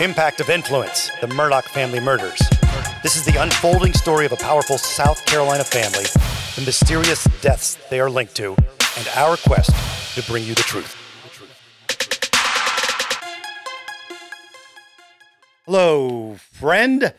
Impact 0.00 0.40
of 0.40 0.50
Influence 0.50 1.08
The 1.20 1.28
Murdaugh 1.28 1.62
Family 1.62 2.00
Murders. 2.00 2.42
This 3.04 3.14
is 3.14 3.24
the 3.24 3.40
unfolding 3.40 3.92
story 3.92 4.26
of 4.26 4.32
a 4.32 4.36
powerful 4.36 4.76
South 4.76 5.24
Carolina 5.24 5.62
family, 5.62 6.06
the 6.56 6.62
mysterious 6.66 7.22
deaths 7.40 7.78
they 7.90 8.00
are 8.00 8.10
linked 8.10 8.34
to, 8.34 8.56
and 8.98 9.08
our 9.14 9.36
quest 9.36 9.70
to 10.16 10.22
bring 10.24 10.42
you 10.42 10.56
the 10.56 10.62
truth. 10.62 10.96
Hello, 15.64 16.34
friend. 16.40 17.14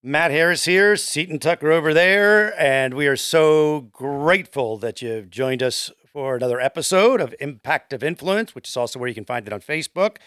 Matt 0.00 0.30
Harris 0.30 0.66
here, 0.66 0.94
Seaton 0.94 1.40
Tucker 1.40 1.72
over 1.72 1.92
there, 1.92 2.58
and 2.60 2.94
we 2.94 3.08
are 3.08 3.16
so 3.16 3.88
grateful 3.92 4.78
that 4.78 5.02
you've 5.02 5.30
joined 5.30 5.64
us 5.64 5.90
for 6.06 6.36
another 6.36 6.60
episode 6.60 7.20
of 7.20 7.34
Impact 7.40 7.92
of 7.92 8.04
Influence, 8.04 8.54
which 8.54 8.68
is 8.68 8.76
also 8.76 9.00
where 9.00 9.08
you 9.08 9.16
can 9.16 9.24
find 9.24 9.48
it 9.48 9.52
on 9.52 9.60
Facebook. 9.60 10.18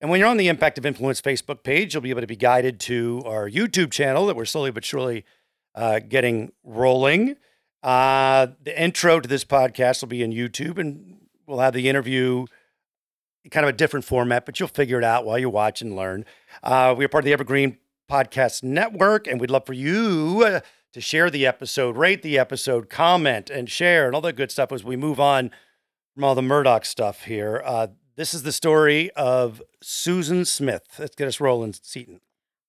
And 0.00 0.10
when 0.10 0.20
you're 0.20 0.28
on 0.28 0.36
the 0.36 0.48
Impact 0.48 0.78
of 0.78 0.86
Influence 0.86 1.20
Facebook 1.20 1.62
page, 1.64 1.94
you'll 1.94 2.02
be 2.02 2.10
able 2.10 2.20
to 2.20 2.26
be 2.26 2.36
guided 2.36 2.78
to 2.80 3.22
our 3.26 3.50
YouTube 3.50 3.90
channel 3.90 4.26
that 4.26 4.36
we're 4.36 4.44
slowly 4.44 4.70
but 4.70 4.84
surely 4.84 5.24
uh, 5.74 5.98
getting 5.98 6.52
rolling. 6.62 7.36
Uh, 7.82 8.48
the 8.62 8.80
intro 8.80 9.18
to 9.20 9.28
this 9.28 9.44
podcast 9.44 10.02
will 10.02 10.08
be 10.08 10.22
in 10.22 10.32
YouTube, 10.32 10.78
and 10.78 11.16
we'll 11.46 11.60
have 11.60 11.74
the 11.74 11.88
interview 11.88 12.46
kind 13.50 13.64
of 13.64 13.70
a 13.70 13.76
different 13.76 14.04
format, 14.04 14.44
but 14.44 14.60
you'll 14.60 14.68
figure 14.68 14.98
it 14.98 15.04
out 15.04 15.24
while 15.24 15.38
you 15.38 15.48
watch 15.48 15.80
and 15.80 15.96
learn. 15.96 16.24
Uh, 16.62 16.94
we 16.96 17.04
are 17.04 17.08
part 17.08 17.22
of 17.22 17.26
the 17.26 17.32
Evergreen 17.32 17.78
Podcast 18.10 18.62
Network, 18.62 19.26
and 19.26 19.40
we'd 19.40 19.50
love 19.50 19.66
for 19.66 19.72
you 19.72 20.42
uh, 20.46 20.60
to 20.92 21.00
share 21.00 21.30
the 21.30 21.46
episode, 21.46 21.96
rate 21.96 22.22
the 22.22 22.38
episode, 22.38 22.88
comment, 22.88 23.50
and 23.50 23.70
share, 23.70 24.06
and 24.06 24.14
all 24.14 24.20
that 24.20 24.36
good 24.36 24.50
stuff 24.50 24.70
as 24.72 24.84
we 24.84 24.96
move 24.96 25.18
on 25.18 25.50
from 26.14 26.24
all 26.24 26.34
the 26.34 26.42
Murdaugh 26.42 26.84
stuff 26.84 27.24
here. 27.24 27.62
This 28.18 28.34
is 28.34 28.42
the 28.42 28.50
story 28.50 29.12
of 29.12 29.62
Susan 29.80 30.44
Smith. 30.44 30.82
Let's 30.98 31.14
get 31.14 31.28
us 31.28 31.40
rolling, 31.40 31.72
Seaton. 31.72 32.20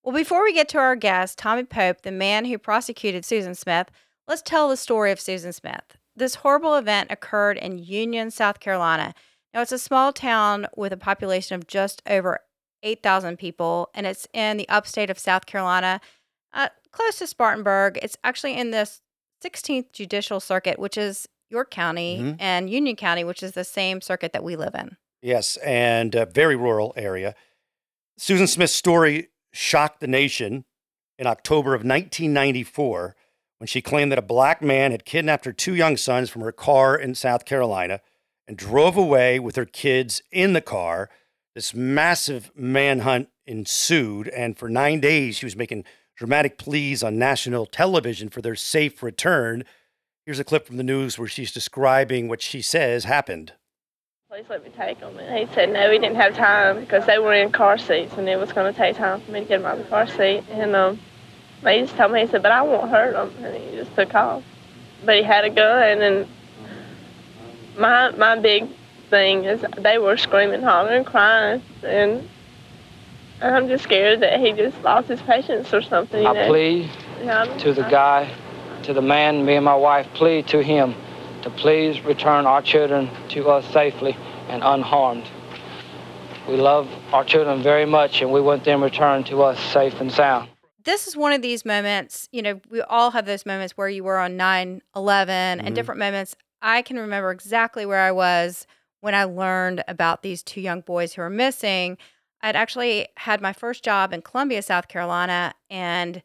Well, 0.04 0.16
before 0.16 0.44
we 0.44 0.54
get 0.54 0.70
to 0.70 0.78
our 0.78 0.96
guest, 0.96 1.40
Tommy 1.40 1.64
Pope, 1.64 2.04
the 2.04 2.12
man 2.12 2.46
who 2.46 2.60
prosecuted 2.60 3.26
Susan 3.26 3.56
Smith, 3.56 3.90
let's 4.28 4.44
tell 4.44 4.70
the 4.70 4.78
story 4.78 5.12
of 5.12 5.20
Susan 5.20 5.52
Smith. 5.52 5.98
This 6.16 6.36
horrible 6.36 6.76
event 6.76 7.12
occurred 7.12 7.58
in 7.58 7.80
Union, 7.80 8.30
South 8.30 8.60
Carolina. 8.60 9.16
Now, 9.52 9.62
it's 9.64 9.72
a 9.72 9.80
small 9.80 10.14
town 10.14 10.68
with 10.78 10.94
a 10.94 10.98
population 10.98 11.56
of 11.56 11.66
just 11.66 12.04
over 12.08 12.42
8,000 12.84 13.38
people, 13.38 13.90
and 13.96 14.06
it's 14.06 14.28
in 14.32 14.58
the 14.58 14.70
upstate 14.70 15.10
of 15.10 15.18
South 15.18 15.48
Carolina, 15.48 16.00
uh, 16.54 16.70
close 16.92 17.18
to 17.18 17.26
Spartanburg. 17.26 17.98
It's 18.04 18.18
actually 18.24 18.54
in 18.56 18.70
the 18.70 18.88
16th 19.42 19.94
Judicial 19.94 20.40
Circuit, 20.40 20.78
which 20.78 20.96
is 20.96 21.28
York 21.50 21.72
County, 21.72 22.20
Mhm. 22.20 22.36
and 22.40 22.70
Union 22.70 22.96
County, 22.96 23.24
which 23.24 23.42
is 23.42 23.54
the 23.54 23.64
same 23.64 24.00
circuit 24.00 24.32
that 24.34 24.44
we 24.44 24.56
live 24.56 24.76
in. 24.76 24.96
Yes, 25.22 25.58
and 25.58 26.16
a 26.16 26.26
very 26.26 26.56
rural 26.56 26.94
area. 26.96 27.36
Susan 28.18 28.48
Smith's 28.48 28.74
story 28.74 29.30
shocked 29.52 30.00
the 30.00 30.08
nation 30.08 30.66
in 31.18 31.28
October 31.28 31.74
of 31.74 31.82
1994 31.82 33.16
when 33.58 33.68
she 33.68 33.82
claimed 33.82 34.12
that 34.12 34.20
a 34.20 34.24
black 34.24 34.62
man 34.62 34.92
had 34.92 35.06
kidnapped 35.06 35.46
her 35.46 35.52
two 35.52 35.76
young 35.76 35.98
sons 35.98 36.30
from 36.30 36.42
her 36.42 36.52
car 36.52 36.96
in 36.96 37.14
South 37.14 37.46
Carolina 37.46 38.00
and 38.48 38.58
drove 38.58 38.96
away 38.96 39.40
with 39.40 39.56
her 39.58 39.66
kids 39.66 40.22
in 40.32 40.54
the 40.54 40.62
car. 40.62 41.10
This 41.56 41.74
massive 41.74 42.52
manhunt 42.56 43.30
ensued, 43.46 44.30
and 44.30 44.58
for 44.58 44.70
nine 44.70 45.02
days, 45.02 45.36
she 45.38 45.46
was 45.46 45.58
making 45.58 45.84
dramatic 46.16 46.58
pleas 46.58 47.04
on 47.04 47.20
national 47.20 47.66
television 47.66 48.30
for 48.30 48.42
their 48.42 48.56
safe 48.56 49.04
return. 49.04 49.66
Here's 50.26 50.40
a 50.40 50.44
clip 50.46 50.66
from 50.66 50.78
the 50.78 50.84
news 50.84 51.20
where 51.20 51.28
she's 51.28 51.52
describing 51.52 52.28
what 52.28 52.42
she 52.42 52.62
says 52.62 53.04
happened. 53.04 53.54
Please 54.30 54.46
let 54.48 54.64
me 54.64 54.70
take 54.78 55.00
them. 55.00 55.18
And 55.18 55.40
he 55.40 55.52
said 55.56 55.74
no, 55.74 55.90
he 55.92 55.98
didn't 55.98 56.18
have 56.18 56.36
time 56.36 56.82
because 56.82 57.04
they 57.08 57.18
were 57.18 57.34
in 57.34 57.52
car 57.52 57.80
seats 57.80 58.14
and 58.16 58.30
it 58.30 58.38
was 58.38 58.54
going 58.54 58.72
to 58.72 58.78
take 58.78 58.96
time 58.96 59.22
for 59.22 59.32
me 59.32 59.40
to 59.40 59.46
get 59.48 59.58
them 59.58 59.66
out 59.66 59.80
of 59.80 59.86
the 59.86 59.90
car 59.90 60.06
seat. 60.06 60.44
And 60.52 60.76
um, 60.76 61.00
he 61.66 61.80
just 61.80 61.96
told 61.96 62.12
me, 62.12 62.22
he 62.22 62.28
said, 62.28 62.44
but 62.44 62.52
I 62.52 62.62
won't 62.62 62.92
hurt 62.92 63.14
them. 63.14 63.34
And 63.44 63.58
he 63.58 63.76
just 63.76 63.96
took 63.96 64.14
off. 64.14 64.44
But 65.04 65.16
he 65.16 65.24
had 65.24 65.46
a 65.46 65.50
gun 65.50 66.04
and 66.04 66.28
my, 67.76 68.12
my 68.12 68.38
big 68.38 68.68
thing 69.10 69.46
is 69.46 69.66
they 69.80 69.98
were 69.98 70.16
screaming, 70.16 70.62
hollering, 70.62 71.06
crying. 71.06 71.64
And 71.82 72.30
I'm 73.42 73.68
just 73.68 73.84
scared 73.84 74.20
that 74.20 74.40
he 74.40 74.52
just 74.52 74.80
lost 74.84 75.08
his 75.08 75.24
patience 75.24 75.74
or 75.74 75.82
something. 75.82 76.24
I 76.24 76.34
know? 76.34 76.48
plead 76.50 76.92
Yeah, 77.24 77.46
to 77.46 77.74
the 77.74 77.82
guy, 77.82 78.32
to 78.84 78.94
the 78.94 79.02
man, 79.02 79.44
me 79.44 79.56
and 79.56 79.66
my 79.66 79.74
wife 79.74 80.06
plead 80.14 80.46
to 80.50 80.62
him 80.62 80.94
to 81.44 81.50
please 81.50 82.02
return 82.06 82.46
our 82.46 82.62
children 82.62 83.10
to 83.30 83.50
us 83.50 83.66
safely 83.74 84.16
and 84.50 84.62
unharmed. 84.64 85.26
We 86.48 86.56
love 86.58 86.88
our 87.14 87.24
children 87.24 87.62
very 87.62 87.86
much 87.86 88.22
and 88.22 88.32
we 88.32 88.42
want 88.42 88.64
them 88.64 88.84
returned 88.84 89.26
to 89.28 89.44
us 89.44 89.60
safe 89.72 90.00
and 90.02 90.12
sound. 90.12 90.50
this 90.84 91.08
is 91.08 91.16
one 91.16 91.34
of 91.34 91.42
these 91.42 91.66
moments, 91.66 92.28
you 92.32 92.42
know, 92.42 92.60
we 92.72 92.82
all 92.82 93.12
have 93.12 93.26
those 93.26 93.46
moments 93.46 93.74
where 93.78 93.90
you 93.90 94.04
were 94.04 94.18
on 94.18 94.38
9 94.38 94.82
11 94.96 95.60
Mhm. 95.60 95.66
and 95.66 95.76
different 95.76 96.00
moments. 96.00 96.36
I 96.62 96.82
can 96.82 96.98
remember 96.98 97.32
exactly 97.32 97.86
where 97.86 98.00
I 98.00 98.12
was 98.12 98.66
when 99.02 99.14
I 99.14 99.26
learned 99.26 99.84
about 99.88 100.24
these 100.24 100.42
two 100.42 100.62
young 100.62 100.82
boys 100.82 101.14
who 101.14 101.22
were 101.22 101.30
missing. 101.30 101.98
I'd 102.42 102.56
actually 102.56 103.08
had 103.18 103.40
my 103.42 103.54
first 103.54 103.84
job 103.84 104.14
in 104.14 104.22
Columbia, 104.22 104.62
South 104.62 104.88
Carolina, 104.88 105.54
and 105.70 106.24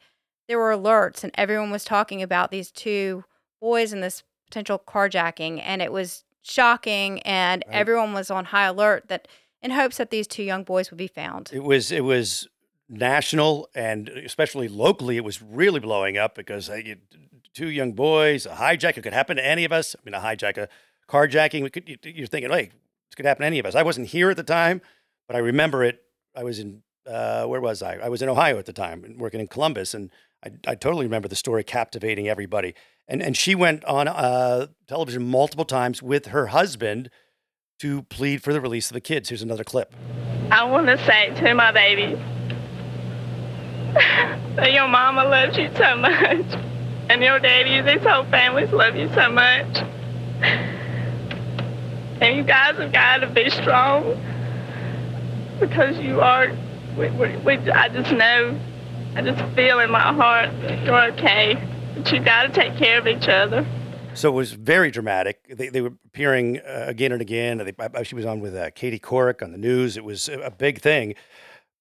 there 0.49 0.59
were 0.59 0.71
alerts, 0.75 1.25
and 1.25 1.33
everyone 1.35 1.71
was 1.71 1.85
talking 1.85 2.23
about 2.23 2.51
these 2.51 2.71
two 2.71 3.25
boys 3.61 3.93
and 3.93 4.03
this 4.03 4.23
potential 4.55 4.79
carjacking, 4.87 5.61
and 5.65 5.83
it 5.83 5.91
was 5.93 6.25
shocking, 6.43 7.21
and 7.23 7.65
Right. 7.67 7.75
everyone 7.77 8.13
was 8.13 8.31
on 8.31 8.45
high 8.47 8.67
alert 8.67 9.09
that 9.09 9.27
in 9.63 9.73
hopes 9.73 9.97
that 9.97 10.11
these 10.11 10.27
two 10.29 10.43
young 10.45 10.63
boys 10.63 10.91
would 10.91 10.99
be 10.99 11.09
found. 11.09 11.51
It 11.53 11.65
was 11.65 11.91
it 11.91 12.05
was 12.05 12.47
national 12.89 13.69
and 13.75 14.09
especially 14.11 14.69
locally. 14.69 15.17
It 15.17 15.25
was 15.25 15.43
really 15.43 15.81
blowing 15.81 16.17
up 16.17 16.35
because 16.37 16.71
two 17.55 17.69
young 17.69 17.93
boys, 17.93 18.47
a 18.47 18.51
hijack. 18.51 18.97
It 18.97 19.03
could 19.03 19.13
happen 19.15 19.37
to 19.39 19.45
any 19.45 19.65
of 19.65 19.73
us. 19.73 19.97
I 19.97 20.01
mean, 20.05 20.15
a 20.15 20.21
hijack, 20.21 20.57
a 20.59 20.69
carjacking. 21.09 21.63
We 21.63 21.71
could. 21.71 21.89
you- 21.89 21.97
You're 22.05 22.27
thinking, 22.29 22.51
hey, 22.51 22.67
this 23.09 23.15
could 23.17 23.25
happen 23.27 23.41
to 23.41 23.47
any 23.47 23.59
of 23.59 23.67
us. 23.67 23.75
I 23.75 23.83
wasn't 23.83 24.09
here 24.09 24.31
at 24.31 24.37
the 24.37 24.43
time, 24.45 24.81
but 25.27 25.35
I 25.37 25.41
remember 25.41 25.83
it. 25.83 26.03
I 26.37 26.45
was 26.45 26.59
in 26.61 26.83
uh, 27.07 27.45
where 27.47 27.61
was 27.61 27.83
I? 27.83 27.97
I 27.97 28.09
was 28.09 28.23
in 28.23 28.29
Ohio 28.29 28.59
at 28.59 28.67
the 28.67 28.73
time, 28.73 29.17
working 29.19 29.41
in 29.41 29.47
Columbus, 29.49 29.93
and 29.95 30.11
I, 30.45 30.51
I 30.67 30.75
totally 30.75 31.05
remember 31.07 31.29
the 31.29 31.37
story 31.37 31.63
captivating 31.65 32.29
everybody. 32.29 32.75
And 33.07 33.23
and 33.23 33.37
she 33.37 33.55
went 33.55 33.85
on 33.85 34.09
uh, 34.09 34.69
television 34.89 35.29
multiple 35.29 35.65
times 35.65 36.03
with 36.03 36.27
her 36.27 36.47
husband 36.49 37.11
to 37.81 38.03
plead 38.05 38.43
for 38.43 38.53
the 38.53 38.61
release 38.61 38.91
of 38.91 38.95
the 38.95 39.01
kids. 39.01 39.29
Here's 39.29 39.43
another 39.43 39.65
clip. 39.65 39.95
I 40.51 40.65
want 40.65 40.87
to 40.87 40.97
say 41.05 41.35
to 41.41 41.55
my 41.55 41.73
baby 41.73 42.15
that 43.95 44.73
your 44.73 44.89
mama 44.89 45.25
loves 45.25 45.57
you 45.57 45.71
so 45.77 45.97
much, 45.97 46.47
and 47.11 47.23
your 47.23 47.39
daddy 47.39 47.75
and 47.75 47.89
his 47.89 48.03
whole 48.03 48.25
families 48.25 48.71
love 48.73 48.97
you 48.97 49.09
so 49.15 49.31
much. 49.31 49.77
And 52.21 52.37
you 52.37 52.43
guys 52.43 52.77
have 52.77 52.93
got 52.93 53.19
to 53.19 53.27
be 53.27 53.51
strong 53.51 54.19
because 55.61 55.99
you 55.99 56.21
are. 56.21 56.53
We, 56.97 57.11
we, 57.11 57.37
we, 57.39 57.55
I 57.71 57.89
just 57.89 58.13
know, 58.13 58.59
I 59.17 59.23
just 59.23 59.45
feel 59.57 59.81
in 59.81 59.91
my 59.91 60.13
heart 60.13 60.51
that 60.63 60.85
you're 60.87 61.03
okay. 61.13 61.74
But 61.95 62.11
you 62.13 62.21
got 62.21 62.43
to 62.45 62.49
take 62.49 62.77
care 62.77 62.99
of 62.99 63.07
each 63.07 63.29
other. 63.29 63.67
So 64.15 64.29
it 64.29 64.35
was 64.35 64.53
very 64.53 64.91
dramatic. 64.91 65.45
They, 65.49 65.69
they 65.69 65.81
were 65.81 65.93
appearing 66.07 66.59
uh, 66.61 66.85
again 66.87 67.13
and 67.13 67.21
again. 67.21 67.59
They, 67.59 67.73
I- 67.79 68.03
she 68.05 68.15
was 68.15 68.25
on 68.25 68.41
with 68.41 68.55
uh, 68.55 68.71
Katie 68.71 68.99
Couric 68.99 69.43
on 69.43 69.53
the 69.53 69.59
news. 69.59 69.97
It 69.97 70.05
was 70.05 70.29
a 70.29 70.41
a 70.41 70.51
big 70.51 70.81
thing. 70.81 71.15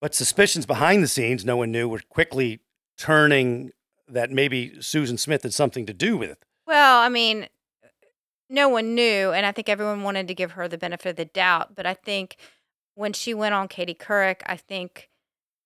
But 0.02 0.14
suspicions 0.16 0.66
behind 0.66 1.02
the 1.04 1.08
scenes, 1.08 1.46
no 1.46 1.56
one 1.58 1.72
knew, 1.72 1.88
were 1.88 2.02
quickly 2.10 2.60
turning 2.98 3.72
that 4.08 4.32
maybe 4.32 4.74
Susan 4.82 5.18
Smith 5.18 5.44
had 5.44 5.54
something 5.54 5.86
to 5.86 5.94
do 5.94 6.18
with 6.18 6.30
it. 6.32 6.44
Well, 6.68 7.00
I 7.00 7.08
mean, 7.10 7.48
no 8.50 8.68
one 8.68 8.96
knew, 8.96 9.32
and 9.32 9.46
I 9.46 9.52
think 9.52 9.70
everyone 9.70 10.04
wanted 10.04 10.28
to 10.28 10.34
give 10.34 10.52
her 10.54 10.68
the 10.68 10.78
benefit 10.78 11.10
of 11.12 11.16
the 11.16 11.26
doubt. 11.26 11.76
But 11.76 11.86
I 11.86 11.94
think 11.94 12.36
when 12.96 13.14
she 13.14 13.34
went 13.34 13.54
on 13.54 13.68
Katie 13.68 13.96
Couric, 13.96 14.42
I 14.46 14.58
think 14.58 15.10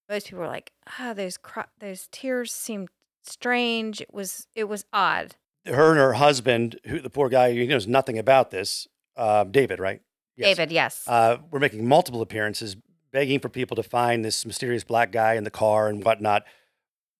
most 0.10 0.28
people 0.28 0.40
were 0.40 0.48
like, 0.48 0.72
"Ah, 1.00 1.14
those 1.14 1.38
cry- 1.38 1.66
those 1.80 2.08
tears 2.12 2.52
seemed 2.54 2.90
strange. 3.28 4.02
It 4.02 4.14
was 4.14 4.48
it 4.56 4.66
was 4.66 4.86
odd." 4.92 5.36
Her 5.66 5.92
and 5.92 6.00
her 6.00 6.14
husband, 6.14 6.80
who 6.86 7.00
the 7.00 7.10
poor 7.10 7.30
guy, 7.30 7.52
he 7.52 7.68
knows 7.68 7.88
nothing 7.88 8.18
about 8.18 8.52
this, 8.52 8.88
uh, 9.18 9.44
David, 9.44 9.80
right? 9.80 10.02
Yes. 10.38 10.56
David, 10.56 10.72
yes, 10.72 11.04
uh, 11.08 11.38
were 11.52 11.60
making 11.60 11.88
multiple 11.88 12.22
appearances, 12.22 12.78
begging 13.12 13.40
for 13.40 13.50
people 13.50 13.76
to 13.76 13.84
find 13.84 14.24
this 14.24 14.46
mysterious 14.46 14.84
black 14.84 15.12
guy 15.12 15.34
in 15.34 15.44
the 15.44 15.52
car 15.52 15.88
and 15.88 16.04
whatnot. 16.04 16.44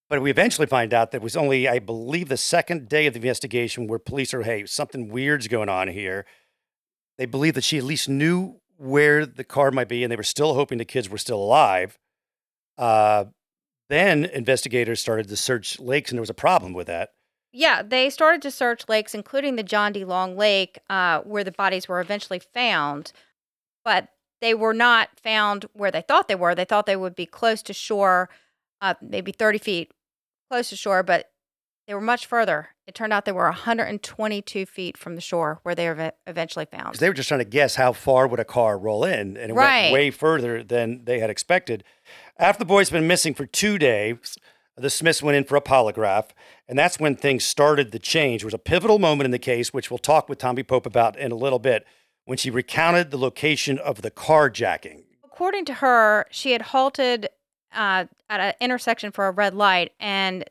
But 0.08 0.22
we 0.22 0.30
eventually 0.30 0.66
find 0.66 0.94
out 0.94 1.10
that 1.10 1.18
it 1.18 1.22
was 1.22 1.36
only, 1.36 1.68
I 1.68 1.80
believe, 1.80 2.28
the 2.28 2.38
second 2.38 2.88
day 2.88 3.06
of 3.06 3.12
the 3.12 3.18
investigation 3.18 3.86
where 3.86 3.98
police 3.98 4.32
are, 4.32 4.42
hey, 4.42 4.64
something 4.64 5.10
weird's 5.10 5.48
going 5.48 5.68
on 5.68 5.88
here. 5.88 6.24
They 7.18 7.26
believe 7.26 7.54
that 7.54 7.64
she 7.64 7.76
at 7.76 7.84
least 7.84 8.08
knew 8.08 8.60
where 8.76 9.26
the 9.26 9.44
car 9.44 9.70
might 9.70 9.88
be, 9.88 10.02
and 10.02 10.10
they 10.10 10.16
were 10.16 10.22
still 10.22 10.54
hoping 10.54 10.78
the 10.78 10.84
kids 10.84 11.10
were 11.10 11.18
still 11.18 11.42
alive. 11.42 11.98
Uh, 12.78 13.26
then 13.88 14.24
investigators 14.26 15.00
started 15.00 15.28
to 15.28 15.36
search 15.36 15.78
lakes, 15.80 16.10
and 16.10 16.16
there 16.18 16.22
was 16.22 16.30
a 16.30 16.34
problem 16.34 16.72
with 16.72 16.86
that. 16.88 17.10
yeah. 17.52 17.82
They 17.82 18.10
started 18.10 18.42
to 18.42 18.50
search 18.50 18.84
lakes, 18.88 19.14
including 19.14 19.56
the 19.56 19.62
John 19.62 19.92
D. 19.92 20.04
Long 20.04 20.36
Lake, 20.36 20.78
uh, 20.90 21.20
where 21.22 21.44
the 21.44 21.52
bodies 21.52 21.88
were 21.88 22.00
eventually 22.00 22.38
found. 22.38 23.12
But 23.84 24.08
they 24.40 24.52
were 24.54 24.74
not 24.74 25.08
found 25.22 25.64
where 25.72 25.90
they 25.90 26.02
thought 26.02 26.28
they 26.28 26.34
were. 26.34 26.54
They 26.54 26.64
thought 26.66 26.86
they 26.86 26.94
would 26.96 27.16
be 27.16 27.26
close 27.26 27.62
to 27.62 27.72
shore, 27.72 28.28
uh, 28.80 28.94
maybe 29.00 29.32
30 29.32 29.58
feet 29.58 29.92
close 30.50 30.68
to 30.70 30.76
shore, 30.76 31.02
but 31.02 31.30
they 31.86 31.94
were 31.94 32.00
much 32.00 32.26
further. 32.26 32.68
It 32.86 32.94
turned 32.94 33.12
out 33.14 33.24
they 33.24 33.32
were 33.32 33.44
122 33.44 34.66
feet 34.66 34.96
from 34.98 35.14
the 35.14 35.20
shore 35.20 35.60
where 35.62 35.74
they 35.74 35.88
were 35.88 36.12
eventually 36.26 36.66
found. 36.66 36.94
they 36.96 37.08
were 37.08 37.14
just 37.14 37.28
trying 37.28 37.40
to 37.40 37.44
guess 37.44 37.74
how 37.76 37.92
far 37.92 38.26
would 38.26 38.40
a 38.40 38.44
car 38.44 38.78
roll 38.78 39.04
in, 39.04 39.36
and 39.36 39.50
it 39.50 39.54
Right. 39.54 39.84
went 39.84 39.92
way 39.94 40.10
further 40.10 40.62
than 40.62 41.04
they 41.04 41.18
had 41.18 41.30
expected. 41.30 41.82
After 42.40 42.60
the 42.60 42.66
boys 42.66 42.88
been 42.88 43.08
missing 43.08 43.34
for 43.34 43.46
two 43.46 43.78
days, 43.78 44.38
the 44.76 44.90
Smiths 44.90 45.20
went 45.20 45.36
in 45.36 45.42
for 45.42 45.56
a 45.56 45.60
polygraph, 45.60 46.28
and 46.68 46.78
that's 46.78 47.00
when 47.00 47.16
things 47.16 47.44
started 47.44 47.90
to 47.90 47.98
change. 47.98 48.42
There 48.42 48.46
was 48.46 48.54
a 48.54 48.58
pivotal 48.58 49.00
moment 49.00 49.24
in 49.24 49.32
the 49.32 49.40
case, 49.40 49.72
which 49.72 49.90
we'll 49.90 49.98
talk 49.98 50.28
with 50.28 50.38
Tommy 50.38 50.62
Pope 50.62 50.86
about 50.86 51.18
in 51.18 51.32
a 51.32 51.36
little 51.36 51.58
bit, 51.58 51.84
when 52.26 52.38
she 52.38 52.48
recounted 52.48 53.10
the 53.10 53.18
location 53.18 53.76
of 53.78 54.02
the 54.02 54.12
carjacking. 54.12 55.02
According 55.24 55.64
to 55.64 55.74
her, 55.74 56.26
she 56.30 56.52
had 56.52 56.62
halted 56.62 57.28
uh, 57.72 58.04
at 58.30 58.40
an 58.40 58.54
intersection 58.60 59.10
for 59.10 59.26
a 59.26 59.32
red 59.32 59.54
light, 59.54 59.92
and 59.98 60.44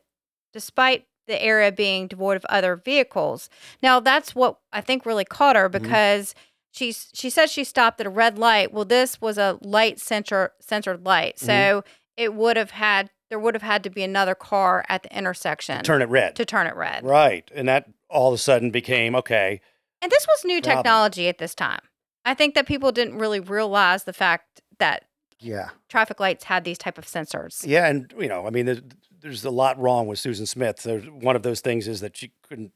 despite 0.51 1.05
the 1.27 1.41
area 1.41 1.71
being 1.71 2.07
devoid 2.07 2.35
of 2.35 2.45
other 2.49 2.75
vehicles, 2.75 3.49
now 3.81 4.01
that's 4.01 4.35
what 4.35 4.59
I 4.73 4.81
think 4.81 5.05
really 5.05 5.25
caught 5.25 5.55
her 5.55 5.69
because 5.69 6.29
she's 6.29 6.35
she 6.77 6.91
she 6.91 7.29
said 7.29 7.50
she 7.50 7.63
stopped 7.63 8.00
at 8.00 8.07
a 8.07 8.09
red 8.09 8.38
light. 8.38 8.71
Well, 8.71 8.85
this 8.85 9.19
was 9.19 9.38
a 9.38 9.57
light 9.62 10.00
sensor 10.00 10.51
censored 10.62 11.06
light, 11.06 11.35
mm-hmm. 11.38 11.45
so 11.45 11.83
it 12.15 12.33
would 12.33 12.57
have 12.57 12.71
had 12.71 13.09
there 13.29 13.39
would 13.39 13.56
have 13.56 13.63
had 13.63 13.83
to 13.83 13.89
be 13.89 14.03
another 14.03 14.35
car 14.35 14.85
at 14.88 15.03
the 15.03 15.15
intersection 15.18 15.77
to 15.77 15.83
Turn 15.83 16.01
it 16.01 16.09
red. 16.09 16.35
to 16.38 16.45
turn 16.45 16.68
it 16.68 16.75
red. 16.75 17.03
Right. 17.03 17.50
And 17.53 17.68
that 17.68 17.89
all 18.09 18.29
of 18.29 18.33
a 18.33 18.38
sudden 18.38 18.71
became 18.71 19.15
okay. 19.15 19.59
And 20.01 20.12
this 20.12 20.25
was 20.27 20.45
new 20.45 20.62
technology 20.62 21.27
at 21.27 21.38
this 21.38 21.53
time. 21.53 21.81
I 22.24 22.33
think 22.33 22.56
that 22.56 22.65
people 22.68 22.91
didn't 22.94 23.18
really 23.18 23.39
realize 23.41 24.06
the 24.06 24.13
fact 24.13 24.62
that 24.80 25.03
Yeah. 25.41 25.69
traffic 25.89 26.19
lights 26.21 26.45
had 26.45 26.63
these 26.63 26.77
type 26.77 26.97
of 26.97 27.06
sensors. 27.06 27.65
Yeah. 27.68 27.88
And, 27.88 28.13
you 28.18 28.30
know, 28.30 28.47
I 28.47 28.50
mean, 28.50 28.65
there's, 28.65 28.81
there's 29.19 29.44
a 29.44 29.51
lot 29.51 29.77
wrong 29.77 30.07
with 30.07 30.19
Susan 30.19 30.45
Smith. 30.45 30.83
There's, 30.83 31.03
one 31.09 31.35
of 31.35 31.44
those 31.44 31.59
things 31.59 31.88
is 31.88 32.00
that 32.00 32.15
she 32.15 32.31
couldn't 32.47 32.71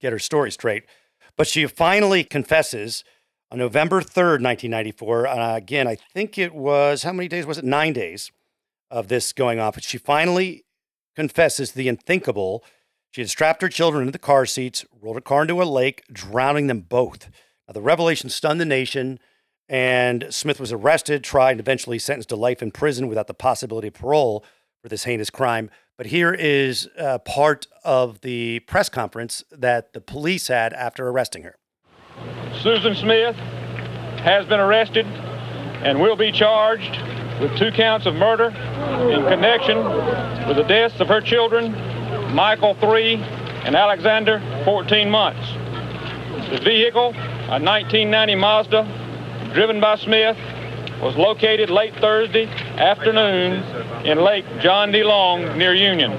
get 0.00 0.12
her 0.12 0.18
story 0.18 0.50
straight. 0.50 0.84
But 1.38 1.46
she 1.46 1.66
finally 1.66 2.22
confesses 2.22 3.02
on 3.50 3.58
November 3.58 4.00
3rd, 4.00 4.42
1994. 4.42 5.26
Uh, 5.26 5.56
again, 5.56 5.88
I 5.88 5.96
think 5.96 6.38
it 6.38 6.54
was, 6.54 7.02
how 7.02 7.12
many 7.12 7.28
days 7.28 7.46
was 7.46 7.58
it? 7.58 7.64
Nine 7.64 7.92
days 7.92 8.30
of 8.90 9.08
this 9.08 9.32
going 9.32 9.58
on. 9.58 9.72
She 9.80 9.98
finally 9.98 10.64
confesses 11.16 11.72
the 11.72 11.88
unthinkable. 11.88 12.64
She 13.10 13.20
had 13.20 13.30
strapped 13.30 13.62
her 13.62 13.68
children 13.68 14.02
into 14.02 14.12
the 14.12 14.18
car 14.18 14.46
seats, 14.46 14.84
rolled 15.00 15.16
her 15.16 15.20
car 15.20 15.42
into 15.42 15.60
a 15.62 15.64
lake, 15.64 16.04
drowning 16.12 16.68
them 16.68 16.80
both. 16.80 17.28
Now, 17.66 17.72
the 17.72 17.80
revelation 17.80 18.30
stunned 18.30 18.60
the 18.60 18.64
nation, 18.64 19.18
and 19.68 20.26
Smith 20.30 20.60
was 20.60 20.72
arrested, 20.72 21.24
tried, 21.24 21.52
and 21.52 21.60
eventually 21.60 21.98
sentenced 21.98 22.28
to 22.30 22.36
life 22.36 22.62
in 22.62 22.70
prison 22.70 23.08
without 23.08 23.26
the 23.26 23.34
possibility 23.34 23.88
of 23.88 23.94
parole 23.94 24.44
for 24.82 24.88
this 24.88 25.04
heinous 25.04 25.30
crime. 25.30 25.70
But 25.96 26.06
here 26.06 26.32
is 26.32 26.88
uh, 26.98 27.18
part 27.18 27.66
of 27.84 28.22
the 28.22 28.60
press 28.60 28.88
conference 28.88 29.44
that 29.50 29.92
the 29.92 30.00
police 30.00 30.48
had 30.48 30.72
after 30.72 31.08
arresting 31.08 31.42
her. 31.42 31.56
Susan 32.62 32.94
Smith 32.94 33.36
has 33.36 34.44
been 34.44 34.60
arrested 34.60 35.06
and 35.06 35.98
will 35.98 36.16
be 36.16 36.30
charged 36.30 37.00
with 37.40 37.56
two 37.56 37.72
counts 37.72 38.04
of 38.04 38.14
murder 38.14 38.48
in 39.10 39.22
connection 39.24 39.78
with 40.46 40.58
the 40.58 40.64
deaths 40.68 41.00
of 41.00 41.08
her 41.08 41.22
children, 41.22 41.72
Michael, 42.34 42.74
three, 42.74 43.14
and 43.64 43.74
Alexander, 43.74 44.42
14 44.66 45.10
months. 45.10 45.48
The 46.50 46.60
vehicle, 46.62 47.14
a 47.14 47.58
1990 47.58 48.34
Mazda, 48.34 49.50
driven 49.54 49.80
by 49.80 49.96
Smith, 49.96 50.36
was 51.00 51.16
located 51.16 51.70
late 51.70 51.94
Thursday 51.96 52.44
afternoon 52.44 53.62
in 54.04 54.22
Lake 54.22 54.44
John 54.60 54.92
D. 54.92 55.02
Long 55.02 55.56
near 55.56 55.72
Union. 55.72 56.10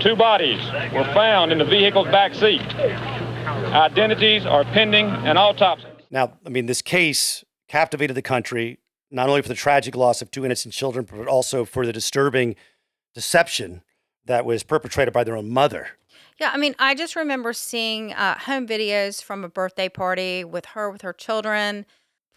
Two 0.00 0.16
bodies 0.16 0.60
were 0.92 1.04
found 1.14 1.52
in 1.52 1.58
the 1.58 1.64
vehicle's 1.64 2.08
back 2.08 2.34
seat. 2.34 2.60
Identities 3.46 4.46
are 4.46 4.64
pending 4.64 5.06
an 5.06 5.36
autopsy. 5.36 5.86
Now, 6.10 6.32
I 6.44 6.48
mean, 6.48 6.66
this 6.66 6.82
case 6.82 7.44
captivated 7.68 8.16
the 8.16 8.22
country, 8.22 8.78
not 9.10 9.28
only 9.28 9.42
for 9.42 9.48
the 9.48 9.54
tragic 9.54 9.96
loss 9.96 10.22
of 10.22 10.30
two 10.30 10.44
innocent 10.44 10.74
children, 10.74 11.06
but 11.10 11.26
also 11.26 11.64
for 11.64 11.86
the 11.86 11.92
disturbing 11.92 12.54
deception 13.14 13.82
that 14.26 14.44
was 14.44 14.62
perpetrated 14.62 15.12
by 15.12 15.24
their 15.24 15.36
own 15.36 15.50
mother. 15.50 15.88
Yeah, 16.38 16.50
I 16.52 16.56
mean, 16.56 16.74
I 16.78 16.94
just 16.94 17.16
remember 17.16 17.52
seeing 17.52 18.12
uh, 18.12 18.38
home 18.38 18.66
videos 18.66 19.22
from 19.22 19.44
a 19.44 19.48
birthday 19.48 19.88
party 19.88 20.44
with 20.44 20.66
her 20.66 20.90
with 20.90 21.02
her 21.02 21.12
children, 21.12 21.86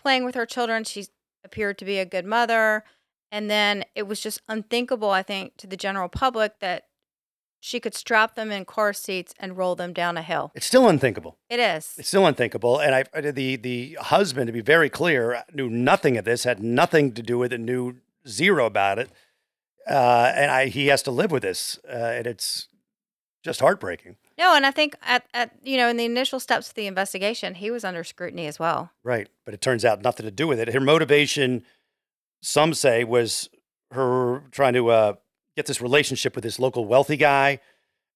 playing 0.01 0.25
with 0.25 0.35
her 0.35 0.45
children. 0.45 0.83
She 0.83 1.07
appeared 1.43 1.77
to 1.77 1.85
be 1.85 1.99
a 1.99 2.05
good 2.05 2.25
mother. 2.25 2.83
And 3.31 3.49
then 3.49 3.83
it 3.95 4.03
was 4.03 4.21
just 4.21 4.41
unthinkable, 4.47 5.09
I 5.09 5.23
think, 5.23 5.57
to 5.57 5.67
the 5.67 5.77
general 5.77 6.09
public 6.09 6.59
that 6.59 6.85
she 7.65 7.79
could 7.79 7.95
strap 7.95 8.35
them 8.35 8.51
in 8.51 8.63
car 8.63 8.93
seats 8.93 9.33
and 9.39 9.57
roll 9.57 9.75
them 9.75 9.91
down 9.91 10.17
a 10.17 10.21
hill. 10.21 10.51
It's 10.53 10.67
still 10.67 10.87
unthinkable. 10.87 11.39
It 11.49 11.59
is. 11.59 11.95
It's 11.97 12.07
still 12.09 12.27
unthinkable. 12.27 12.77
And 12.79 12.93
I, 12.93 13.03
the 13.31 13.55
the 13.55 13.97
husband, 13.99 14.45
to 14.47 14.53
be 14.53 14.61
very 14.61 14.87
clear, 14.87 15.43
knew 15.51 15.67
nothing 15.67 16.15
of 16.15 16.25
this, 16.25 16.43
had 16.43 16.61
nothing 16.61 17.13
to 17.13 17.23
do 17.23 17.39
with 17.39 17.51
it, 17.51 17.59
knew 17.59 17.95
zero 18.27 18.67
about 18.67 18.99
it, 18.99 19.09
uh, 19.89 20.31
and 20.35 20.51
I 20.51 20.67
he 20.67 20.87
has 20.87 21.01
to 21.03 21.11
live 21.11 21.31
with 21.31 21.41
this, 21.41 21.79
uh, 21.89 21.95
and 22.17 22.27
it's 22.27 22.67
just 23.43 23.61
heartbreaking. 23.61 24.17
No, 24.37 24.55
and 24.55 24.63
I 24.63 24.69
think 24.69 24.95
at, 25.01 25.25
at 25.33 25.51
you 25.63 25.77
know 25.77 25.89
in 25.89 25.97
the 25.97 26.05
initial 26.05 26.39
steps 26.39 26.69
of 26.69 26.75
the 26.75 26.85
investigation, 26.85 27.55
he 27.55 27.71
was 27.71 27.83
under 27.83 28.03
scrutiny 28.03 28.45
as 28.45 28.59
well. 28.59 28.91
Right. 29.03 29.27
But 29.43 29.55
it 29.55 29.61
turns 29.61 29.83
out 29.83 30.03
nothing 30.03 30.27
to 30.27 30.31
do 30.31 30.45
with 30.45 30.59
it. 30.59 30.71
Her 30.71 30.79
motivation, 30.79 31.63
some 32.43 32.75
say, 32.75 33.03
was 33.03 33.49
her 33.91 34.43
trying 34.51 34.73
to 34.73 34.89
uh, 34.89 35.13
get 35.55 35.65
this 35.65 35.81
relationship 35.81 36.35
with 36.35 36.43
this 36.43 36.59
local 36.59 36.85
wealthy 36.85 37.17
guy. 37.17 37.59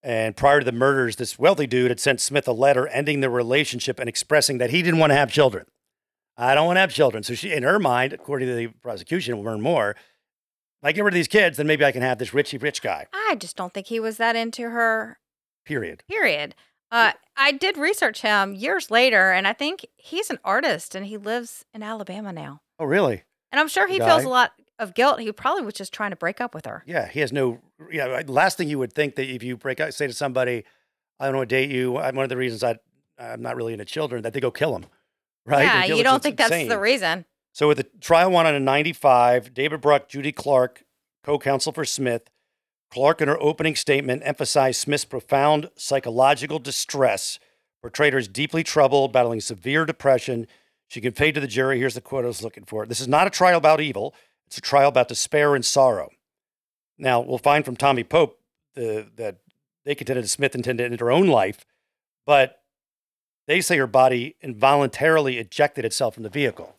And 0.01 0.35
prior 0.35 0.59
to 0.59 0.65
the 0.65 0.71
murders, 0.71 1.17
this 1.17 1.37
wealthy 1.37 1.67
dude 1.67 1.91
had 1.91 1.99
sent 1.99 2.21
Smith 2.21 2.47
a 2.47 2.53
letter 2.53 2.87
ending 2.87 3.19
the 3.19 3.29
relationship 3.29 3.99
and 3.99 4.07
expressing 4.07 4.57
that 4.59 4.69
he 4.69 4.81
didn't 4.81 4.99
want 4.99 5.11
to 5.11 5.15
have 5.15 5.31
children. 5.31 5.65
I 6.37 6.55
don't 6.55 6.65
want 6.65 6.77
to 6.77 6.81
have 6.81 6.93
children. 6.93 7.23
So 7.23 7.33
she, 7.33 7.51
in 7.51 7.63
her 7.63 7.79
mind, 7.79 8.13
according 8.13 8.47
to 8.47 8.55
the 8.55 8.67
prosecution, 8.67 9.35
we'll 9.35 9.45
learn 9.45 9.61
more. 9.61 9.91
If 9.91 10.85
I 10.87 10.91
get 10.93 11.03
rid 11.03 11.13
of 11.13 11.15
these 11.15 11.27
kids, 11.27 11.57
then 11.57 11.67
maybe 11.67 11.83
I 11.83 11.91
can 11.91 12.01
have 12.01 12.17
this 12.17 12.29
richy 12.29 12.61
rich 12.61 12.81
guy. 12.81 13.07
I 13.13 13.35
just 13.37 13.57
don't 13.57 13.73
think 13.73 13.87
he 13.87 13.99
was 13.99 14.15
that 14.17 14.37
into 14.37 14.69
her 14.69 15.19
Period. 15.65 16.03
period. 16.09 16.55
Uh, 16.91 17.11
I 17.35 17.51
did 17.51 17.77
research 17.77 18.21
him 18.21 18.55
years 18.55 18.89
later, 18.89 19.31
and 19.31 19.45
I 19.45 19.53
think 19.53 19.85
he's 19.97 20.29
an 20.29 20.39
artist 20.45 20.95
and 20.95 21.05
he 21.05 21.17
lives 21.17 21.65
in 21.73 21.83
Alabama 21.83 22.31
now. 22.31 22.61
Oh, 22.79 22.85
really? 22.85 23.23
And 23.51 23.59
I'm 23.59 23.67
sure 23.67 23.87
he 23.87 23.99
feels 23.99 24.23
a 24.23 24.29
lot 24.29 24.53
of 24.79 24.93
guilt. 24.93 25.19
He 25.19 25.31
probably 25.31 25.63
was 25.63 25.75
just 25.75 25.93
trying 25.93 26.09
to 26.09 26.15
break 26.15 26.41
up 26.41 26.55
with 26.55 26.65
her. 26.65 26.83
Yeah, 26.87 27.07
he 27.07 27.19
has 27.19 27.31
no. 27.31 27.59
Yeah, 27.91 28.23
last 28.27 28.57
thing 28.57 28.69
you 28.69 28.79
would 28.79 28.93
think 28.93 29.15
that 29.15 29.29
if 29.29 29.43
you 29.43 29.57
break 29.57 29.79
up, 29.79 29.93
say 29.93 30.07
to 30.07 30.13
somebody, 30.13 30.63
"I 31.19 31.25
don't 31.25 31.37
want 31.37 31.49
to 31.49 31.55
date 31.55 31.69
you," 31.69 31.97
I'm 31.97 32.15
one 32.15 32.23
of 32.23 32.29
the 32.29 32.37
reasons 32.37 32.63
I 32.63 32.77
I'm 33.19 33.41
not 33.41 33.55
really 33.55 33.73
into 33.73 33.85
children 33.85 34.23
that 34.23 34.33
they 34.33 34.39
go 34.39 34.51
kill 34.51 34.75
him, 34.75 34.85
right? 35.45 35.63
yeah, 35.63 35.95
you 35.95 36.03
don't 36.03 36.23
think 36.23 36.37
that's 36.37 36.67
the 36.67 36.79
reason. 36.79 37.25
So 37.51 37.67
with 37.67 37.77
the 37.77 37.87
trial 37.99 38.31
won 38.31 38.45
on 38.45 38.55
a 38.55 38.59
95, 38.59 39.53
David 39.53 39.81
Bruck, 39.81 40.07
Judy 40.07 40.31
Clarke, 40.31 40.83
co-counsel 41.23 41.73
for 41.73 41.83
Smith, 41.83 42.29
Clark 42.91 43.21
in 43.21 43.27
her 43.27 43.41
opening 43.41 43.75
statement 43.75 44.21
emphasized 44.25 44.79
Smith's 44.79 45.05
profound 45.05 45.69
psychological 45.75 46.59
distress, 46.59 47.39
portrayed 47.81 48.13
her 48.13 48.19
as 48.19 48.27
deeply 48.27 48.63
troubled, 48.63 49.11
battling 49.11 49.41
severe 49.41 49.85
depression. 49.85 50.47
She 50.87 51.01
conveyed 51.01 51.35
to 51.35 51.41
the 51.41 51.47
jury, 51.47 51.79
here's 51.79 51.93
the 51.95 52.01
quote 52.01 52.23
I 52.23 52.27
was 52.27 52.43
looking 52.43 52.63
for. 52.63 52.85
This 52.85 53.01
is 53.01 53.07
not 53.07 53.27
a 53.27 53.29
trial 53.29 53.57
about 53.57 53.81
evil. 53.81 54.15
It's 54.49 54.57
a 54.57 54.61
trial 54.61 54.89
about 54.89 55.07
despair 55.07 55.55
and 55.55 55.63
sorrow. 55.63 56.09
Now, 56.97 57.21
we'll 57.21 57.37
find 57.37 57.63
from 57.63 57.77
Tommy 57.77 58.03
Pope 58.03 58.39
the, 58.73 59.07
that 59.15 59.37
they 59.85 59.95
contended 59.95 60.25
that 60.25 60.29
Smith 60.29 60.55
intended 60.55 60.83
to 60.83 60.91
end 60.91 60.99
her 60.99 61.11
own 61.11 61.27
life, 61.27 61.65
but 62.25 62.61
they 63.47 63.61
say 63.61 63.77
her 63.77 63.87
body 63.87 64.35
involuntarily 64.41 65.37
ejected 65.37 65.85
itself 65.85 66.15
from 66.15 66.23
the 66.23 66.29
vehicle 66.29 66.75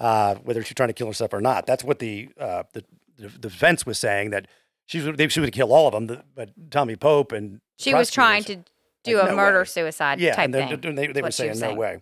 uh, 0.00 0.36
whether 0.36 0.62
she's 0.64 0.74
trying 0.74 0.88
to 0.88 0.94
kill 0.94 1.06
herself 1.06 1.32
or 1.32 1.40
not. 1.40 1.66
That's 1.66 1.84
what 1.84 1.98
the 1.98 2.30
uh, 2.38 2.64
the, 2.72 2.82
the 3.18 3.28
defense 3.28 3.84
was 3.84 3.98
saying 3.98 4.30
that 4.30 4.48
she 4.86 5.00
was 5.00 5.16
they 5.16 5.28
she 5.28 5.40
would 5.40 5.52
kill 5.52 5.72
all 5.72 5.86
of 5.86 5.92
them, 5.92 6.22
but 6.34 6.50
Tommy 6.70 6.96
Pope 6.96 7.32
and 7.32 7.60
She 7.78 7.94
was 7.94 8.10
trying 8.10 8.42
to 8.44 8.64
do 9.04 9.18
Like, 9.18 9.26
a 9.26 9.30
no 9.30 9.36
murder 9.36 9.58
way. 9.60 9.64
suicide 9.66 10.18
yeah, 10.18 10.34
type 10.34 10.46
and 10.46 10.54
they, 10.54 10.76
thing. 10.76 10.94
they, 10.94 11.06
they 11.08 11.22
were 11.22 11.30
saying 11.30 11.60
no 11.60 11.74
way. 11.74 12.00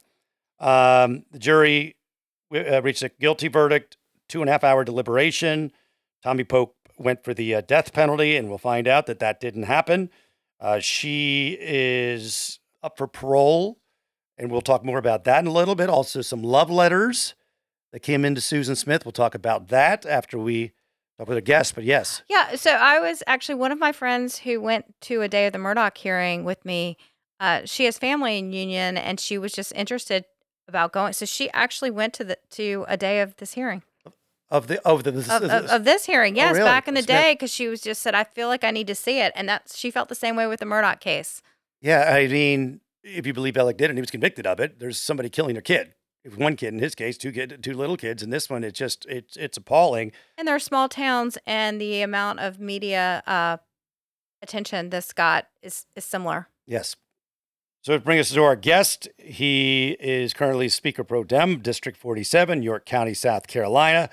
Um, 0.60 1.24
the 1.32 1.38
jury 1.38 1.96
uh, 2.54 2.80
reached 2.82 3.02
a 3.02 3.10
guilty 3.10 3.48
verdict, 3.48 3.96
two 4.28 4.40
and 4.40 4.48
a 4.48 4.52
half 4.52 4.64
hour 4.64 4.84
deliberation. 4.84 5.72
Tommy 6.22 6.44
Pope 6.44 6.76
went 6.98 7.24
for 7.24 7.34
the 7.34 7.54
uh, 7.54 7.60
death 7.60 7.92
penalty, 7.92 8.36
and 8.36 8.48
we'll 8.48 8.58
find 8.58 8.88
out 8.88 9.06
that 9.06 9.18
that 9.20 9.40
didn't 9.40 9.64
happen. 9.64 10.10
Uh, 10.60 10.80
she 10.80 11.56
is 11.60 12.58
up 12.82 12.98
for 12.98 13.06
parole, 13.06 13.78
and 14.36 14.50
we'll 14.50 14.60
talk 14.60 14.84
more 14.84 14.98
about 14.98 15.24
that 15.24 15.40
in 15.40 15.46
a 15.46 15.52
little 15.52 15.74
bit. 15.74 15.88
Also, 15.88 16.20
some 16.20 16.42
love 16.42 16.70
letters 16.70 17.34
that 17.92 18.00
came 18.00 18.24
into 18.24 18.40
Susan 18.40 18.76
Smith. 18.76 19.04
We'll 19.04 19.12
talk 19.12 19.34
about 19.34 19.68
that 19.68 20.04
after 20.04 20.38
we 20.38 20.72
talk 21.18 21.28
with 21.28 21.38
a 21.38 21.42
guest. 21.42 21.74
But 21.74 21.84
yes, 21.84 22.22
Yeah, 22.28 22.56
so 22.56 22.72
I 22.72 23.00
was 23.00 23.22
actually 23.26 23.54
one 23.54 23.72
of 23.72 23.78
my 23.78 23.92
friends 23.92 24.38
who 24.38 24.60
went 24.60 24.94
to 25.02 25.22
a 25.22 25.28
day 25.28 25.46
of 25.46 25.52
the 25.52 25.58
Murdaugh 25.58 25.96
hearing 25.96 26.44
with 26.44 26.64
me. 26.64 26.96
Uh, 27.40 27.62
she 27.64 27.84
has 27.84 27.96
family 27.98 28.38
in 28.38 28.52
Union, 28.52 28.96
and 28.96 29.20
she 29.20 29.38
was 29.38 29.52
just 29.52 29.72
interested 29.74 30.24
about 30.66 30.92
going. 30.92 31.12
So 31.12 31.24
she 31.24 31.50
actually 31.52 31.90
went 31.90 32.14
to 32.14 32.24
the 32.24 32.38
to 32.50 32.84
a 32.88 32.96
day 32.96 33.20
of 33.20 33.36
this 33.36 33.54
hearing 33.54 33.82
of 34.50 34.66
the 34.66 34.80
of 34.86 35.04
the 35.04 35.10
this, 35.10 35.30
of, 35.30 35.42
of, 35.44 35.66
of 35.66 35.84
this 35.84 36.06
hearing. 36.06 36.36
Yes, 36.36 36.54
really? 36.54 36.64
back 36.64 36.88
in 36.88 36.94
the 36.94 37.02
Smith. 37.02 37.08
day, 37.08 37.34
because 37.34 37.52
she 37.52 37.68
was 37.68 37.80
just 37.80 38.02
said, 38.02 38.14
"I 38.14 38.24
feel 38.24 38.48
like 38.48 38.64
I 38.64 38.70
need 38.70 38.86
to 38.86 38.94
see 38.94 39.20
it," 39.20 39.32
and 39.36 39.48
that 39.48 39.72
she 39.74 39.90
felt 39.90 40.08
the 40.08 40.14
same 40.14 40.36
way 40.36 40.46
with 40.46 40.60
the 40.60 40.66
Murdaugh 40.66 41.00
case. 41.00 41.42
yeah. 41.80 42.12
I 42.12 42.26
mean, 42.26 42.80
if 43.02 43.26
you 43.26 43.32
believe 43.32 43.56
Alec 43.56 43.76
did, 43.76 43.90
and 43.90 43.98
he 43.98 44.02
was 44.02 44.10
convicted 44.10 44.46
of 44.46 44.60
it, 44.60 44.78
there's 44.78 45.00
somebody 45.00 45.28
killing 45.28 45.54
their 45.54 45.62
kid. 45.62 45.94
It 46.24 46.30
was 46.30 46.38
one 46.38 46.56
kid 46.56 46.74
in 46.74 46.80
his 46.80 46.94
case, 46.94 47.16
two 47.16 47.32
kid, 47.32 47.60
two 47.62 47.74
little 47.74 47.96
kids. 47.96 48.22
In 48.22 48.30
this 48.30 48.50
one, 48.50 48.64
it's 48.64 48.78
just 48.78 49.06
it's 49.06 49.36
it's 49.36 49.56
appalling. 49.56 50.12
And 50.36 50.48
there 50.48 50.54
are 50.54 50.60
small 50.60 50.88
towns, 50.88 51.38
and 51.46 51.80
the 51.80 52.02
amount 52.02 52.40
of 52.40 52.58
media 52.58 53.22
uh, 53.26 53.58
attention 54.42 54.90
this 54.90 55.12
got 55.12 55.48
is 55.62 55.86
is 55.94 56.04
similar. 56.04 56.48
Yes. 56.66 56.96
So 57.82 57.96
to 57.96 58.00
bring 58.04 58.18
us 58.18 58.30
to 58.32 58.42
our 58.42 58.56
guest, 58.56 59.08
he 59.16 59.96
is 60.00 60.34
currently 60.34 60.68
Speaker 60.68 61.04
Pro 61.04 61.22
Tem, 61.22 61.60
District 61.60 61.96
47, 61.96 62.62
York 62.62 62.84
County, 62.84 63.14
South 63.14 63.46
Carolina. 63.46 64.10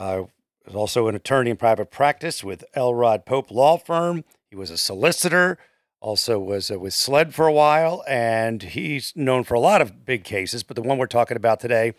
Uh, 0.00 0.24
is 0.66 0.74
also 0.74 1.08
an 1.08 1.14
attorney 1.14 1.50
in 1.50 1.56
private 1.56 1.90
practice 1.90 2.42
with 2.42 2.64
Elrod 2.74 3.26
Pope 3.26 3.50
Law 3.50 3.76
Firm. 3.76 4.24
He 4.48 4.56
was 4.56 4.70
a 4.70 4.78
solicitor, 4.78 5.58
also 6.00 6.38
was 6.38 6.70
uh, 6.70 6.78
with 6.78 6.94
SLED 6.94 7.34
for 7.34 7.46
a 7.46 7.52
while, 7.52 8.02
and 8.08 8.62
he's 8.62 9.12
known 9.14 9.44
for 9.44 9.54
a 9.54 9.60
lot 9.60 9.82
of 9.82 10.06
big 10.06 10.24
cases. 10.24 10.62
But 10.62 10.76
the 10.76 10.82
one 10.82 10.96
we're 10.96 11.06
talking 11.06 11.36
about 11.36 11.60
today 11.60 11.92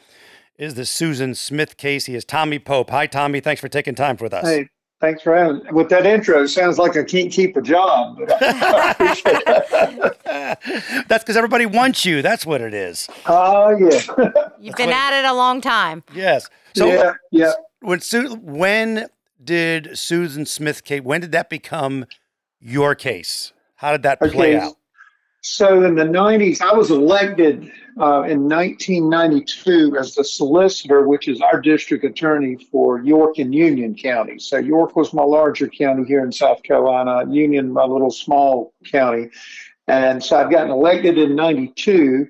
is 0.58 0.74
the 0.74 0.86
Susan 0.86 1.36
Smith 1.36 1.78
case. 1.78 2.08
He 2.08 2.16
is 2.16 2.26
Tommy 2.26 2.58
Pope. 2.58 2.90
Hi, 2.90 3.06
Tommy. 3.06 3.40
Thanks 3.40 3.62
for 3.62 3.68
taking 3.68 3.94
time 3.94 4.18
with 4.20 4.34
us. 4.34 4.48
Hey, 4.48 4.68
thanks 5.00 5.22
for 5.22 5.36
having. 5.36 5.62
With 5.72 5.90
that 5.90 6.08
intro, 6.08 6.44
it 6.44 6.48
sounds 6.48 6.80
like 6.80 6.98
I 6.98 7.04
can't 7.04 7.32
keep 7.32 7.56
a 7.56 7.62
job. 7.62 8.18
But 8.18 8.42
I 8.42 8.92
appreciate 8.92 9.46
that. 9.46 11.06
That's 11.08 11.24
because 11.24 11.38
everybody 11.38 11.68
wants 11.68 12.04
you. 12.04 12.24
That's 12.24 12.48
what 12.48 12.62
it 12.62 12.74
is. 12.74 13.08
Oh 13.28 13.70
yeah, 13.78 14.02
You've 14.60 14.76
been 14.76 14.90
at 14.90 15.20
it 15.20 15.26
a 15.26 15.34
long 15.34 15.62
time. 15.62 16.04
Yes. 16.16 16.50
So 16.76 16.88
yeah, 16.88 17.14
yeah. 17.32 17.52
When 17.82 18.00
Su- 18.00 18.36
when 18.36 19.08
did 19.44 19.98
Susan 19.98 20.46
Smith 20.46 20.84
case? 20.84 21.02
When 21.02 21.22
did 21.22 21.32
that 21.32 21.50
become 21.50 22.06
your 22.60 22.96
case? 22.96 23.54
How 23.76 23.92
did 23.92 24.04
that 24.04 24.20
play 24.20 24.56
Okay. 24.56 24.58
out? 24.58 24.76
So 25.44 25.84
in 25.84 25.96
the 25.96 26.04
'90s, 26.04 26.62
I 26.62 26.72
was 26.72 26.92
elected 26.92 27.64
uh, 28.00 28.22
in 28.30 28.48
1992 28.48 29.98
as 29.98 30.14
the 30.14 30.24
solicitor, 30.24 31.08
which 31.08 31.28
is 31.28 31.42
our 31.42 31.60
district 31.60 32.04
attorney 32.04 32.58
for 32.72 33.02
York 33.02 33.40
and 33.40 33.54
Union 33.54 33.96
County. 33.96 34.38
So 34.38 34.58
York 34.58 34.96
was 34.96 35.14
my 35.14 35.24
larger 35.24 35.68
county 35.68 36.04
here 36.08 36.24
in 36.24 36.32
South 36.32 36.62
Carolina. 36.62 37.26
Union, 37.28 37.74
my 37.74 37.86
little 37.86 38.12
small 38.12 38.76
county. 38.86 39.30
And 39.88 40.24
so 40.24 40.38
I've 40.38 40.52
gotten 40.52 40.70
elected 40.70 41.18
in 41.18 41.36
'92, 41.36 42.28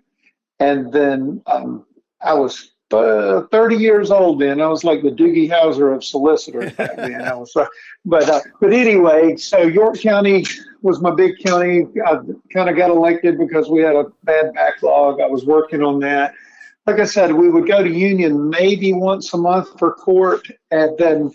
and 0.62 0.94
then 0.94 1.42
um, 1.48 1.86
I 2.22 2.34
was 2.34 2.72
uh, 2.94 3.48
30 3.52 3.76
years 3.76 4.12
old 4.12 4.40
then. 4.40 4.62
I 4.62 4.68
was 4.68 4.84
like 4.84 5.02
the 5.02 5.12
Doogie 5.12 5.50
Howser 5.50 5.96
of 5.96 6.04
solicitors 6.04 6.72
back 6.74 6.96
then. 6.96 7.22
I 7.28 7.34
was, 7.34 7.56
uh, 7.56 7.66
but 8.06 8.30
uh, 8.30 8.42
but 8.60 8.74
anyway, 8.74 9.36
so 9.38 9.62
York 9.62 10.00
County 10.00 10.46
was 10.82 11.02
my 11.02 11.12
big 11.12 11.38
county. 11.40 11.88
I 12.06 12.20
kind 12.54 12.70
of 12.70 12.76
got 12.76 12.90
elected 12.90 13.38
because 13.38 13.70
we 13.70 13.82
had 13.82 13.96
a 13.96 14.06
bad 14.24 14.54
backlog. 14.54 15.22
I 15.22 15.28
was 15.28 15.46
working 15.46 15.82
on 15.82 16.00
that. 16.00 16.34
Like 16.88 17.00
I 17.00 17.06
said, 17.06 17.32
we 17.32 17.50
would 17.50 17.68
go 17.68 17.84
to 17.84 17.90
Union 17.90 18.50
maybe 18.50 18.92
once 18.94 19.34
a 19.34 19.38
month 19.38 19.78
for 19.78 19.94
court, 19.94 20.48
and 20.72 20.98
then 20.98 21.32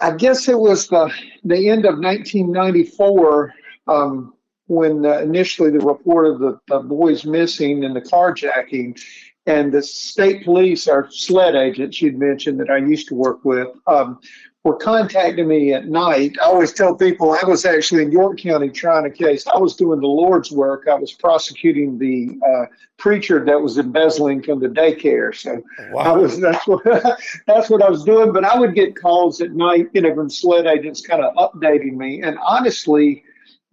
I 0.00 0.12
guess 0.12 0.48
it 0.48 0.58
was 0.58 0.88
the 0.88 1.12
the 1.44 1.68
end 1.68 1.84
of 1.84 1.98
1994 1.98 3.52
um, 3.88 4.34
when 4.66 5.04
uh, 5.06 5.18
initially 5.18 5.70
the 5.70 5.80
report 5.80 6.26
of 6.26 6.38
the, 6.38 6.58
the 6.68 6.80
boys 6.80 7.24
missing 7.24 7.84
and 7.84 7.94
the 7.94 8.00
carjacking, 8.00 9.00
and 9.46 9.72
the 9.72 9.82
state 9.82 10.44
police, 10.44 10.88
our 10.88 11.08
SLED 11.10 11.54
agents 11.54 12.02
you'd 12.02 12.18
mentioned 12.18 12.58
that 12.60 12.70
I 12.70 12.78
used 12.78 13.08
to 13.08 13.14
work 13.14 13.44
with, 13.44 13.68
um, 13.86 14.18
were 14.64 14.76
contacting 14.76 15.46
me 15.46 15.72
at 15.72 15.86
night. 15.86 16.36
I 16.42 16.46
always 16.46 16.72
tell 16.72 16.92
people 16.96 17.30
I 17.40 17.46
was 17.46 17.64
actually 17.64 18.02
in 18.02 18.10
York 18.10 18.38
County 18.40 18.68
trying 18.68 19.06
a 19.06 19.10
case. 19.10 19.46
I 19.46 19.56
was 19.58 19.76
doing 19.76 20.00
the 20.00 20.08
Lord's 20.08 20.50
work. 20.50 20.88
I 20.90 20.94
was 20.94 21.12
prosecuting 21.12 21.96
the 21.98 22.36
uh, 22.44 22.66
preacher 22.96 23.44
that 23.44 23.60
was 23.60 23.78
embezzling 23.78 24.42
from 24.42 24.58
the 24.58 24.66
daycare. 24.66 25.32
So 25.32 25.62
I 25.78 25.92
Wow. 25.92 26.18
was 26.18 26.40
that's 26.40 26.66
what 26.66 26.82
that's 27.46 27.70
what 27.70 27.80
I 27.80 27.88
was 27.88 28.02
doing. 28.02 28.32
But 28.32 28.44
I 28.44 28.58
would 28.58 28.74
get 28.74 28.96
calls 29.00 29.40
at 29.40 29.52
night, 29.52 29.86
you 29.92 30.00
know, 30.00 30.12
from 30.16 30.28
SLED 30.28 30.66
agents 30.66 31.00
kind 31.00 31.22
of 31.22 31.32
updating 31.36 31.92
me. 31.92 32.22
And 32.22 32.36
honestly, 32.44 33.22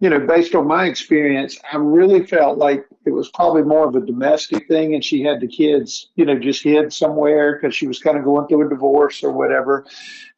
you 0.04 0.10
know, 0.10 0.20
based 0.20 0.54
on 0.54 0.66
my 0.66 0.84
experience, 0.84 1.58
I 1.72 1.78
really 1.78 2.26
felt 2.26 2.58
like 2.58 2.84
it 3.06 3.10
was 3.10 3.30
probably 3.30 3.62
more 3.62 3.88
of 3.88 3.94
a 3.94 4.04
domestic 4.04 4.68
thing, 4.68 4.92
and 4.92 5.02
she 5.02 5.22
had 5.22 5.40
the 5.40 5.48
kids, 5.48 6.10
you 6.14 6.26
know, 6.26 6.38
just 6.38 6.62
hid 6.62 6.92
somewhere 6.92 7.54
because 7.54 7.74
she 7.74 7.86
was 7.86 8.00
kind 8.00 8.18
of 8.18 8.24
going 8.24 8.46
through 8.46 8.66
a 8.66 8.68
divorce 8.68 9.24
or 9.24 9.32
whatever. 9.32 9.86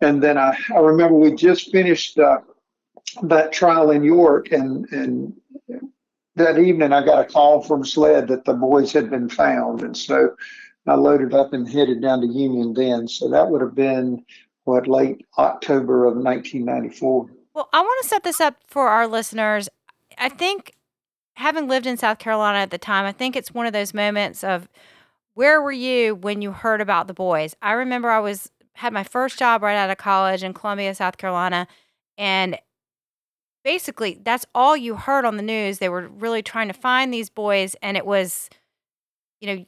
And 0.00 0.22
then 0.22 0.38
I, 0.38 0.56
I 0.72 0.78
remember 0.78 1.16
we 1.16 1.34
just 1.34 1.72
finished 1.72 2.16
uh, 2.16 2.42
that 3.24 3.50
trial 3.50 3.90
in 3.90 4.04
York, 4.04 4.52
and 4.52 4.86
and 4.92 5.32
that 6.36 6.60
evening 6.60 6.92
I 6.92 7.04
got 7.04 7.28
a 7.28 7.32
call 7.32 7.60
from 7.60 7.84
SLED 7.84 8.28
that 8.28 8.44
the 8.44 8.54
boys 8.54 8.92
had 8.92 9.10
been 9.10 9.28
found, 9.28 9.82
and 9.82 9.96
so 9.96 10.36
I 10.86 10.94
loaded 10.94 11.34
up 11.34 11.54
and 11.54 11.68
headed 11.68 12.00
down 12.00 12.20
to 12.20 12.28
Union 12.28 12.72
then. 12.72 13.08
So 13.08 13.28
that 13.30 13.50
would 13.50 13.62
have 13.62 13.74
been 13.74 14.24
what 14.62 14.86
late 14.86 15.26
October 15.36 16.04
of 16.04 16.14
1994. 16.14 17.30
Well, 17.56 17.70
I 17.72 17.80
want 17.80 18.02
to 18.02 18.08
set 18.10 18.22
this 18.22 18.38
up 18.38 18.56
for 18.66 18.88
our 18.88 19.06
listeners. 19.06 19.70
I 20.18 20.28
think, 20.28 20.74
having 21.36 21.68
lived 21.68 21.86
in 21.86 21.96
South 21.96 22.18
Carolina 22.18 22.58
at 22.58 22.70
the 22.70 22.76
time, 22.76 23.06
I 23.06 23.12
think 23.12 23.34
it's 23.34 23.54
one 23.54 23.64
of 23.64 23.72
those 23.72 23.94
moments 23.94 24.44
of 24.44 24.68
where 25.32 25.62
were 25.62 25.72
you 25.72 26.14
when 26.14 26.42
you 26.42 26.52
heard 26.52 26.82
about 26.82 27.06
the 27.08 27.14
boys? 27.14 27.56
I 27.62 27.72
remember 27.72 28.10
I 28.10 28.20
was 28.20 28.50
had 28.74 28.92
my 28.92 29.04
first 29.04 29.38
job 29.38 29.62
right 29.62 29.74
out 29.76 29.88
of 29.88 29.96
college 29.96 30.42
in 30.42 30.52
Columbia, 30.52 30.94
South 30.94 31.16
Carolina, 31.16 31.66
and 32.18 32.58
basically 33.64 34.18
that's 34.22 34.46
all 34.54 34.76
you 34.76 34.96
heard 34.96 35.24
on 35.24 35.36
the 35.38 35.42
news. 35.42 35.78
They 35.78 35.88
were 35.88 36.08
really 36.08 36.42
trying 36.42 36.68
to 36.68 36.74
find 36.74 37.12
these 37.12 37.30
boys, 37.30 37.74
and 37.82 37.96
it 37.96 38.04
was, 38.06 38.50
you 39.40 39.54
know, 39.56 39.66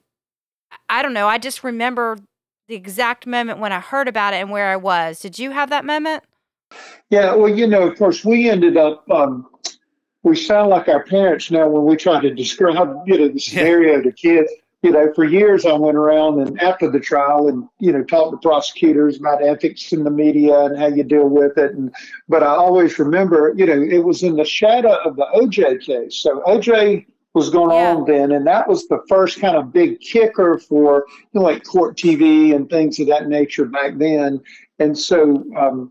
I- 0.90 1.02
don't 1.02 1.14
know. 1.14 1.28
I 1.28 1.38
just 1.38 1.64
remember 1.64 2.18
the 2.68 2.76
exact 2.76 3.26
moment 3.26 3.60
when 3.60 3.72
I 3.72 3.80
heard 3.80 4.08
about 4.08 4.34
it 4.34 4.38
and 4.38 4.50
where 4.50 4.68
I 4.70 4.76
was. 4.76 5.20
Did 5.20 5.38
you 5.38 5.52
have 5.52 5.70
that 5.70 5.84
moment? 5.84 6.24
Yeah, 7.10 7.34
well, 7.34 7.48
you 7.48 7.66
know, 7.66 7.82
of 7.88 7.98
course, 7.98 8.24
we 8.24 8.48
ended 8.50 8.76
up. 8.76 9.08
Um, 9.10 9.46
we 10.24 10.36
sound 10.36 10.68
like 10.70 10.88
our 10.88 11.04
parents 11.04 11.50
now 11.50 11.68
when 11.68 11.84
we 11.84 11.96
try 11.96 12.20
to 12.20 12.34
describe, 12.34 12.94
you 13.06 13.18
know, 13.18 13.28
the 13.28 13.38
scenario 13.38 14.02
to 14.02 14.12
kids. 14.12 14.50
You 14.82 14.92
know, 14.92 15.12
for 15.12 15.24
years 15.24 15.66
I 15.66 15.72
went 15.72 15.96
around 15.96 16.38
and 16.40 16.60
after 16.60 16.88
the 16.88 17.00
trial 17.00 17.48
and 17.48 17.68
you 17.80 17.90
know 17.92 18.04
talked 18.04 18.30
to 18.40 18.48
prosecutors 18.48 19.18
about 19.18 19.42
ethics 19.42 19.92
in 19.92 20.04
the 20.04 20.10
media 20.10 20.56
and 20.66 20.78
how 20.78 20.86
you 20.86 21.02
deal 21.02 21.28
with 21.28 21.58
it. 21.58 21.74
And 21.74 21.92
but 22.28 22.44
I 22.44 22.48
always 22.48 22.96
remember, 22.98 23.52
you 23.56 23.66
know, 23.66 23.80
it 23.82 24.04
was 24.04 24.22
in 24.22 24.36
the 24.36 24.44
shadow 24.44 24.96
of 25.04 25.16
the 25.16 25.26
OJ 25.34 25.80
case. 25.80 26.16
So 26.18 26.42
OJ 26.46 27.06
was 27.34 27.50
going 27.50 27.70
Yeah. 27.72 27.94
on 27.96 28.04
then, 28.04 28.30
and 28.32 28.46
that 28.46 28.68
was 28.68 28.86
the 28.86 29.02
first 29.08 29.40
kind 29.40 29.56
of 29.56 29.72
big 29.72 29.98
kicker 30.00 30.58
for 30.58 31.06
you 31.32 31.40
know 31.40 31.42
like 31.42 31.64
court 31.64 31.96
TV 31.96 32.54
and 32.54 32.70
things 32.70 33.00
of 33.00 33.08
that 33.08 33.28
nature 33.28 33.64
back 33.64 33.96
then. 33.96 34.40
And 34.78 34.96
so 34.96 35.44
um, 35.56 35.90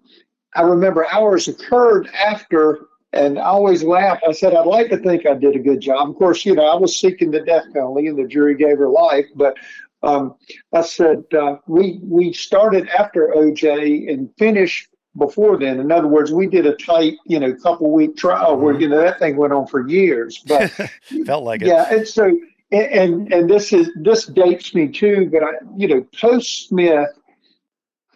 I 0.56 0.62
remember 0.62 1.06
ours 1.06 1.48
occurred 1.48 2.10
after, 2.14 2.88
and 3.14 3.38
I 3.38 3.44
always 3.44 3.84
laugh. 3.84 4.20
I 4.28 4.32
said, 4.32 4.54
I'd 4.54 4.66
like 4.66 4.90
to 4.90 4.98
think 4.98 5.26
I 5.26 5.34
did 5.34 5.56
a 5.56 5.60
good 5.60 5.82
job. 5.82 6.10
Of 6.10 6.16
course, 6.16 6.46
you 6.46 6.56
know, 6.56 6.66
I 6.66 6.76
was 6.76 7.00
seeking 7.00 7.32
the 7.32 7.42
death 7.42 7.66
penalty, 7.74 8.08
and 8.08 8.18
the 8.18 8.28
jury 8.28 8.56
gave 8.56 8.78
her 8.78 8.90
life. 8.90 9.26
But 9.36 9.58
um, 10.04 10.36
I 10.74 10.82
said 10.82 11.24
uh, 11.38 11.58
we 11.68 12.00
we 12.04 12.34
started 12.34 12.88
after 12.90 13.34
OJ 13.36 14.12
and 14.12 14.30
finished 14.38 14.90
before 15.18 15.58
then. 15.58 15.80
In 15.80 15.92
other 15.92 16.08
words, 16.08 16.32
we 16.32 16.48
did 16.48 16.66
a 16.66 16.76
tight, 16.76 17.16
you 17.26 17.40
know, 17.40 17.54
couple 17.56 17.92
week 17.92 18.16
trial 18.16 18.58
where 18.58 18.80
you 18.80 18.88
know 18.88 19.02
that 19.02 19.20
thing 19.20 19.36
went 19.36 19.54
on 19.54 19.68
for 19.68 19.88
years. 19.88 20.44
But 20.48 20.70
Felt 21.26 21.44
like 21.44 21.62
it. 21.62 21.68
yeah, 21.68 21.94
and 21.94 22.08
so 22.08 22.26
and 22.72 22.92
and, 22.92 23.34
and 23.34 23.50
this 23.50 23.74
is 23.74 23.90
this 23.96 24.26
dates 24.26 24.74
me 24.74 24.88
too, 24.88 25.30
but 25.32 25.44
I 25.44 25.52
you 25.76 25.88
know 25.88 26.06
post 26.20 26.68
Smith, 26.68 27.10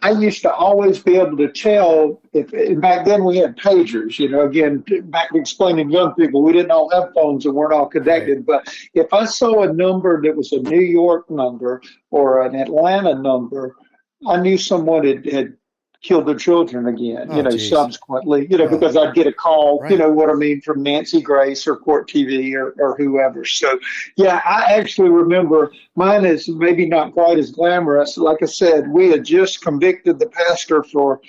I 0.02 0.10
used 0.10 0.42
to 0.42 0.52
always 0.52 0.98
be 0.98 1.16
able 1.16 1.36
to 1.36 1.48
tell 1.48 2.20
if 2.32 2.50
back 2.80 3.06
then 3.06 3.24
we 3.24 3.36
had 3.38 3.56
pagers. 3.56 4.18
You 4.18 4.28
know, 4.28 4.42
again 4.42 4.84
back 5.04 5.30
to 5.30 5.38
explaining 5.38 5.88
to 5.88 5.94
young 5.94 6.14
people, 6.14 6.42
we 6.42 6.52
didn't 6.52 6.72
all 6.72 6.90
have 6.90 7.12
phones 7.14 7.46
and 7.46 7.54
weren't 7.54 7.72
all 7.72 7.86
connected. 7.86 8.44
But 8.44 8.66
if 8.94 9.12
I 9.12 9.24
saw 9.24 9.62
a 9.62 9.72
number 9.72 10.20
that 10.22 10.36
was 10.36 10.52
a 10.52 10.58
New 10.58 10.80
York 10.80 11.30
number 11.30 11.80
or 12.10 12.42
an 12.42 12.56
Atlanta 12.56 13.14
number, 13.14 13.76
I 14.26 14.40
knew 14.40 14.58
someone 14.58 15.06
had 15.06 15.24
had 15.26 15.54
killed 16.02 16.26
their 16.26 16.36
children 16.36 16.86
again. 16.86 17.28
Oh, 17.30 17.36
you 17.36 17.42
know, 17.42 17.50
geez. 17.50 17.68
subsequently, 17.70 18.46
you 18.50 18.58
know, 18.58 18.64
Oh. 18.64 18.68
because 18.68 18.96
I'd 18.96 19.14
get 19.14 19.26
a 19.26 19.32
call. 19.32 19.80
Right. 19.80 19.92
You 19.92 19.98
know 19.98 20.10
what 20.10 20.30
I 20.30 20.34
mean 20.34 20.60
from 20.60 20.82
Nancy 20.82 21.20
Grace 21.20 21.66
or 21.66 21.76
Court 21.76 22.08
TV 22.08 22.54
or, 22.54 22.74
or 22.78 22.96
whoever. 22.96 23.44
So 23.44 23.78
yeah, 24.16 24.40
I 24.44 24.74
actually 24.74 25.10
remember 25.10 25.72
mine 25.96 26.24
is 26.24 26.48
maybe 26.48 26.86
not 26.86 27.12
quite 27.12 27.38
as 27.38 27.50
glamorous. 27.50 28.16
Like 28.16 28.42
I 28.42 28.46
said, 28.46 28.88
we 28.88 29.08
had 29.10 29.24
just 29.24 29.62
convicted 29.62 30.18
the 30.18 30.26
pastor 30.28 30.82
for 30.82 31.20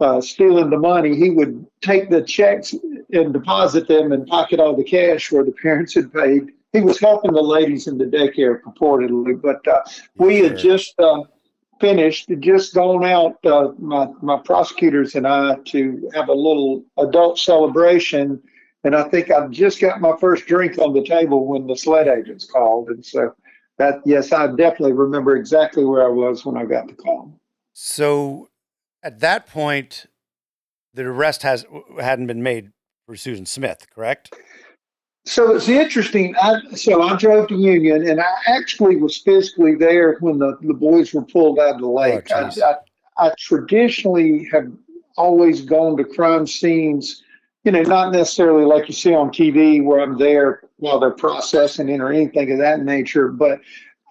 uh, 0.00 0.20
stealing 0.20 0.70
the 0.70 0.78
money. 0.78 1.16
He 1.16 1.30
would 1.30 1.66
take 1.80 2.10
the 2.10 2.22
checks 2.22 2.74
and 3.12 3.32
deposit 3.32 3.88
them 3.88 4.12
and 4.12 4.26
pocket 4.26 4.60
all 4.60 4.76
the 4.76 4.84
cash 4.84 5.32
where 5.32 5.44
the 5.44 5.52
parents 5.52 5.94
had 5.94 6.12
paid 6.12 6.52
he 6.72 6.80
was 6.80 7.00
helping 7.00 7.32
the 7.32 7.42
ladies 7.42 7.88
in 7.88 7.98
the 7.98 8.04
daycare 8.04 8.60
purportedly, 8.60 9.40
but 9.40 9.66
uh, 9.66 9.80
we 10.16 10.38
had 10.38 10.56
just 10.56 10.94
uh, 11.00 11.22
finished, 11.80 12.30
just 12.40 12.74
gone 12.74 13.04
out, 13.04 13.38
uh, 13.44 13.72
my, 13.78 14.08
my 14.22 14.38
prosecutors 14.38 15.14
and 15.14 15.26
I, 15.26 15.56
to 15.66 16.10
have 16.14 16.28
a 16.28 16.34
little 16.34 16.84
adult 16.98 17.38
celebration. 17.38 18.40
And 18.84 18.94
I 18.94 19.04
think 19.04 19.30
I've 19.30 19.50
just 19.50 19.80
got 19.80 20.00
my 20.00 20.14
first 20.20 20.46
drink 20.46 20.78
on 20.78 20.92
the 20.92 21.04
table 21.04 21.46
when 21.46 21.66
the 21.66 21.76
SLED 21.76 22.08
agents 22.08 22.44
called. 22.44 22.88
And 22.88 23.04
so 23.04 23.34
that, 23.78 24.00
yes, 24.04 24.32
I 24.32 24.46
definitely 24.48 24.92
remember 24.92 25.36
exactly 25.36 25.84
where 25.84 26.04
I 26.04 26.08
was 26.08 26.44
when 26.44 26.56
I 26.56 26.64
got 26.64 26.86
the 26.86 26.94
call. 26.94 27.38
So 27.72 28.48
at 29.02 29.20
that 29.20 29.46
point, 29.46 30.06
the 30.94 31.04
arrest 31.04 31.42
has 31.42 31.64
hadn't 31.98 32.26
been 32.26 32.42
made 32.42 32.72
for 33.06 33.16
Susan 33.16 33.46
Smith, 33.46 33.86
correct? 33.94 34.34
So 35.26 35.54
it's 35.54 35.68
interesting. 35.68 36.34
I, 36.40 36.60
so 36.74 37.02
I 37.02 37.16
drove 37.16 37.48
to 37.48 37.54
Union, 37.54 38.08
and 38.08 38.20
I 38.20 38.32
actually 38.46 38.96
was 38.96 39.18
physically 39.18 39.74
there 39.74 40.16
when 40.20 40.38
the, 40.38 40.56
the 40.62 40.74
boys 40.74 41.12
were 41.12 41.24
pulled 41.24 41.58
out 41.58 41.74
of 41.74 41.80
the 41.80 41.86
oh, 41.86 41.94
lake. 41.94 42.32
I. 42.32 42.50
I, 42.64 42.74
I 43.18 43.32
traditionally 43.38 44.48
have 44.50 44.72
always 45.18 45.60
gone 45.60 45.96
to 45.98 46.04
crime 46.04 46.46
scenes, 46.46 47.22
you 47.64 47.72
know, 47.72 47.82
not 47.82 48.12
necessarily 48.12 48.64
like 48.64 48.88
you 48.88 48.94
see 48.94 49.14
on 49.14 49.28
TV 49.28 49.84
where 49.84 50.00
I'm 50.00 50.16
there 50.16 50.62
while 50.78 50.98
they're 50.98 51.10
processing 51.10 51.90
it 51.90 52.00
or 52.00 52.10
anything 52.10 52.50
of 52.52 52.58
that 52.58 52.80
nature, 52.80 53.28
but 53.28 53.60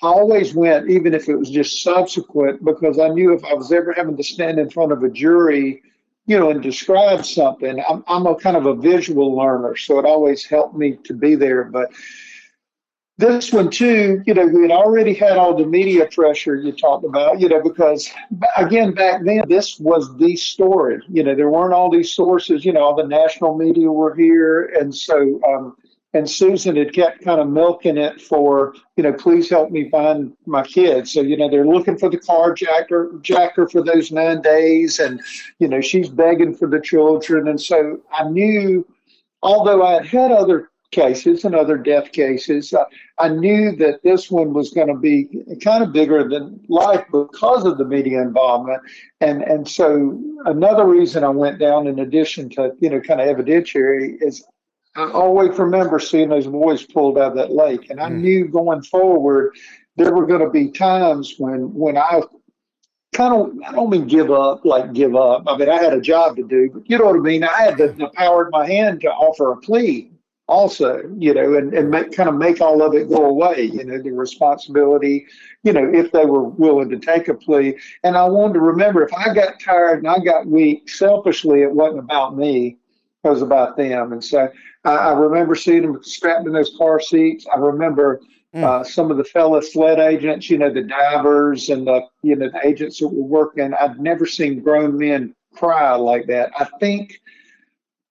I 0.04 0.08
always 0.08 0.54
went, 0.54 0.89
even 0.89 1.13
if 1.16 1.28
it 1.28 1.36
was 1.36 1.50
just 1.50 1.82
subsequent, 1.84 2.63
because 2.63 3.00
I 3.00 3.10
knew 3.10 3.34
if 3.34 3.44
I 3.44 3.54
was 3.54 3.72
ever 3.72 3.92
having 3.94 4.16
to 4.16 4.24
stand 4.24 4.60
in 4.60 4.70
front 4.70 4.92
of 4.92 5.04
a 5.04 5.10
jury, 5.10 5.82
you 6.29 6.38
know, 6.38 6.51
and 6.51 6.62
describe 6.62 7.25
something, 7.25 7.83
I'm, 7.89 8.03
I'm 8.07 8.27
a 8.27 8.36
kind 8.36 8.55
of 8.55 8.67
a 8.67 8.75
visual 8.75 9.36
learner, 9.36 9.75
so 9.75 9.98
it 9.98 10.05
always 10.05 10.45
helped 10.45 10.75
me 10.75 10.95
to 11.05 11.13
be 11.15 11.33
there. 11.33 11.63
But 11.63 11.89
this 13.17 13.51
one 13.51 13.71
too, 13.71 14.21
you 14.27 14.36
know, 14.36 14.45
we 14.45 14.62
had 14.62 14.69
already 14.69 15.15
had 15.15 15.38
all 15.38 15.57
the 15.57 15.65
media 15.65 16.05
pressure 16.05 16.55
you 16.55 16.71
talked 16.71 17.03
about, 17.03 17.39
you 17.39 17.50
know, 17.50 17.63
because 17.63 18.12
again, 18.57 18.93
back 18.93 19.24
then, 19.25 19.41
this 19.50 19.79
was 19.79 20.15
the 20.17 20.36
story. 20.36 21.01
You 21.09 21.24
know, 21.24 21.33
there 21.33 21.50
weren't 21.50 21.74
all 21.74 21.89
these 21.89 22.13
sources, 22.13 22.63
you 22.63 22.74
know, 22.74 22.81
all 22.81 22.95
the 22.95 23.07
national 23.07 23.57
media 23.57 23.91
were 23.91 24.13
here. 24.13 24.65
And 24.79 24.93
so, 24.93 25.41
um, 25.43 25.77
and 26.13 26.30
Susan 26.30 26.75
had 26.75 26.94
kept 26.94 27.24
kind 27.24 27.39
of 27.39 27.50
milking 27.50 27.98
it 27.98 28.20
for, 28.20 28.74
you 28.98 29.04
know, 29.04 29.13
please 29.13 29.50
help 29.50 29.70
me 29.70 29.89
find 29.89 30.34
my 30.46 30.63
kids. 30.63 31.13
So, 31.13 31.22
you 31.22 31.38
know, 31.38 31.50
they're 31.50 31.66
looking 31.66 31.98
for 31.98 32.10
the 32.10 32.18
carjacker 32.18 33.22
jacker 33.22 33.68
for 33.68 33.84
those 33.84 34.12
nine 34.12 34.42
days. 34.42 35.00
And, 35.00 35.22
you 35.60 35.68
know, 35.68 35.82
she's 35.82 36.10
begging 36.10 36.56
for 36.56 36.68
the 36.68 36.82
children. 36.82 37.48
And 37.48 37.62
so 37.62 38.00
I 38.12 38.28
knew, 38.28 38.88
although 39.44 39.84
I 39.84 39.94
had 39.94 40.06
had 40.06 40.32
other 40.32 40.70
cases 40.92 41.46
and 41.46 41.54
other 41.54 41.78
death 41.78 42.12
cases, 42.12 42.74
uh, 42.74 42.86
I 43.20 43.30
knew 43.30 43.75
that 43.75 44.01
this 44.01 44.32
one 44.32 44.51
was 44.51 44.72
going 44.72 44.88
to 44.88 44.96
be 44.96 45.30
kind 45.63 45.84
of 45.84 45.94
bigger 45.94 46.28
than 46.28 46.60
life 46.70 47.06
because 47.12 47.66
of 47.66 47.78
the 47.78 47.86
media 47.86 48.20
involvement. 48.20 48.82
And 49.22 49.44
and 49.44 49.68
so 49.68 50.20
another 50.46 50.86
reason 50.86 51.24
I 51.24 51.30
went 51.30 51.60
down, 51.60 51.86
in 51.86 52.00
addition 52.00 52.50
to 52.51 52.72
you 52.80 52.89
know 52.89 53.00
kind 53.00 53.22
of 53.22 53.28
evidentiary, 53.28 54.18
is 54.22 54.44
I 54.96 55.12
always 55.12 55.58
remember 55.58 56.00
seeing 56.00 56.29
those 56.29 56.48
boys 56.48 56.84
pulled 56.86 57.17
out 57.17 57.31
of 57.31 57.38
that 57.38 57.51
lake, 57.51 57.89
and 57.89 58.00
I 58.00 58.10
Mm. 58.10 58.22
knew 58.22 58.48
going 58.48 58.81
forward 58.81 59.55
there 59.96 60.13
were 60.13 60.25
going 60.25 60.41
to 60.41 60.50
be 60.50 60.69
times 60.69 61.36
when 61.38 61.74
when 61.74 61.98
I 61.98 62.22
kind 63.13 63.34
of 63.34 63.51
I 63.67 63.72
don't 63.72 63.89
mean 63.89 64.08
give 64.08 64.31
up 64.31 64.65
like 64.65 64.93
give 64.93 65.15
up. 65.15 65.43
I 65.48 65.58
mean 65.58 65.69
I 65.69 65.81
had 65.81 65.93
a 65.93 66.01
job 66.01 66.36
to 66.38 66.43
do, 66.43 66.69
but 66.74 66.89
you 66.89 66.98
know 66.98 67.05
what 67.05 67.15
I 67.15 67.19
mean. 67.19 67.43
I 67.43 67.62
had 67.62 67.77
the, 67.77 67.88
the 67.89 68.10
power 68.10 68.46
in 68.46 68.51
my 68.51 68.67
hand 68.67 69.01
to 69.01 69.10
offer 69.10 69.51
a 69.51 69.58
plea 69.58 70.10
also, 70.50 71.03
you 71.17 71.34
know, 71.34 71.55
and, 71.55 71.74
and 71.75 71.91
make, 71.91 72.12
kind 72.12 72.27
of 72.27 72.36
make 72.36 72.60
all 72.60 72.81
of 72.81 72.96
it 72.96 73.08
go 73.08 73.25
away, 73.25 73.63
you 73.72 73.84
know, 73.84 74.01
the 74.01 74.12
responsibility, 74.12 75.27
you 75.63 75.72
know, 75.72 75.88
if 75.93 76.12
they 76.12 76.25
were 76.25 76.43
willing 76.43 76.89
to 76.89 76.98
take 76.98 77.27
a 77.27 77.36
plea. 77.36 77.77
And 78.03 78.17
I 78.17 78.27
wanted 78.27 78.55
to 78.55 78.60
remember 78.62 79.03
if 79.03 79.13
I 79.13 79.31
got 79.34 79.60
tired 79.60 80.00
and 80.00 80.08
I 80.08 80.17
got 80.19 80.48
weak, 80.48 80.89
selfishly, 80.89 81.62
it 81.62 81.72
wasn't 81.72 82.00
about 82.00 82.36
me, 82.36 82.77
it 83.24 83.29
was 83.29 83.43
about 83.43 83.77
them. 83.77 84.12
And 84.12 84.24
so 84.24 84.49
I, 84.89 85.10
I 85.10 85.12
remember 85.12 85.56
seeing 85.56 85.84
them 85.84 86.04
strapped 86.04 86.47
in 86.47 86.54
those 86.54 86.75
car 86.78 86.99
seats. 86.99 87.45
I 87.54 87.58
remember 87.58 88.21
Mm. 88.56 88.63
uh, 88.63 88.84
some 88.84 89.12
of 89.12 89.17
the 89.17 89.23
fellow 89.23 89.62
SLED 89.62 89.99
agents, 89.99 90.49
you 90.49 90.58
know, 90.58 90.73
the 90.73 90.82
divers 90.82 91.69
and 91.69 91.86
the, 91.86 92.02
you 92.23 92.36
know, 92.36 92.49
the 92.49 92.67
agents 92.67 92.97
that 92.97 93.08
were 93.08 93.23
working. 93.23 93.75
I'd 93.75 93.99
never 93.99 94.25
seen 94.25 94.62
grown 94.63 94.97
men 94.97 95.36
cry 95.54 95.93
like 95.93 96.25
that. 96.28 96.49
I 96.58 96.65
think 96.80 97.21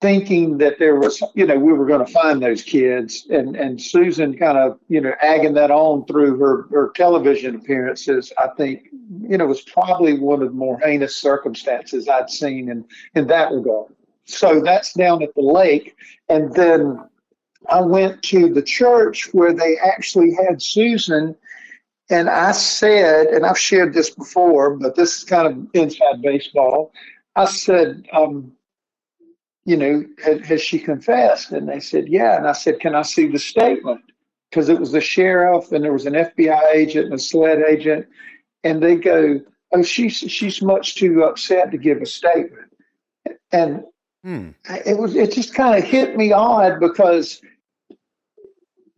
thinking 0.00 0.58
that 0.58 0.78
there 0.78 0.94
was, 0.94 1.20
you 1.34 1.44
know, 1.44 1.58
we 1.58 1.72
were 1.72 1.86
going 1.86 2.06
to 2.06 2.12
find 2.12 2.40
those 2.40 2.62
kids, 2.62 3.26
and 3.30 3.56
and 3.56 3.82
Susan 3.82 4.38
kind 4.38 4.56
of, 4.56 4.78
you 4.88 5.00
know, 5.00 5.12
agging 5.22 5.54
that 5.54 5.72
on 5.72 6.04
through 6.06 6.38
her 6.38 6.68
her 6.70 6.92
television 6.94 7.56
appearances. 7.56 8.32
I 8.38 8.46
think, 8.56 8.84
you 9.28 9.38
know, 9.38 9.46
was 9.46 9.62
probably 9.62 10.20
one 10.20 10.40
of 10.40 10.50
the 10.50 10.54
more 10.54 10.78
heinous 10.78 11.16
circumstances 11.16 12.08
I'd 12.08 12.30
seen 12.30 12.68
in 12.70 12.84
in 13.16 13.26
that 13.26 13.50
regard. 13.50 13.92
So 14.28 14.60
that's 14.60 14.92
down 14.92 15.22
at 15.22 15.34
the 15.34 15.42
lake, 15.42 15.96
and 16.28 16.52
then 16.54 17.00
I 17.68 17.80
went 17.80 18.22
to 18.24 18.52
the 18.52 18.62
church 18.62 19.32
where 19.32 19.52
they 19.52 19.76
actually 19.78 20.34
had 20.34 20.62
Susan. 20.62 21.34
And 22.10 22.28
I 22.30 22.52
said, 22.52 23.28
and 23.28 23.44
I've 23.44 23.58
shared 23.58 23.92
this 23.92 24.10
before, 24.10 24.76
but 24.76 24.96
this 24.96 25.18
is 25.18 25.24
kind 25.24 25.46
of 25.46 25.66
inside 25.74 26.22
baseball. 26.22 26.92
I 27.36 27.44
said, 27.46 28.06
um, 28.12 28.52
you 29.64 29.76
know, 29.76 30.04
has, 30.24 30.40
has 30.46 30.62
she 30.62 30.78
confessed? 30.78 31.52
And 31.52 31.68
they 31.68 31.80
said, 31.80 32.08
yeah. 32.08 32.36
And 32.36 32.46
I 32.46 32.52
said, 32.52 32.80
can 32.80 32.94
I 32.94 33.02
see 33.02 33.28
the 33.28 33.38
statement? 33.38 34.00
Because 34.50 34.70
it 34.70 34.80
was 34.80 34.92
the 34.92 35.00
sheriff 35.00 35.72
and 35.72 35.84
there 35.84 35.92
was 35.92 36.06
an 36.06 36.14
FBI 36.14 36.72
agent 36.72 37.06
and 37.06 37.14
a 37.14 37.18
SLED 37.18 37.62
agent. 37.68 38.06
And 38.64 38.82
they 38.82 38.96
go, 38.96 39.40
oh, 39.72 39.82
she's, 39.82 40.16
she's 40.16 40.62
much 40.62 40.94
too 40.94 41.24
upset 41.24 41.70
to 41.70 41.78
give 41.78 42.00
a 42.00 42.06
statement. 42.06 42.72
And 43.52 43.84
Hmm. 44.28 44.50
It 44.84 44.98
was, 44.98 45.16
it 45.16 45.32
just 45.32 45.54
kind 45.54 45.82
of 45.82 45.88
hit 45.88 46.14
me 46.14 46.32
odd 46.32 46.80
because, 46.80 47.40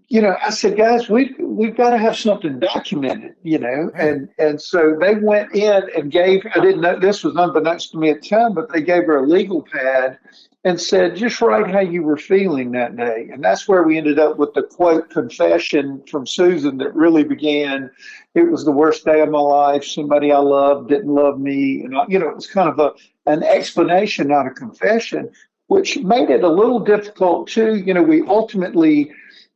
you 0.09 0.21
know, 0.21 0.35
I 0.43 0.51
said, 0.51 0.77
guys, 0.77 1.09
we, 1.09 1.37
we've 1.39 1.77
got 1.77 1.91
to 1.91 1.99
have 1.99 2.17
something 2.17 2.59
documented, 2.59 3.37
you 3.45 3.61
know? 3.61 3.93
Right. 3.95 4.09
And, 4.09 4.29
and 4.39 4.61
so 4.61 4.97
they 5.01 5.15
went 5.15 5.55
in 5.55 5.85
and 5.97 6.11
gave, 6.11 6.45
I 6.53 6.59
didn't 6.59 6.81
know, 6.81 6.99
this 6.99 7.23
was 7.23 7.37
unbeknownst 7.37 7.93
to 7.93 7.99
me 7.99 8.11
at 8.11 8.23
the 8.23 8.29
time, 8.29 8.55
but 8.55 8.73
they 8.73 8.83
gave 8.83 9.05
her 9.05 9.19
a 9.19 9.29
legal 9.29 9.63
pad 9.63 10.19
and 10.65 10.81
said, 10.81 11.15
just 11.15 11.41
write 11.41 11.71
how 11.71 11.79
you 11.79 12.03
were 12.03 12.17
feeling 12.17 12.73
that 12.73 12.97
day. 12.97 13.31
And 13.33 13.43
that's 13.43 13.69
where 13.69 13.85
we 13.85 13.99
ended 13.99 14.19
up 14.19 14.37
with 14.37 14.53
the 14.55 14.65
quote 14.65 15.11
confession 15.11 16.03
from 16.11 16.27
Susan 16.27 16.77
that 16.79 16.93
really 16.93 17.23
began, 17.23 17.89
it 18.35 18.51
was 18.51 18.65
the 18.65 18.73
worst 18.73 19.05
day 19.05 19.21
of 19.21 19.31
my 19.31 19.39
life. 19.39 19.85
Somebody 19.85 20.33
I 20.33 20.39
loved 20.39 20.89
didn't 20.89 21.15
love 21.15 21.39
me. 21.39 21.83
And, 21.83 21.97
I- 21.97 22.07
you 22.09 22.19
know, 22.19 22.29
it 22.29 22.35
was 22.35 22.49
kind 22.49 22.69
of 22.69 22.81
a, 22.81 22.93
an 23.31 23.43
explanation, 23.43 24.29
not 24.29 24.47
a 24.47 24.51
confession, 24.51 25.31
which 25.69 25.99
made 25.99 26.31
it 26.31 26.43
a 26.43 26.49
little 26.49 26.81
difficult 26.81 27.49
too. 27.49 27.77
You 27.77 27.95
know, 27.95 28.03
we 28.03 28.23
ultimately 28.23 29.13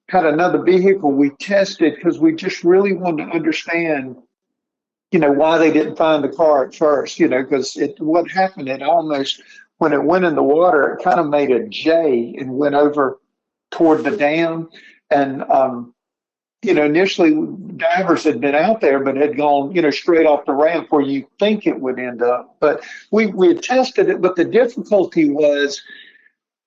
had 0.08 0.26
another 0.26 0.62
vehicle 0.62 1.10
we 1.10 1.30
tested 1.40 1.94
because 1.96 2.18
we 2.18 2.34
just 2.34 2.62
really 2.62 2.92
wanted 2.92 3.26
to 3.26 3.32
understand, 3.32 4.16
you 5.10 5.18
know, 5.18 5.32
why 5.32 5.58
they 5.58 5.72
didn't 5.72 5.96
find 5.96 6.22
the 6.22 6.28
car 6.28 6.66
at 6.66 6.74
first, 6.74 7.18
you 7.18 7.28
know, 7.28 7.42
because 7.42 7.76
it 7.76 7.98
what 8.00 8.30
happened, 8.30 8.68
it 8.68 8.82
almost 8.82 9.42
when 9.78 9.92
it 9.92 10.04
went 10.04 10.24
in 10.24 10.34
the 10.34 10.42
water, 10.42 10.94
it 10.94 11.02
kind 11.02 11.18
of 11.18 11.28
made 11.28 11.50
a 11.50 11.68
J 11.68 12.34
and 12.38 12.56
went 12.56 12.74
over 12.74 13.18
toward 13.70 14.04
the 14.04 14.16
dam. 14.16 14.68
And 15.10 15.42
um, 15.42 15.94
you 16.64 16.74
know, 16.74 16.84
initially 16.84 17.34
divers 17.76 18.24
had 18.24 18.40
been 18.40 18.54
out 18.54 18.80
there, 18.80 19.00
but 19.00 19.16
had 19.16 19.36
gone, 19.36 19.72
you 19.72 19.82
know, 19.82 19.90
straight 19.90 20.26
off 20.26 20.46
the 20.46 20.52
ramp 20.52 20.86
where 20.90 21.02
you 21.02 21.26
think 21.38 21.66
it 21.66 21.78
would 21.78 21.98
end 21.98 22.22
up. 22.22 22.56
But 22.60 22.82
we 23.10 23.26
we 23.26 23.48
had 23.48 23.62
tested 23.62 24.08
it, 24.08 24.20
but 24.20 24.36
the 24.36 24.44
difficulty 24.44 25.30
was, 25.30 25.82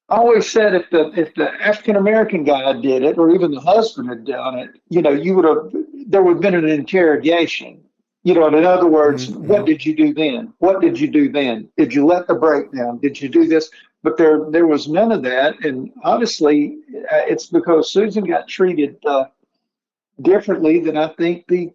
I 0.10 0.18
always 0.18 0.50
said 0.50 0.76
if 0.76 0.90
the 0.92 1.12
if 1.20 1.34
the 1.36 1.50
African 1.62 1.96
American 1.96 2.44
guy 2.44 2.74
did 2.80 3.04
it, 3.04 3.18
or 3.18 3.34
even 3.34 3.52
the 3.52 3.60
husband 3.60 4.10
had 4.10 4.26
done 4.26 4.60
it, 4.60 4.70
you 4.90 5.02
know, 5.02 5.12
you 5.12 5.36
would 5.36 5.46
have 5.46 5.74
there 6.08 6.22
would 6.22 6.34
have 6.34 6.42
been 6.42 6.56
an 6.56 6.68
interrogation. 6.70 7.82
You 8.24 8.34
know, 8.34 8.48
in 8.48 8.66
other 8.66 8.88
words, 8.88 9.30
Mhm. 9.30 9.42
what 9.42 9.66
did 9.66 9.86
you 9.86 9.96
do 9.96 10.14
then? 10.14 10.52
What 10.60 10.82
did 10.82 11.00
you 11.00 11.08
do 11.08 11.30
then? 11.32 11.70
Did 11.78 11.94
you 11.94 12.06
let 12.06 12.28
the 12.28 12.34
brake 12.36 12.72
down? 12.74 12.98
Did 13.00 13.22
you 13.22 13.30
do 13.30 13.48
this? 13.48 13.70
But 14.04 14.18
there 14.18 14.46
there 14.50 14.68
was 14.68 14.88
none 14.88 15.12
of 15.12 15.24
that, 15.24 15.64
and 15.64 15.92
honestly, 16.04 16.78
uh, 17.12 17.24
it's 17.28 17.46
because 17.48 17.92
Susan 17.92 18.26
got 18.26 18.48
treated 18.48 18.98
uh, 19.06 19.26
differently 20.22 20.80
than 20.80 20.98
I 20.98 21.10
think 21.10 21.46
the 21.48 21.72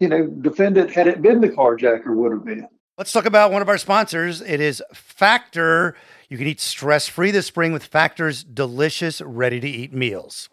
you 0.00 0.08
know 0.08 0.26
defendant 0.26 0.90
had 0.90 1.06
it 1.06 1.22
been 1.22 1.40
the 1.40 1.48
carjacker 1.48 2.14
would 2.14 2.32
have 2.32 2.44
been. 2.44 2.68
Let's 2.98 3.12
talk 3.12 3.26
about 3.26 3.52
one 3.52 3.60
of 3.60 3.68
our 3.68 3.78
sponsors. 3.78 4.40
It 4.40 4.60
is 4.60 4.82
Factor. 4.94 5.94
You 6.28 6.38
can 6.38 6.46
eat 6.46 6.60
stress 6.60 7.06
free 7.06 7.30
this 7.30 7.46
spring 7.46 7.72
with 7.72 7.84
Factor's 7.84 8.42
delicious, 8.42 9.20
ready 9.20 9.60
to 9.60 9.68
eat 9.68 9.92
meals. 9.92 10.48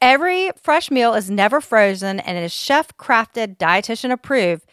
Every 0.00 0.50
fresh 0.62 0.90
meal 0.90 1.14
is 1.14 1.30
never 1.30 1.60
frozen 1.60 2.20
and 2.20 2.38
is 2.38 2.52
chef 2.52 2.96
crafted, 2.96 3.56
dietitian 3.56 4.12
approved, 4.12 4.66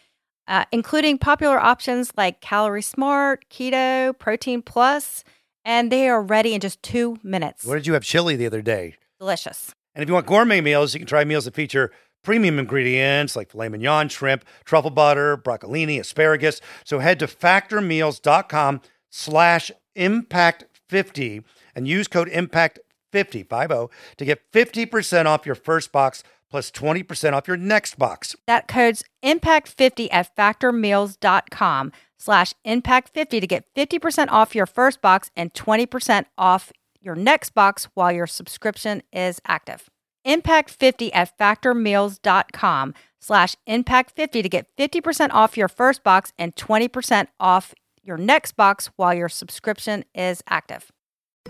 uh, 0.48 0.66
including 0.72 1.18
popular 1.18 1.60
options 1.60 2.12
like 2.18 2.42
Calorie 2.42 2.82
Smart, 2.82 3.46
Keto, 3.50 4.18
Protein 4.18 4.62
Plus, 4.62 5.24
and 5.64 5.92
they 5.92 6.10
are 6.10 6.22
ready 6.22 6.54
in 6.54 6.62
just 6.62 6.82
two 6.84 7.18
minutes. 7.24 7.66
What 7.66 7.76
did 7.76 7.88
you 7.88 7.94
have 7.94 8.04
chili 8.04 8.36
the 8.36 8.46
other 8.46 8.62
day? 8.62 8.96
Delicious. 9.20 9.74
And 9.96 10.04
if 10.04 10.10
you 10.10 10.14
want 10.14 10.26
gourmet 10.26 10.62
meals, 10.62 10.94
you 10.94 11.00
can 11.00 11.08
try 11.08 11.24
meals 11.24 11.46
that 11.46 11.56
feature 11.56 11.92
premium 12.24 12.60
ingredients 12.60 13.36
like 13.36 13.52
filet 13.52 13.70
mignon, 13.70 14.10
shrimp, 14.10 14.46
truffle 14.66 14.92
butter, 14.92 15.38
broccolini, 15.38 16.00
asparagus. 16.00 16.62
So 16.84 17.00
head 17.00 17.20
to 17.20 17.28
factormeals.com 17.28 18.82
slash 19.10 19.72
impact50 19.96 21.44
and 21.76 21.88
use 21.88 22.08
code 22.08 22.30
impact50, 22.30 23.90
to 24.18 24.26
get 24.26 24.52
50% 24.52 25.26
off 25.26 25.46
your 25.46 25.56
first 25.56 25.92
box 25.92 26.24
plus 26.50 26.70
20% 26.70 27.34
off 27.34 27.48
your 27.48 27.58
next 27.58 27.98
box. 27.98 28.36
That 28.46 28.68
code's 28.68 29.04
impact50 29.24 30.10
at 30.12 30.36
factormeals.com 30.36 31.92
slash 32.20 32.54
impact50 32.68 33.42
to 33.42 33.48
get 33.48 33.66
50% 33.74 34.28
off 34.30 34.54
your 34.54 34.66
first 34.66 35.02
box 35.02 35.32
and 35.36 35.54
20% 35.54 36.26
off 36.38 36.72
your 37.02 37.16
next 37.16 37.52
box 37.52 37.88
while 37.94 38.12
your 38.12 38.28
subscription 38.28 39.02
is 39.12 39.42
active. 39.48 39.90
Impact50 40.26 41.10
at 41.14 41.38
factormeals.com 41.38 42.94
slash 43.20 43.56
impact50 43.68 44.44
to 44.44 44.50
get 44.50 44.68
50% 44.78 45.30
off 45.32 45.58
your 45.58 45.68
first 45.68 46.04
box 46.04 46.34
and 46.38 46.56
20% 46.56 47.28
off 47.40 47.74
your 48.04 48.18
next 48.18 48.54
box 48.54 48.90
while 48.96 49.14
your 49.14 49.30
subscription 49.30 50.04
is 50.16 50.42
active. 50.48 50.92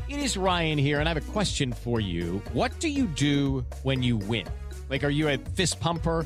It 0.08 0.20
is 0.20 0.38
Ryan 0.38 0.78
here, 0.78 1.00
and 1.00 1.08
I 1.08 1.14
have 1.14 1.30
a 1.30 1.32
question 1.32 1.74
for 1.74 2.00
you. 2.00 2.42
What 2.54 2.80
do 2.80 2.88
you 2.88 3.08
do 3.08 3.66
when 3.84 4.04
you 4.04 4.18
win? 4.18 4.48
Like, 4.90 5.04
are 5.04 5.10
you 5.10 5.30
a 5.30 5.38
fist 5.38 5.80
pumper? 5.80 6.26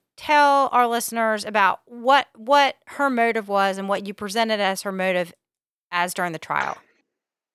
tell 0.17 0.69
our 0.71 0.87
listeners 0.87 1.45
about 1.45 1.81
what 1.85 2.27
what 2.35 2.75
her 2.87 3.09
motive 3.09 3.47
was 3.47 3.77
and 3.77 3.89
what 3.89 4.05
you 4.05 4.13
presented 4.13 4.59
as 4.59 4.83
her 4.83 4.91
motive 4.91 5.33
as 5.91 6.13
during 6.13 6.31
the 6.31 6.39
trial? 6.39 6.77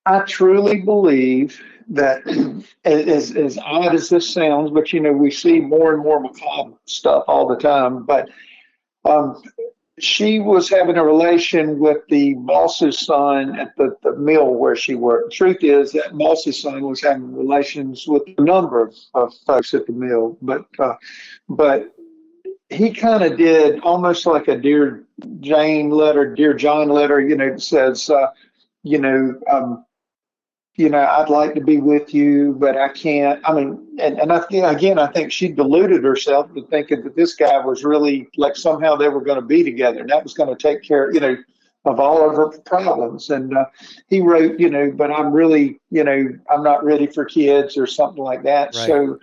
I 0.06 0.20
truly 0.20 0.80
believe 0.82 1.60
that, 1.88 2.22
as, 2.84 3.34
as 3.34 3.58
odd 3.58 3.94
as 3.94 4.08
this 4.08 4.32
sounds, 4.32 4.70
but 4.70 4.92
you 4.92 5.00
know, 5.00 5.12
we 5.12 5.30
see 5.30 5.60
more 5.60 5.94
and 5.94 6.02
more 6.02 6.20
macabre 6.20 6.76
stuff 6.86 7.24
all 7.26 7.46
the 7.46 7.56
time. 7.56 8.04
But 8.04 8.28
um, 9.04 9.42
she 9.98 10.40
was 10.40 10.68
having 10.68 10.96
a 10.96 11.04
relation 11.04 11.78
with 11.78 11.98
the 12.08 12.34
boss's 12.34 12.98
son 12.98 13.58
at 13.58 13.74
the, 13.76 13.96
the 14.02 14.14
mill 14.16 14.54
where 14.54 14.76
she 14.76 14.94
worked. 14.94 15.32
Truth 15.32 15.58
is 15.62 15.92
that 15.92 16.16
boss's 16.16 16.60
son 16.60 16.82
was 16.82 17.00
having 17.00 17.34
relations 17.34 18.06
with 18.06 18.22
a 18.36 18.42
number 18.42 18.80
of, 18.80 18.94
of 19.14 19.32
folks 19.46 19.72
at 19.72 19.86
the 19.86 19.92
mill, 19.92 20.36
but 20.42 20.66
uh, 20.78 20.94
but 21.48 21.94
he 22.70 22.90
kind 22.92 23.22
of 23.22 23.38
did 23.38 23.80
almost 23.80 24.26
like 24.26 24.48
a 24.48 24.56
dear 24.56 25.04
Jane 25.40 25.90
letter, 25.90 26.34
dear 26.34 26.54
John 26.54 26.88
letter. 26.88 27.20
You 27.20 27.36
know, 27.36 27.50
that 27.50 27.62
says, 27.62 28.10
uh, 28.10 28.28
you 28.82 28.98
know, 28.98 29.38
um, 29.50 29.84
you 30.76 30.90
know, 30.90 30.98
I'd 30.98 31.30
like 31.30 31.54
to 31.54 31.60
be 31.60 31.78
with 31.78 32.12
you, 32.12 32.54
but 32.58 32.76
I 32.76 32.88
can't. 32.88 33.40
I 33.44 33.54
mean, 33.54 33.86
and, 33.98 34.18
and 34.18 34.32
I 34.32 34.40
think, 34.40 34.64
again, 34.64 34.98
I 34.98 35.10
think 35.10 35.32
she 35.32 35.48
deluded 35.48 36.04
herself 36.04 36.52
to 36.54 36.66
thinking 36.66 37.02
that 37.04 37.16
this 37.16 37.34
guy 37.34 37.58
was 37.64 37.82
really 37.82 38.28
like 38.36 38.56
somehow 38.56 38.94
they 38.94 39.08
were 39.08 39.22
going 39.22 39.40
to 39.40 39.46
be 39.46 39.62
together 39.62 40.00
and 40.00 40.10
that 40.10 40.22
was 40.22 40.34
going 40.34 40.54
to 40.54 40.60
take 40.60 40.82
care, 40.82 41.12
you 41.12 41.20
know, 41.20 41.36
of 41.86 41.98
all 41.98 42.28
of 42.28 42.36
her 42.36 42.58
problems. 42.60 43.30
And 43.30 43.56
uh, 43.56 43.66
he 44.08 44.20
wrote, 44.20 44.60
you 44.60 44.68
know, 44.68 44.90
but 44.90 45.10
I'm 45.10 45.32
really, 45.32 45.80
you 45.90 46.04
know, 46.04 46.28
I'm 46.50 46.62
not 46.62 46.84
ready 46.84 47.06
for 47.06 47.24
kids 47.24 47.78
or 47.78 47.86
something 47.86 48.22
like 48.22 48.42
that. 48.42 48.74
Right. 48.74 48.86
So, 48.86 49.18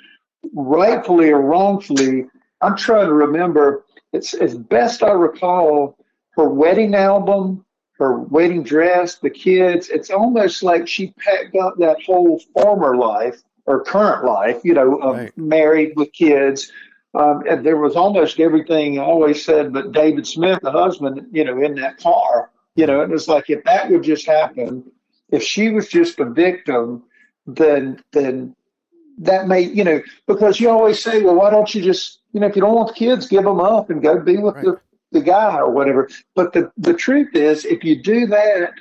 rightfully 0.54 1.30
or 1.30 1.42
wrongfully, 1.42 2.26
I'm 2.64 2.78
trying 2.78 3.08
to 3.08 3.14
remember. 3.14 3.86
It's 4.14 4.34
as 4.34 4.56
best 4.56 5.04
I 5.04 5.12
recall, 5.12 5.98
her 6.36 6.48
wedding 6.50 6.96
album 6.96 7.66
her 8.00 8.20
wedding 8.20 8.64
dress, 8.64 9.16
the 9.20 9.30
kids. 9.30 9.90
It's 9.90 10.10
almost 10.10 10.64
like 10.64 10.88
she 10.88 11.14
packed 11.20 11.56
up 11.56 11.76
that 11.78 12.02
whole 12.04 12.40
former 12.54 12.98
life 12.98 13.42
or 13.66 13.84
current 13.84 14.26
life, 14.26 14.60
you 14.64 14.74
know, 14.74 14.98
of 14.98 15.16
Right. 15.18 15.38
married 15.38 15.94
with 15.96 16.12
kids. 16.12 16.72
Um, 17.14 17.44
and 17.48 17.64
there 17.66 17.78
was 17.78 17.96
almost 17.96 18.40
everything 18.40 19.00
I 19.00 19.04
always 19.04 19.46
said, 19.46 19.72
but 19.72 19.92
David 19.92 20.26
Smith, 20.26 20.60
the 20.64 20.72
husband, 20.72 21.28
you 21.32 21.44
know, 21.44 21.62
in 21.62 21.76
that 21.76 21.98
car, 21.98 22.50
you 22.76 22.88
know, 22.88 23.02
it 23.02 23.10
was 23.10 23.28
like 23.28 23.50
if 23.50 23.64
that 23.66 23.90
would 23.92 24.04
just 24.04 24.26
happen, 24.26 24.84
if 25.30 25.44
she 25.44 25.70
was 25.70 25.88
just 25.88 26.20
a 26.20 26.26
victim, 26.26 27.04
then 27.46 28.04
then 28.12 28.56
that 29.20 29.48
may, 29.48 29.62
you 29.62 29.84
know, 29.84 30.02
because 30.26 30.60
you 30.60 30.70
always 30.70 31.02
say, 31.02 31.22
well, 31.22 31.36
why 31.36 31.52
don't 31.52 31.74
you 31.76 31.82
just, 31.84 32.20
you 32.34 32.40
know, 32.40 32.48
if 32.48 32.56
you 32.56 32.62
don't 32.62 32.76
want 32.76 32.90
the 32.90 32.94
kids, 32.96 33.28
give 33.28 33.44
them 33.44 33.60
up 33.60 33.90
and 33.90 34.02
go 34.02 34.20
be 34.20 34.38
with 34.38 34.56
Right. 34.56 34.66
the, 34.66 34.80
the 35.12 35.22
guy 35.22 35.58
or 35.58 35.70
whatever. 35.72 36.10
But 36.36 36.54
the, 36.54 36.72
the 36.78 36.94
truth 36.94 37.36
is, 37.36 37.66
if 37.66 37.84
you 37.84 38.02
do 38.02 38.26
that, 38.28 38.72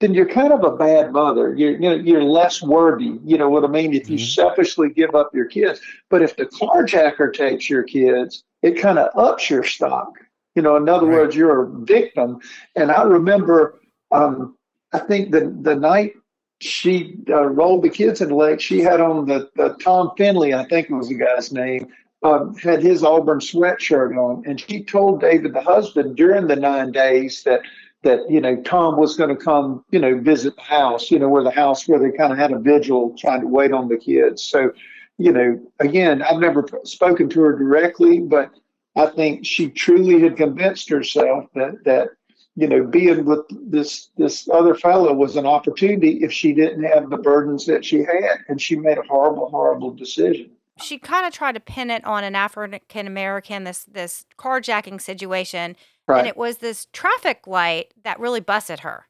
then 0.00 0.14
you're 0.14 0.28
kind 0.28 0.52
of 0.52 0.62
a 0.64 0.76
bad 0.76 1.12
mother. 1.12 1.54
You're, 1.54 1.72
you 1.72 1.78
know, 1.90 1.94
you're 1.94 2.22
less 2.22 2.62
worthy. 2.62 3.18
You 3.24 3.38
know 3.38 3.48
what 3.48 3.64
I 3.64 3.68
mean? 3.68 3.94
If 3.94 4.08
you 4.08 4.18
Mhm. 4.18 4.34
selfishly 4.34 4.90
give 4.90 5.14
up 5.14 5.34
your 5.34 5.46
kids. 5.46 5.80
But 6.10 6.22
if 6.22 6.36
the 6.36 6.46
carjacker 6.46 7.32
takes 7.32 7.68
your 7.70 7.82
kids, 7.84 8.44
it 8.62 8.72
kind 8.78 8.98
of 8.98 9.08
ups 9.16 9.48
your 9.50 9.64
stock. 9.64 10.12
You 10.54 10.62
know, 10.62 10.76
in 10.76 10.88
other 10.88 11.06
Right. 11.06 11.14
words, 11.14 11.36
you're 11.36 11.62
a 11.62 11.68
victim. 11.80 12.40
And 12.76 12.90
I 12.90 13.02
remember, 13.02 13.78
um, 14.10 14.56
I 14.92 14.98
think 14.98 15.30
the 15.32 15.54
the 15.62 15.74
night 15.76 16.14
she 16.60 17.16
uh, 17.30 17.44
rolled 17.46 17.84
the 17.84 17.88
kids 17.90 18.20
in 18.20 18.30
the 18.30 18.34
lake, 18.34 18.60
she 18.60 18.80
had 18.80 19.00
on 19.00 19.26
the, 19.26 19.48
the 19.54 19.76
Tom 19.80 20.10
Findlay, 20.18 20.54
I 20.54 20.64
think 20.64 20.88
was 20.90 21.08
the 21.08 21.14
guy's 21.14 21.52
name, 21.52 21.86
um, 22.22 22.54
had 22.56 22.82
his 22.82 23.04
Auburn 23.04 23.38
sweatshirt 23.38 24.16
on, 24.16 24.42
and 24.46 24.60
she 24.60 24.82
told 24.82 25.20
David, 25.20 25.52
the 25.52 25.62
husband, 25.62 26.16
during 26.16 26.46
the 26.46 26.56
nine 26.56 26.90
days 26.90 27.42
that 27.44 27.60
that 28.02 28.20
you 28.30 28.40
know 28.40 28.56
Tom 28.62 28.96
was 28.96 29.16
going 29.16 29.30
to 29.30 29.44
come, 29.44 29.84
you 29.90 29.98
know, 29.98 30.18
visit 30.18 30.56
the 30.56 30.62
house, 30.62 31.10
you 31.10 31.18
know, 31.18 31.28
where 31.28 31.44
the 31.44 31.50
house 31.50 31.86
where 31.88 31.98
they 31.98 32.16
kind 32.16 32.32
of 32.32 32.38
had 32.38 32.52
a 32.52 32.58
vigil 32.58 33.14
trying 33.18 33.40
to 33.40 33.46
wait 33.46 33.72
on 33.72 33.88
the 33.88 33.96
kids. 33.96 34.42
So, 34.42 34.72
you 35.18 35.32
know, 35.32 35.60
again, 35.80 36.22
I've 36.22 36.40
never 36.40 36.66
spoken 36.84 37.28
to 37.30 37.40
her 37.40 37.56
directly, 37.56 38.20
but 38.20 38.52
I 38.96 39.06
think 39.06 39.46
she 39.46 39.68
truly 39.68 40.20
had 40.20 40.36
convinced 40.36 40.88
herself 40.88 41.44
that 41.54 41.84
that 41.84 42.08
you 42.56 42.66
know 42.66 42.84
being 42.84 43.24
with 43.24 43.46
this 43.70 44.10
this 44.16 44.48
other 44.52 44.74
fellow 44.74 45.12
was 45.14 45.36
an 45.36 45.46
opportunity 45.46 46.24
if 46.24 46.32
she 46.32 46.52
didn't 46.52 46.84
have 46.84 47.10
the 47.10 47.16
burdens 47.16 47.64
that 47.66 47.84
she 47.84 47.98
had, 47.98 48.38
and 48.48 48.60
she 48.60 48.74
made 48.74 48.98
a 48.98 49.02
horrible, 49.02 49.48
horrible 49.50 49.92
decision. 49.92 50.50
She 50.80 50.98
kind 50.98 51.26
of 51.26 51.32
tried 51.32 51.52
to 51.52 51.60
pin 51.60 51.90
it 51.90 52.04
on 52.04 52.24
an 52.24 52.34
African 52.34 53.06
American, 53.06 53.64
this 53.64 53.84
this 53.84 54.24
carjacking 54.38 55.00
situation, 55.00 55.76
Right. 56.06 56.20
and 56.20 56.28
it 56.28 56.36
was 56.36 56.58
this 56.58 56.86
traffic 56.92 57.46
light 57.46 57.92
that 58.04 58.18
really 58.20 58.40
busted 58.40 58.80
her. 58.80 59.06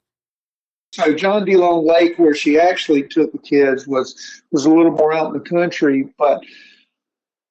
So 0.92 1.12
John 1.14 1.44
D. 1.44 1.56
Long 1.56 1.86
Lake, 1.86 2.18
where 2.18 2.34
she 2.34 2.58
actually 2.58 3.02
took 3.06 3.30
the 3.32 3.38
kids, 3.38 3.86
was 3.86 4.42
was 4.52 4.64
a 4.64 4.70
little 4.70 4.92
more 4.92 5.12
out 5.12 5.28
in 5.28 5.32
the 5.34 5.48
country. 5.48 6.08
But 6.18 6.42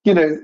you 0.05 0.13
know, 0.13 0.39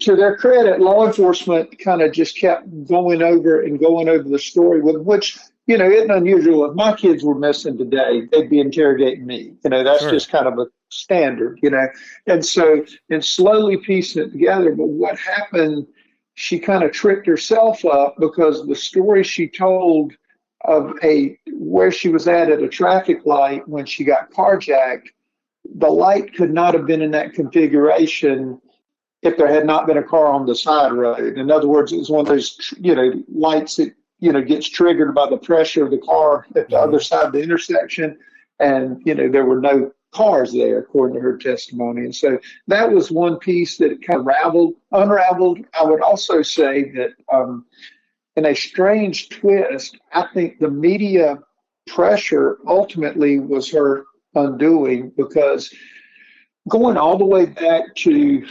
to 0.00 0.16
their 0.16 0.36
credit, 0.36 0.80
law 0.80 1.06
enforcement 1.06 1.78
kind 1.78 2.00
of 2.02 2.12
just 2.12 2.36
kept 2.38 2.66
going 2.88 3.22
over 3.22 3.60
and 3.62 3.78
going 3.78 4.08
over 4.08 4.28
the 4.28 4.38
story, 4.38 4.80
with 4.80 4.96
which 5.02 5.38
you 5.66 5.78
know 5.78 5.88
isn't 5.88 6.10
unusual. 6.10 6.68
If 6.68 6.74
my 6.74 6.94
kids 6.94 7.22
were 7.22 7.34
missing 7.34 7.78
today, 7.78 8.26
they'd 8.32 8.50
be 8.50 8.60
interrogating 8.60 9.26
me. 9.26 9.54
You 9.62 9.70
know, 9.70 9.84
that's 9.84 10.00
Sure. 10.00 10.10
just 10.10 10.30
kind 10.30 10.46
of 10.48 10.58
a 10.58 10.66
standard. 10.90 11.58
You 11.62 11.70
know, 11.70 11.86
and 12.26 12.44
so 12.44 12.84
and 13.10 13.24
slowly 13.24 13.76
piecing 13.76 14.22
it 14.22 14.32
together. 14.32 14.74
But 14.74 14.88
what 14.88 15.18
happened? 15.18 15.86
She 16.34 16.58
kind 16.58 16.84
of 16.84 16.92
tricked 16.92 17.26
herself 17.26 17.84
up 17.84 18.14
because 18.18 18.66
the 18.66 18.76
story 18.76 19.24
she 19.24 19.48
told 19.48 20.12
of 20.64 20.92
a 21.02 21.38
where 21.52 21.90
she 21.90 22.08
was 22.08 22.28
at 22.28 22.50
at 22.50 22.62
a 22.62 22.68
traffic 22.68 23.24
light 23.26 23.66
when 23.68 23.84
she 23.86 24.04
got 24.04 24.30
carjacked, 24.30 25.08
the 25.76 25.88
light 25.88 26.34
could 26.34 26.52
not 26.52 26.74
have 26.74 26.86
been 26.86 27.02
in 27.02 27.10
that 27.12 27.32
configuration 27.34 28.60
if 29.22 29.36
there 29.36 29.52
had 29.52 29.66
not 29.66 29.86
been 29.86 29.98
a 29.98 30.02
car 30.02 30.26
on 30.28 30.46
the 30.46 30.54
side 30.54 30.92
road. 30.92 31.36
In 31.38 31.50
other 31.50 31.66
words, 31.68 31.92
it 31.92 31.98
was 31.98 32.10
one 32.10 32.20
of 32.20 32.26
those 32.26 32.72
you 32.78 32.94
know 32.94 33.12
lights 33.32 33.76
that 33.76 33.92
you 34.20 34.32
know 34.32 34.42
gets 34.42 34.68
triggered 34.68 35.14
by 35.14 35.28
the 35.28 35.36
pressure 35.38 35.84
of 35.84 35.90
the 35.90 35.98
car 35.98 36.46
at 36.56 36.68
the 36.68 36.76
Mhm. 36.76 36.82
other 36.82 37.00
side 37.00 37.26
of 37.26 37.32
the 37.32 37.42
intersection, 37.42 38.16
and 38.60 39.00
you 39.04 39.14
know 39.14 39.28
there 39.28 39.44
were 39.44 39.60
no 39.60 39.92
cars 40.12 40.52
there 40.52 40.78
according 40.78 41.16
to 41.16 41.20
her 41.20 41.36
testimony. 41.36 42.02
And 42.02 42.14
so 42.14 42.38
that 42.66 42.90
was 42.90 43.10
one 43.10 43.38
piece 43.38 43.76
that 43.78 44.02
kind 44.06 44.20
of 44.20 44.26
raveled, 44.26 44.74
unraveled. 44.92 45.58
I 45.78 45.84
would 45.84 46.02
also 46.02 46.42
say 46.42 46.90
that. 46.92 47.10
Um, 47.32 47.66
in 48.38 48.46
a 48.46 48.54
strange 48.54 49.30
twist, 49.30 49.98
I 50.12 50.28
think 50.32 50.60
the 50.60 50.70
media 50.70 51.40
pressure 51.88 52.58
ultimately 52.68 53.40
was 53.40 53.68
her 53.72 54.04
undoing 54.36 55.10
because 55.16 55.74
going 56.68 56.96
all 56.96 57.18
the 57.18 57.24
way 57.24 57.46
back 57.46 57.92
to 57.96 58.46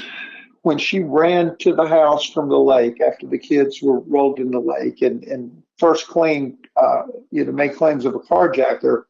when 0.64 0.78
she 0.78 1.00
ran 1.00 1.56
to 1.60 1.74
the 1.74 1.88
house 1.88 2.30
from 2.30 2.50
the 2.50 2.60
lake 2.60 3.00
after 3.00 3.28
the 3.28 3.38
kids 3.38 3.82
were 3.82 4.02
rolled 4.02 4.40
in 4.40 4.52
the 4.52 4.60
lake 4.60 5.02
and, 5.02 5.24
and 5.24 5.64
first 5.78 6.08
claimed, 6.08 6.58
uh, 6.76 7.04
you 7.32 7.46
know, 7.46 7.54
made 7.54 7.74
claims 7.74 8.04
of 8.04 8.14
a 8.14 8.20
carjacker, 8.20 9.04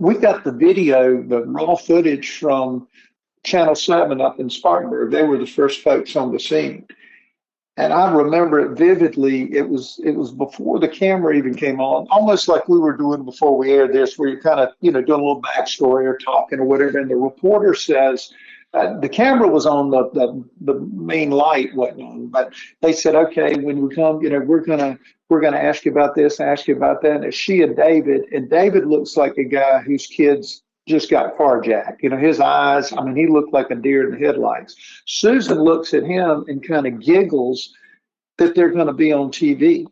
we 0.00 0.14
got 0.16 0.44
the 0.44 0.52
video, 0.52 1.22
the 1.22 1.44
raw 1.44 1.76
footage 1.76 2.38
from 2.38 2.88
Channel 3.44 3.74
7 3.74 4.20
up 4.20 4.40
in 4.40 4.48
Spartanburg. 4.48 5.12
They 5.12 5.22
were 5.22 5.38
the 5.38 5.46
first 5.46 5.82
folks 5.82 6.16
on 6.16 6.32
the 6.32 6.40
scene. 6.40 6.86
And 7.76 7.92
I 7.92 8.10
remember 8.10 8.60
it 8.60 8.78
vividly. 8.78 9.54
It 9.54 9.68
was 9.68 10.00
it 10.04 10.12
was 10.12 10.32
before 10.32 10.80
the 10.80 10.88
camera 10.88 11.34
even 11.34 11.54
came 11.54 11.80
on, 11.80 12.08
almost 12.10 12.48
like 12.48 12.68
we 12.68 12.78
were 12.78 12.96
doing 12.96 13.24
before 13.24 13.56
we 13.56 13.72
aired 13.72 13.92
this, 13.92 14.18
where 14.18 14.28
you're 14.28 14.40
kind 14.40 14.60
of 14.60 14.70
you 14.80 14.90
know 14.90 15.00
doing 15.00 15.20
a 15.20 15.22
little 15.22 15.40
backstory 15.40 16.04
or 16.04 16.18
talking 16.18 16.58
or 16.58 16.64
whatever. 16.64 16.98
And 16.98 17.10
the 17.10 17.16
reporter 17.16 17.74
says, 17.74 18.32
uh, 18.72 18.98
the 19.00 19.08
camera 19.08 19.48
was 19.48 19.66
on 19.66 19.90
the, 19.90 20.08
the 20.12 20.44
the 20.60 20.80
main 20.92 21.30
light 21.30 21.74
wasn't 21.74 22.02
on, 22.02 22.26
but 22.28 22.52
they 22.82 22.92
said, 22.92 23.16
okay, 23.16 23.56
when 23.56 23.86
we 23.86 23.94
come, 23.94 24.22
you 24.22 24.30
know, 24.30 24.38
we're 24.40 24.64
gonna 24.64 24.96
we're 25.28 25.40
gonna 25.40 25.56
ask 25.56 25.84
you 25.84 25.90
about 25.90 26.14
this, 26.14 26.38
ask 26.38 26.68
you 26.68 26.76
about 26.76 27.02
that. 27.02 27.16
And 27.16 27.24
it's 27.24 27.36
she 27.36 27.62
and 27.62 27.76
David, 27.76 28.22
and 28.32 28.48
David 28.48 28.86
looks 28.86 29.16
like 29.16 29.36
a 29.38 29.44
guy 29.44 29.80
whose 29.80 30.06
kids 30.06 30.62
just 30.86 31.10
got 31.10 31.36
carjacked. 31.36 32.02
You 32.02 32.10
know, 32.10 32.16
his 32.16 32.38
eyes, 32.38 32.92
I 32.92 33.02
mean, 33.02 33.16
he 33.16 33.26
looked 33.26 33.52
like 33.52 33.70
a 33.70 33.74
deer 33.74 34.04
in 34.04 34.18
the 34.18 34.26
headlights. 34.26 34.76
Susan 35.06 35.58
looks 35.60 35.92
at 35.92 36.04
him 36.04 36.44
and 36.46 36.66
kind 36.66 36.86
of 36.86 37.00
giggles 37.00 37.74
that 38.38 38.54
they're 38.54 38.70
going 38.70 38.86
to 38.86 38.92
be 38.92 39.12
on 39.12 39.30
TV. 39.30 39.86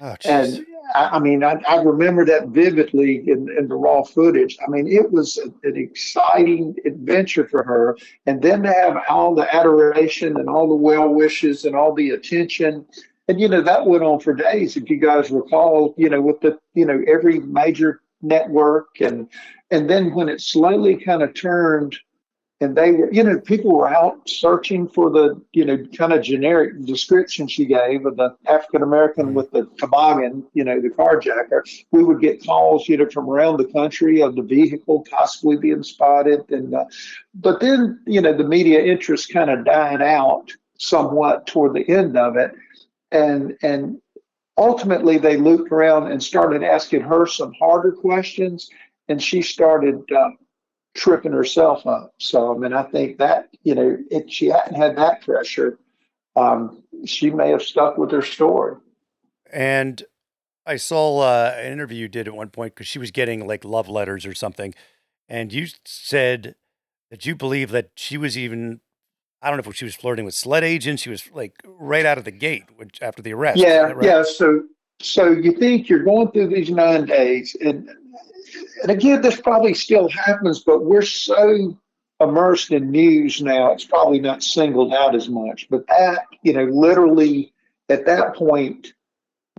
Oh, 0.00 0.14
And. 0.24 0.66
I, 0.94 1.08
I 1.16 1.18
mean, 1.18 1.42
I, 1.44 1.60
I 1.68 1.82
remember 1.82 2.24
that 2.24 2.48
vividly 2.48 3.28
in, 3.28 3.48
in 3.58 3.68
the 3.68 3.74
raw 3.74 4.02
footage. 4.02 4.56
I 4.66 4.70
mean, 4.70 4.86
it 4.86 5.10
was 5.10 5.36
an 5.36 5.76
exciting 5.76 6.76
adventure 6.86 7.46
for 7.46 7.62
her. 7.64 7.98
And 8.26 8.40
then 8.40 8.62
to 8.62 8.72
have 8.72 9.02
all 9.08 9.34
the 9.34 9.52
adoration 9.54 10.38
and 10.38 10.48
all 10.48 10.68
the 10.68 10.74
well 10.74 11.08
wishes 11.08 11.64
and 11.64 11.74
all 11.74 11.94
the 11.94 12.10
attention. 12.10 12.86
And, 13.28 13.40
you 13.40 13.48
know, 13.48 13.62
that 13.62 13.86
went 13.86 14.04
on 14.04 14.20
for 14.20 14.34
days. 14.34 14.76
If 14.76 14.88
you 14.88 14.96
guys 14.98 15.30
recall, 15.30 15.94
you 15.96 16.08
know, 16.08 16.20
with 16.20 16.40
the, 16.40 16.58
you 16.74 16.86
know, 16.86 17.02
every 17.06 17.40
major 17.40 18.00
network 18.22 19.00
and, 19.00 19.28
and 19.70 19.90
then 19.90 20.14
when 20.14 20.28
it 20.28 20.40
slowly 20.40 20.96
kind 20.96 21.22
of 21.22 21.34
turned 21.34 21.98
and 22.60 22.76
they 22.76 22.92
were, 22.92 23.12
you 23.12 23.24
know, 23.24 23.40
people 23.40 23.76
were 23.76 23.88
out 23.88 24.28
searching 24.28 24.88
for 24.88 25.10
the, 25.10 25.40
you 25.52 25.64
know, 25.64 25.76
kind 25.96 26.12
of 26.12 26.22
generic 26.22 26.84
description 26.84 27.48
she 27.48 27.66
gave 27.66 28.06
of 28.06 28.16
the 28.16 28.36
African 28.46 28.82
American 28.82 29.34
with 29.34 29.50
the 29.50 29.68
toboggan, 29.76 30.44
you 30.54 30.62
know, 30.62 30.80
the 30.80 30.88
carjacker. 30.88 31.62
We 31.90 32.04
would 32.04 32.20
get 32.20 32.44
calls, 32.44 32.88
you 32.88 32.96
know, 32.96 33.08
from 33.10 33.28
around 33.28 33.56
the 33.56 33.66
country 33.66 34.22
of 34.22 34.36
the 34.36 34.42
vehicle 34.42 35.04
possibly 35.10 35.56
being 35.56 35.82
spotted, 35.82 36.48
and 36.50 36.74
uh, 36.74 36.84
but 37.34 37.60
then, 37.60 38.00
you 38.06 38.20
know, 38.20 38.32
the 38.32 38.44
media 38.44 38.82
interest 38.82 39.32
kind 39.32 39.50
of 39.50 39.64
died 39.64 40.00
out 40.00 40.52
somewhat 40.78 41.46
toward 41.46 41.74
the 41.74 41.88
end 41.88 42.16
of 42.16 42.36
it, 42.36 42.52
and 43.10 43.56
and 43.62 44.00
ultimately 44.56 45.18
they 45.18 45.36
looped 45.36 45.72
around 45.72 46.10
and 46.12 46.22
started 46.22 46.62
asking 46.62 47.00
her 47.00 47.26
some 47.26 47.52
harder 47.58 47.92
questions, 47.92 48.70
and 49.08 49.20
she 49.20 49.42
started. 49.42 50.00
Uh, 50.10 50.30
tripping 50.94 51.32
herself 51.32 51.86
up. 51.86 52.14
So 52.18 52.54
I 52.54 52.58
mean, 52.58 52.72
I 52.72 52.82
think 52.84 53.18
that 53.18 53.48
you 53.62 53.74
know, 53.74 53.98
if 54.10 54.30
she 54.30 54.46
hadn't 54.46 54.74
had 54.74 54.96
that 54.96 55.22
pressure, 55.22 55.78
um, 56.36 56.82
she 57.04 57.30
may 57.30 57.50
have 57.50 57.62
stuck 57.62 57.98
with 57.98 58.10
her 58.12 58.22
story. 58.22 58.76
And 59.52 60.02
I 60.66 60.76
saw 60.76 61.20
uh, 61.20 61.54
an 61.56 61.72
interview 61.72 62.02
you 62.02 62.08
did 62.08 62.26
at 62.26 62.34
one 62.34 62.50
point 62.50 62.74
because 62.74 62.88
she 62.88 62.98
was 62.98 63.10
getting 63.10 63.46
like 63.46 63.64
love 63.64 63.88
letters 63.88 64.26
or 64.26 64.34
something, 64.34 64.74
and 65.28 65.52
you 65.52 65.66
said 65.84 66.54
that 67.10 67.26
you 67.26 67.34
believe 67.34 67.70
that 67.70 67.90
she 67.96 68.16
was 68.16 68.38
even. 68.38 68.80
I 69.42 69.50
don't 69.50 69.62
know 69.62 69.70
if 69.70 69.76
she 69.76 69.84
was 69.84 69.94
flirting 69.94 70.24
with 70.24 70.34
SLED 70.34 70.64
agents. 70.64 71.02
She 71.02 71.10
was 71.10 71.30
like 71.30 71.52
right 71.66 72.06
out 72.06 72.16
of 72.16 72.24
the 72.24 72.30
gate 72.30 72.64
which, 72.76 73.02
after 73.02 73.20
the 73.20 73.34
arrest. 73.34 73.60
Yeah, 73.60 73.92
right? 73.92 74.02
yeah. 74.02 74.24
So 74.26 74.62
so 75.00 75.30
you 75.30 75.52
think 75.52 75.88
you're 75.88 76.02
going 76.02 76.30
through 76.30 76.48
these 76.48 76.70
nine 76.70 77.04
days, 77.04 77.54
and 77.60 77.90
and 78.82 78.90
again, 78.90 79.22
this 79.22 79.40
probably 79.40 79.74
still 79.74 80.08
happens, 80.08 80.60
but 80.60 80.84
we're 80.84 81.02
so 81.02 81.76
immersed 82.20 82.70
in 82.70 82.90
news 82.90 83.42
now. 83.42 83.72
It's 83.72 83.84
probably 83.84 84.20
not 84.20 84.42
singled 84.42 84.92
out 84.92 85.14
as 85.14 85.28
much, 85.28 85.68
but 85.70 85.86
that 85.88 86.26
you 86.42 86.52
know, 86.52 86.64
literally 86.64 87.52
at 87.88 88.06
that 88.06 88.34
point, 88.34 88.94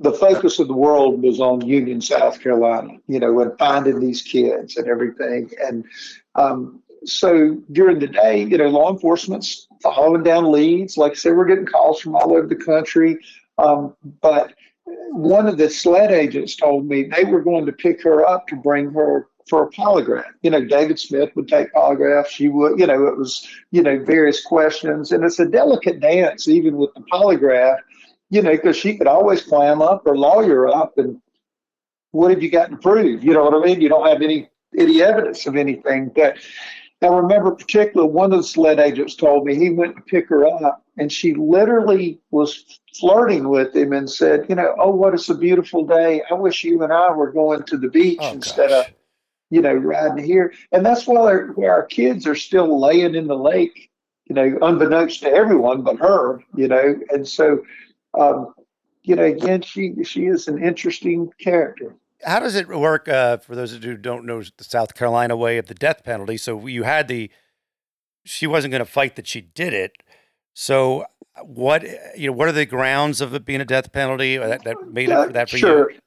the 0.02 0.12
focus 0.12 0.60
of 0.60 0.68
the 0.68 0.74
world 0.74 1.22
was 1.22 1.40
on 1.40 1.66
Union, 1.66 2.02
South 2.02 2.40
Carolina. 2.42 2.98
You 3.08 3.20
know, 3.20 3.40
and 3.40 3.58
finding 3.58 4.00
these 4.00 4.22
kids 4.22 4.78
and 4.78 4.88
everything, 4.88 5.52
and 5.64 5.86
um, 6.36 6.82
so 7.06 7.62
during 7.72 8.00
the 8.00 8.08
day, 8.08 8.44
you 8.44 8.58
know, 8.58 8.68
law 8.68 8.92
enforcement's 8.92 9.68
following 9.82 10.24
down 10.24 10.52
leads. 10.52 10.98
Like 10.98 11.14
I 11.14 11.16
said, 11.16 11.36
we're 11.36 11.46
getting 11.46 11.66
calls 11.66 12.02
from 12.02 12.16
all 12.16 12.32
over 12.36 12.48
the 12.48 12.56
country. 12.56 13.18
Um, 13.58 13.96
but 14.22 14.54
one 14.86 15.48
of 15.48 15.58
the 15.58 15.70
SLED 15.70 16.12
agents 16.12 16.56
told 16.56 16.86
me 16.86 17.04
they 17.04 17.24
were 17.24 17.42
going 17.42 17.66
to 17.66 17.72
pick 17.72 18.04
her 18.04 18.26
up 18.26 18.48
to 18.48 18.56
bring 18.56 18.92
her 18.92 19.28
for 19.48 19.64
a 19.64 19.70
polygraph. 19.70 20.32
You 20.42 20.52
know, 20.52 20.66
David 20.66 21.00
Smith 21.00 21.30
would 21.36 21.48
take 21.48 21.74
polygraphs. 21.74 22.28
She 22.28 22.50
would, 22.50 22.80
you 22.80 22.88
know, 22.88 23.08
it 23.08 23.18
was, 23.18 23.48
you 23.72 23.82
know, 23.82 24.00
various 24.00 24.44
questions. 24.44 25.12
And 25.12 25.24
it's 25.24 25.40
a 25.40 25.46
delicate 25.46 26.00
dance, 26.00 26.48
even 26.48 26.78
with 26.78 26.94
the 26.96 27.02
polygraph, 27.12 27.78
you 28.30 28.42
know, 28.42 28.52
because 28.52 28.76
she 28.76 28.98
could 28.98 29.08
always 29.08 29.42
clam 29.42 29.82
up 29.82 30.04
or 30.06 30.18
lawyer 30.18 30.68
up 30.68 30.98
and 30.98 31.22
what 32.12 32.32
have 32.32 32.42
you 32.42 32.50
got 32.50 32.70
to 32.70 32.78
prove? 32.78 33.24
You 33.24 33.34
know 33.34 33.44
what 33.44 33.54
I 33.54 33.66
mean? 33.66 33.82
You 33.82 33.90
don't 33.90 34.08
have 34.08 34.22
any 34.22 34.50
any 34.78 35.02
evidence 35.02 35.46
of 35.48 35.56
anything. 35.58 36.12
But 36.16 36.38
I 37.02 37.08
remember 37.08 37.52
particularly 37.52 38.12
one 38.12 38.32
of 38.32 38.40
the 38.40 38.48
SLED 38.48 38.80
agents 38.80 39.16
told 39.16 39.46
me 39.46 39.56
he 39.56 39.70
went 39.70 39.98
to 39.98 40.02
pick 40.02 40.30
her 40.30 40.46
up 40.48 40.85
and 40.98 41.12
she 41.12 41.34
literally 41.34 42.20
was 42.32 42.80
flirting 43.00 43.50
with 43.50 43.76
him 43.76 43.92
and 43.94 44.10
said, 44.10 44.46
you 44.48 44.56
know, 44.56 44.76
oh, 44.80 44.92
what 44.92 45.14
is 45.14 45.30
a 45.30 45.36
beautiful 45.36 45.86
day. 45.86 46.22
I 46.30 46.34
wish 46.34 46.64
you 46.64 46.82
and 46.84 46.94
I 46.94 47.12
were 47.12 47.32
going 47.32 47.64
to 47.64 47.78
the 47.78 47.90
beach 47.90 48.20
Oh, 48.22 48.32
instead 48.32 48.70
gosh. 48.70 48.88
of, 48.88 48.94
you 49.50 49.62
know, 49.62 49.74
riding 49.74 50.24
here. 50.24 50.54
And 50.72 50.86
that's 50.86 51.06
why 51.06 51.18
our, 51.18 51.84
kids 51.84 52.26
are 52.26 52.36
still 52.36 52.80
laying 52.80 53.16
in 53.16 53.28
the 53.28 53.38
lake, 53.38 53.92
you 54.26 54.36
know, 54.36 54.58
unbeknownst 54.62 55.22
to 55.22 55.30
everyone 55.30 55.82
but 55.82 55.98
her, 55.98 56.42
you 56.56 56.68
know. 56.68 57.00
And 57.10 57.28
so, 57.28 57.64
um, 58.18 58.54
you 59.04 59.16
know, 59.16 59.24
again, 59.24 59.62
she 59.62 59.94
she 60.04 60.26
is 60.26 60.48
an 60.48 60.64
interesting 60.64 61.32
character. 61.40 61.96
How 62.24 62.40
does 62.40 62.56
it 62.56 62.68
work 62.68 63.08
uh, 63.08 63.38
for 63.38 63.56
those 63.56 63.74
of 63.74 63.84
you 63.84 63.92
who 63.92 63.98
don't 63.98 64.26
know 64.26 64.42
the 64.42 64.64
South 64.64 64.96
Carolina 64.96 65.36
way 65.36 65.58
of 65.58 65.68
the 65.68 65.76
death 65.76 66.04
penalty? 66.04 66.38
So 66.38 66.66
you 66.66 66.84
had 66.84 67.08
the, 67.08 67.30
she 68.24 68.48
wasn't 68.48 68.72
going 68.72 68.84
to 68.84 68.90
fight 68.92 69.16
that 69.18 69.28
she 69.28 69.42
did 69.42 69.74
it. 69.74 69.92
So 70.56 71.06
what 71.44 71.84
you 72.18 72.28
know? 72.28 72.34
What 72.34 72.48
are 72.48 72.54
the 72.54 72.66
grounds 72.66 73.22
of 73.22 73.36
it 73.36 73.46
being 73.46 73.62
a 73.62 73.66
death 73.66 73.92
penalty 73.92 74.38
that, 74.38 74.64
that 74.64 74.92
made 74.92 75.10
it 75.10 75.28
for 75.28 75.34
that 75.34 75.50
for 75.50 75.58
sure. 75.58 75.92
you? 75.92 76.00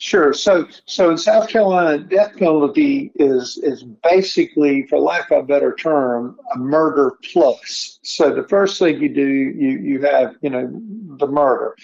Sure. 0.00 0.32
So, 0.32 0.68
so 0.86 1.10
in 1.10 1.18
South 1.18 1.48
Carolina, 1.48 1.98
death 1.98 2.36
penalty 2.36 3.10
is 3.16 3.58
is 3.64 3.82
basically, 3.82 4.86
for 4.86 5.00
lack 5.00 5.30
of 5.32 5.38
a 5.38 5.42
better 5.42 5.74
term, 5.74 6.38
a 6.54 6.58
murder 6.58 7.14
plus. 7.32 7.98
So 8.04 8.32
the 8.32 8.46
first 8.46 8.78
thing 8.78 9.00
you 9.00 9.08
do, 9.08 9.26
you 9.26 9.70
you 9.78 10.02
have 10.02 10.36
you 10.40 10.50
know 10.50 10.70
the 11.18 11.26
murder, 11.26 11.74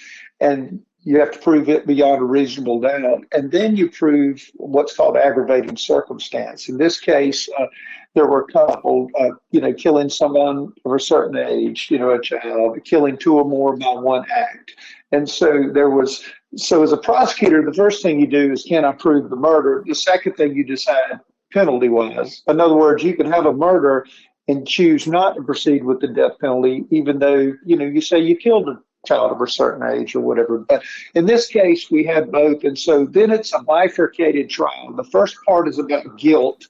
and 0.41 0.81
you 1.03 1.19
have 1.19 1.33
to 1.33 1.39
prove 1.41 1.69
it 1.69 1.87
beyond 1.87 2.23
a 2.23 2.25
reasonable 2.25 2.81
doubt, 2.81 3.25
and 3.33 3.51
then 3.51 3.77
you 3.77 3.91
prove 3.91 4.49
what's 4.55 4.95
called 4.95 5.17
aggravating 5.17 5.77
circumstance. 5.77 6.69
In 6.69 6.79
this 6.79 7.01
case, 7.01 7.49
uh, 7.59 7.67
there 8.15 8.27
were 8.27 8.43
a 8.43 8.53
couple, 8.53 9.09
uh, 9.19 9.31
you 9.51 9.61
know, 9.61 9.73
killing 9.73 10.09
someone 10.09 10.73
of 10.85 10.93
a 10.93 11.01
certain 11.01 11.37
age, 11.37 11.89
you 11.91 11.99
know, 11.99 12.11
a 12.11 12.21
child, 12.21 12.79
killing 12.85 13.17
two 13.17 13.37
or 13.37 13.45
more 13.45 13.77
by 13.77 13.93
one 13.93 14.25
act, 14.31 14.77
and 15.13 15.29
so 15.29 15.71
there 15.73 15.91
was 15.91 16.25
so 16.57 16.83
as 16.83 16.93
a 16.93 16.97
prosecutor, 16.97 17.65
the 17.65 17.75
first 17.75 18.03
thing 18.03 18.21
you 18.21 18.27
do 18.27 18.53
is 18.53 18.63
can 18.63 18.85
I 18.85 18.93
prove 18.93 19.31
the 19.31 19.37
murder? 19.37 19.83
The 19.87 19.95
second 19.95 20.35
thing 20.35 20.55
you 20.55 20.65
decide 20.65 21.21
penalty 21.53 21.89
wise. 21.89 22.43
In 22.49 22.61
other 22.61 22.75
words, 22.75 23.03
you 23.03 23.17
can 23.17 23.31
have 23.31 23.47
a 23.47 23.53
murder 23.53 24.07
and 24.49 24.67
choose 24.67 25.07
not 25.07 25.37
to 25.37 25.43
proceed 25.43 25.85
with 25.85 26.01
the 26.01 26.09
death 26.09 26.39
penalty, 26.41 26.85
even 26.91 27.19
though, 27.19 27.55
you 27.65 27.77
know, 27.77 27.87
you 27.87 28.01
say 28.01 28.19
you 28.19 28.37
killed 28.37 28.69
a 28.69 28.79
child 29.07 29.33
of 29.33 29.41
a 29.41 29.47
certain 29.47 29.89
age 29.89 30.15
or 30.15 30.21
whatever. 30.21 30.59
But 30.59 30.83
in 31.15 31.27
this 31.27 31.47
case, 31.47 31.91
we 31.91 32.05
had 32.05 32.31
both. 32.31 32.65
And 32.65 32.79
so 32.79 33.07
then 33.07 33.31
it's 33.31 33.55
a 33.55 33.61
bifurcated 33.61 34.51
trial. 34.51 34.93
The 34.95 35.05
first 35.05 35.37
part 35.47 35.69
is 35.69 35.79
about 35.79 36.19
guilt. 36.19 36.67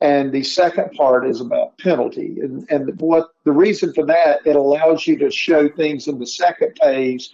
And 0.00 0.32
the 0.32 0.44
second 0.44 0.92
part 0.92 1.26
is 1.26 1.40
about 1.40 1.76
penalty. 1.78 2.36
And, 2.40 2.66
and 2.70 3.00
what 3.00 3.30
the 3.44 3.52
reason 3.52 3.92
for 3.92 4.06
that, 4.06 4.40
it 4.46 4.54
allows 4.54 5.06
you 5.06 5.16
to 5.18 5.30
show 5.30 5.68
things 5.68 6.06
in 6.06 6.18
the 6.18 6.26
second 6.26 6.78
phase 6.80 7.30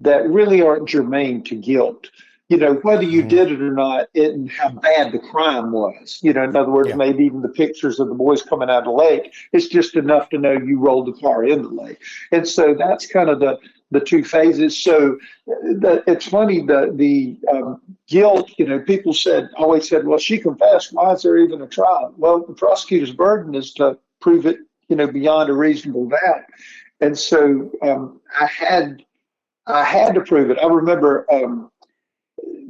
that 0.00 0.28
really 0.28 0.62
aren't 0.62 0.88
germane 0.88 1.42
to 1.44 1.56
guilt. 1.56 2.10
You 2.48 2.58
know, 2.58 2.74
whether 2.74 3.02
you 3.02 3.24
Mhm. 3.24 3.28
did 3.28 3.52
it 3.52 3.60
or 3.60 3.72
not, 3.72 4.08
it, 4.14 4.32
and 4.32 4.48
how 4.48 4.68
bad 4.68 5.10
the 5.10 5.18
crime 5.18 5.72
was. 5.72 6.20
You 6.22 6.32
know, 6.32 6.44
in 6.44 6.54
other 6.54 6.70
words, 6.70 6.90
Yeah. 6.90 6.94
maybe 6.94 7.24
even 7.24 7.42
the 7.42 7.48
pictures 7.48 7.98
of 7.98 8.08
the 8.08 8.14
boys 8.14 8.40
coming 8.42 8.70
out 8.70 8.78
of 8.78 8.84
the 8.84 8.90
lake, 8.92 9.34
it's 9.52 9.66
just 9.66 9.96
enough 9.96 10.28
to 10.30 10.38
know 10.38 10.52
you 10.52 10.78
rolled 10.78 11.06
the 11.08 11.20
car 11.20 11.44
in 11.44 11.62
the 11.62 11.68
lake. 11.68 11.98
And 12.30 12.46
so 12.46 12.72
that's 12.72 13.06
kind 13.06 13.28
of 13.30 13.40
the 13.40 13.58
the 13.90 14.00
two 14.00 14.24
phases. 14.24 14.76
So 14.76 15.18
the, 15.46 16.02
it's 16.06 16.26
funny 16.26 16.62
the 16.62 16.92
the 16.94 17.38
um, 17.52 17.80
guilt. 18.08 18.50
You 18.58 18.66
know, 18.66 18.80
people 18.80 19.12
said 19.12 19.48
always 19.56 19.88
said, 19.88 20.06
"Well, 20.06 20.18
she 20.18 20.38
confessed. 20.38 20.92
Why 20.92 21.12
is 21.12 21.22
there 21.22 21.38
even 21.38 21.62
a 21.62 21.66
trial?" 21.66 22.12
Well, 22.16 22.44
the 22.46 22.54
prosecutor's 22.54 23.12
burden 23.12 23.54
is 23.54 23.72
to 23.74 23.98
prove 24.20 24.46
it. 24.46 24.58
You 24.88 24.96
know, 24.96 25.06
beyond 25.06 25.50
a 25.50 25.52
reasonable 25.52 26.08
doubt. 26.08 26.42
and 27.00 27.18
so 27.18 27.70
um, 27.82 28.20
I 28.40 28.46
had 28.46 29.04
I 29.66 29.82
had 29.84 30.14
to 30.14 30.20
prove 30.20 30.50
it. 30.50 30.58
I 30.58 30.66
remember 30.66 31.26
um, 31.32 31.70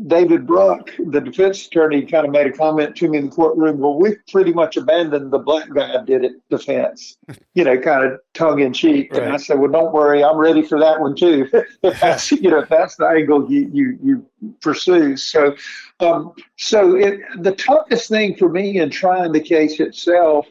David 0.07 0.47
Bruck, 0.47 0.91
the 0.99 1.21
defense 1.21 1.67
attorney, 1.67 2.05
kind 2.05 2.27
of 2.27 2.33
made 2.33 2.47
a 2.47 2.53
comment 2.53 2.95
to 2.97 3.09
me 3.09 3.19
in 3.19 3.27
the 3.27 3.33
courtroom. 3.33 3.79
Well, 3.79 3.99
we've 3.99 4.19
pretty 4.31 4.53
much 4.53 4.77
abandoned 4.77 5.33
the 5.33 5.39
black 5.39 5.73
guy 5.73 6.05
did 6.05 6.25
it 6.25 6.33
defense, 6.51 7.17
you 7.55 7.65
know, 7.65 7.79
kind 7.79 8.05
of 8.05 8.21
tongue 8.35 8.61
in 8.61 8.73
cheek. 8.73 9.15
And 9.15 9.33
I 9.33 9.39
said, 9.39 9.59
well, 9.59 9.71
don't 9.71 9.93
worry, 9.93 10.23
I'm 10.23 10.37
ready 10.37 10.63
for 10.63 10.79
that 10.81 11.01
one 11.01 11.17
too. 11.17 11.49
if 11.83 12.01
that's 12.01 12.31
you 12.31 12.51
know, 12.51 12.59
if 12.59 12.69
that's 12.69 12.97
the 12.97 13.07
angle 13.07 13.51
you 13.51 13.71
you 13.73 13.99
you 14.03 14.27
pursue. 14.61 15.17
So, 15.17 15.57
um, 16.01 16.35
so 16.57 16.97
it, 16.97 17.21
the 17.39 17.53
toughest 17.53 18.09
thing 18.09 18.37
for 18.37 18.51
me 18.51 18.81
in 18.81 18.91
trying 18.91 19.33
the 19.33 19.41
case 19.41 19.81
itself 19.81 20.47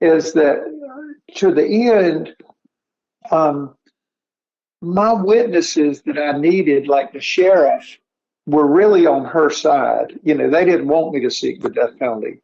is 0.00 0.32
that 0.32 0.64
to 1.36 1.54
the 1.54 1.90
end, 1.90 2.34
um, 3.30 3.74
my 4.80 5.12
witnesses 5.12 6.02
that 6.02 6.18
I 6.18 6.38
needed, 6.38 6.88
like 6.88 7.12
the 7.12 7.20
sheriff, 7.20 7.98
were 8.48 8.66
really 8.66 9.06
on 9.06 9.26
her 9.26 9.50
side. 9.50 10.18
You 10.24 10.34
know, 10.34 10.50
they 10.50 10.64
didn't 10.64 10.88
want 10.88 11.12
me 11.12 11.20
to 11.20 11.30
seek 11.30 11.60
the 11.60 11.68
death 11.68 11.98
penalty. 11.98 12.40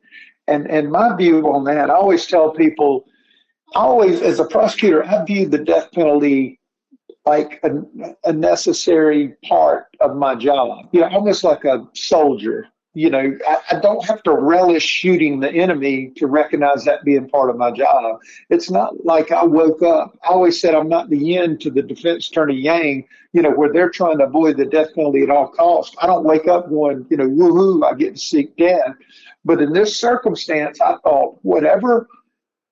And 0.46 0.70
and 0.70 0.92
my 0.92 1.16
view 1.16 1.40
on 1.48 1.64
that, 1.64 1.90
I 1.90 1.94
always 1.94 2.26
tell 2.26 2.50
people, 2.50 3.06
always 3.74 4.20
as 4.20 4.38
a 4.38 4.44
prosecutor, 4.44 5.02
I 5.04 5.24
viewed 5.24 5.50
the 5.50 5.64
death 5.64 5.90
penalty 5.92 6.60
like 7.24 7.58
a, 7.62 7.70
a 8.24 8.32
necessary 8.34 9.34
part 9.48 9.86
of 10.00 10.16
my 10.16 10.34
job. 10.34 10.88
You 10.92 11.00
know, 11.00 11.08
almost 11.08 11.42
like 11.42 11.64
a 11.64 11.88
soldier. 11.94 12.68
You 12.94 13.11
know, 13.11 13.37
I, 13.48 13.59
I 13.72 13.80
don't 13.80 14.04
have 14.07 14.22
to 14.22 14.33
relish 14.33 14.85
shooting 14.85 15.40
the 15.40 15.50
enemy 15.50 16.12
to 16.16 16.28
recognize 16.28 16.85
that 16.85 17.04
being 17.04 17.28
part 17.28 17.50
of 17.50 17.57
my 17.57 17.72
job. 17.72 18.20
It's 18.50 18.70
not 18.70 19.04
like 19.04 19.33
I 19.33 19.44
woke 19.44 19.83
up. 19.83 20.16
I 20.24 20.28
always 20.28 20.61
said 20.61 20.74
I'm 20.74 20.88
not 20.88 21.11
the 21.11 21.18
yin 21.18 21.59
to 21.59 21.70
the 21.70 21.83
defense 21.83 22.28
attorney 22.28 22.54
yang, 22.54 23.04
you 23.33 23.42
know, 23.42 23.50
where 23.50 23.72
they're 23.72 23.90
trying 23.90 24.18
to 24.18 24.26
avoid 24.26 24.57
the 24.57 24.64
death 24.64 24.94
penalty 24.94 25.22
at 25.22 25.30
all 25.30 25.48
costs. 25.48 25.96
I 26.00 26.07
don't 26.07 26.24
wake 26.24 26.46
up 26.46 26.68
going, 26.68 27.04
you 27.11 27.16
know, 27.16 27.28
woohoo, 27.28 27.85
I 27.85 27.94
get 27.94 28.14
to 28.14 28.20
seek 28.20 28.57
death. 28.57 28.94
But 29.44 29.61
in 29.61 29.72
this 29.72 30.00
circumstance, 30.00 30.80
I 30.80 30.96
thought 30.98 31.38
whatever 31.42 32.09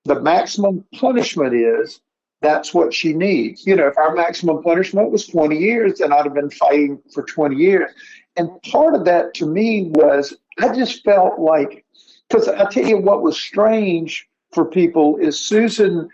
the 0.05 0.21
maximum 0.21 0.85
punishment 0.95 1.55
is, 1.55 2.01
that's 2.43 2.75
what 2.75 2.93
she 2.93 3.13
needs. 3.13 3.67
You 3.67 3.77
know, 3.77 3.87
if 3.87 3.97
our 3.97 4.15
maximum 4.15 4.63
punishment 4.63 5.11
was 5.11 5.27
20 5.27 5.57
years, 5.57 5.99
then 5.99 6.13
I'd 6.13 6.25
have 6.25 6.35
been 6.35 6.51
fighting 6.51 7.01
for 7.15 7.23
20 7.23 7.57
years. 7.57 7.93
And 8.37 8.51
part 8.71 8.95
of 8.95 9.05
that 9.05 9.35
to 9.35 9.47
me 9.47 9.91
was 9.95 10.35
I 10.59 10.75
just 10.75 11.05
felt 11.05 11.39
like, 11.39 11.85
because 12.29 12.49
I 12.49 12.69
tell 12.71 12.87
you 12.87 12.99
what 12.99 13.23
was 13.23 13.39
strange 13.39 14.29
for 14.53 14.65
people 14.65 15.17
is 15.17 15.39
Susan, 15.39 16.09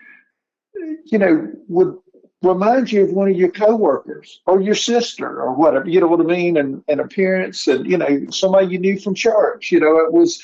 you 1.05 1.17
know, 1.17 1.51
would 1.67 1.97
remind 2.41 2.91
you 2.91 3.03
of 3.03 3.11
one 3.11 3.29
of 3.29 3.35
your 3.35 3.51
coworkers 3.51 4.41
or 4.45 4.61
your 4.61 4.75
sister 4.75 5.41
or 5.41 5.53
whatever, 5.53 5.87
you 5.89 5.99
know 5.99 6.07
what 6.07 6.21
I 6.21 6.23
mean? 6.23 6.57
And, 6.57 6.83
and 6.87 7.01
appearance 7.01 7.67
and, 7.67 7.85
you 7.85 7.97
know, 7.97 8.25
somebody 8.29 8.67
you 8.67 8.79
knew 8.79 8.99
from 8.99 9.13
church, 9.13 9.71
you 9.71 9.79
know, 9.79 9.97
it 9.97 10.13
was, 10.13 10.41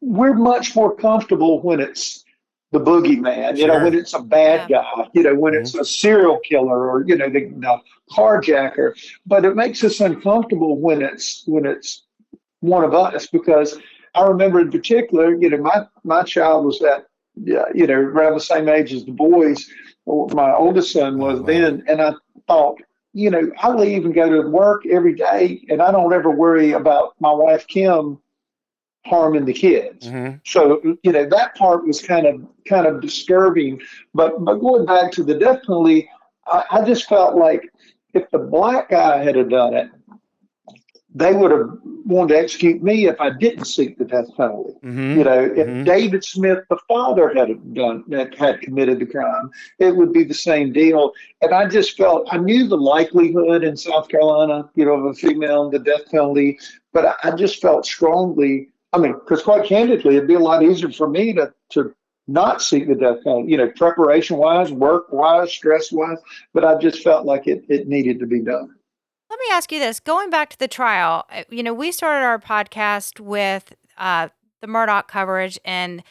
we're 0.00 0.34
much 0.34 0.76
more 0.76 0.94
comfortable 0.94 1.60
when 1.60 1.80
it's 1.80 2.24
the 2.72 2.80
boogeyman, 2.80 3.56
you 3.56 3.66
know, 3.66 3.82
when 3.82 3.94
it's 3.94 4.14
a 4.14 4.20
bad 4.20 4.68
guy, 4.68 5.08
you 5.14 5.22
know, 5.22 5.34
when 5.34 5.54
it's 5.54 5.72
mm-hmm. 5.72 5.80
a 5.80 5.84
serial 5.84 6.38
killer 6.40 6.90
or, 6.90 7.04
you 7.06 7.16
know, 7.16 7.28
the, 7.28 7.46
the 7.58 7.80
carjacker. 8.10 8.94
But 9.26 9.44
it 9.44 9.56
makes 9.56 9.82
us 9.84 10.00
uncomfortable 10.00 10.78
when 10.78 11.02
it's 11.02 11.42
when 11.46 11.66
it's 11.66 12.04
one 12.60 12.84
of 12.84 12.94
us 12.94 13.26
because 13.26 13.78
I 14.14 14.26
remember 14.26 14.60
in 14.60 14.70
particular, 14.70 15.34
you 15.34 15.50
know, 15.50 15.58
my 15.58 15.86
my 16.04 16.22
child 16.22 16.64
was 16.64 16.80
at 16.82 17.06
yeah, 17.36 17.64
you 17.74 17.86
know, 17.86 17.94
around 17.94 18.34
the 18.34 18.40
same 18.40 18.68
age 18.68 18.92
as 18.92 19.04
the 19.04 19.12
boys. 19.12 19.68
My 20.06 20.54
oldest 20.54 20.92
son 20.92 21.18
was 21.18 21.42
then, 21.44 21.84
and 21.86 22.00
I 22.00 22.14
thought, 22.46 22.78
you 23.12 23.28
know, 23.30 23.50
I 23.58 23.70
leave 23.72 24.04
and 24.04 24.14
go 24.14 24.30
to 24.30 24.48
work 24.48 24.86
every 24.86 25.14
day, 25.14 25.64
and 25.68 25.82
I 25.82 25.90
don't 25.90 26.12
ever 26.12 26.30
worry 26.30 26.72
about 26.72 27.14
my 27.20 27.32
wife 27.32 27.66
Kim 27.66 28.18
harming 29.04 29.44
the 29.44 29.52
kids. 29.52 30.08
Mhm. 30.08 30.40
So 30.44 30.80
you 31.02 31.12
know 31.12 31.26
that 31.26 31.54
part 31.56 31.86
was 31.86 32.00
kind 32.02 32.26
of 32.26 32.44
kind 32.68 32.86
of 32.86 33.00
disturbing. 33.00 33.80
But 34.14 34.44
but 34.44 34.56
going 34.56 34.84
back 34.86 35.12
to 35.12 35.22
the 35.22 35.34
death 35.34 35.62
penalty, 35.66 36.08
I, 36.46 36.64
I 36.70 36.84
just 36.84 37.08
felt 37.08 37.36
like 37.36 37.70
if 38.16 38.30
the 38.30 38.38
black 38.38 38.90
guy 38.90 39.22
had 39.22 39.36
have 39.36 39.50
done 39.50 39.74
it, 39.74 39.90
they 41.14 41.32
would 41.32 41.50
have 41.50 41.70
wanted 42.04 42.34
to 42.34 42.38
execute 42.38 42.82
me 42.82 43.06
if 43.06 43.18
I 43.20 43.30
didn't 43.30 43.64
seek 43.64 43.98
the 43.98 44.04
death 44.04 44.28
penalty. 44.36 44.74
Mhm. 44.84 45.16
You 45.16 45.24
know, 45.24 45.40
if 45.62 45.66
Mhm. 45.66 45.84
David 45.84 46.22
Smith, 46.24 46.60
the 46.68 46.78
father, 46.88 47.32
had 47.34 47.74
done 47.74 48.04
that, 48.08 48.34
had 48.34 48.60
committed 48.60 48.98
the 48.98 49.06
crime, 49.06 49.50
it 49.78 49.96
would 49.96 50.12
be 50.12 50.24
the 50.24 50.34
same 50.34 50.72
deal. 50.72 51.12
And 51.42 51.52
I 51.52 51.66
just 51.68 51.96
felt 51.96 52.28
I 52.30 52.38
knew 52.38 52.66
the 52.66 52.76
likelihood 52.76 53.64
in 53.64 53.76
South 53.76 54.08
Carolina, 54.08 54.68
you 54.74 54.84
know, 54.84 54.92
of 54.92 55.04
a 55.06 55.14
female 55.14 55.64
and 55.64 55.72
the 55.72 55.78
death 55.78 56.10
penalty, 56.10 56.58
but 56.92 57.06
I, 57.06 57.14
I 57.24 57.30
just 57.32 57.60
felt 57.62 57.86
strongly. 57.86 58.68
I 58.92 58.98
mean, 58.98 59.14
because 59.14 59.42
quite 59.42 59.64
candidly, 59.64 60.16
it'd 60.16 60.28
be 60.28 60.34
a 60.34 60.48
lot 60.50 60.62
easier 60.62 60.90
for 60.90 61.08
me 61.08 61.32
to 61.34 61.52
to 61.70 61.94
not 62.28 62.60
seek 62.62 62.88
the 62.88 62.94
death 62.94 63.22
penalty, 63.24 63.50
you 63.52 63.56
know, 63.56 63.68
preparation 63.76 64.36
wise, 64.36 64.72
work 64.72 65.12
wise, 65.12 65.52
stress 65.52 65.92
wise. 65.92 66.18
But 66.52 66.64
I 66.64 66.76
just 66.78 67.02
felt 67.02 67.24
like 67.26 67.46
it 67.46 67.64
it 67.68 67.88
needed 67.88 68.18
to 68.20 68.26
be 68.26 68.40
done. 68.40 68.74
Let 69.30 69.38
me 69.40 69.46
ask 69.52 69.70
you 69.72 69.78
this: 69.78 70.00
going 70.00 70.30
back 70.30 70.50
to 70.50 70.58
the 70.58 70.68
trial, 70.68 71.24
uh, 71.30 71.44
you 71.50 71.62
know, 71.62 71.74
we 71.74 71.92
started 71.92 72.24
our 72.24 72.38
podcast 72.38 73.20
with 73.20 73.72
uh, 73.98 74.28
the 74.60 74.66
Murdaugh 74.66 75.06
coverage, 75.06 75.58
and 75.64 76.02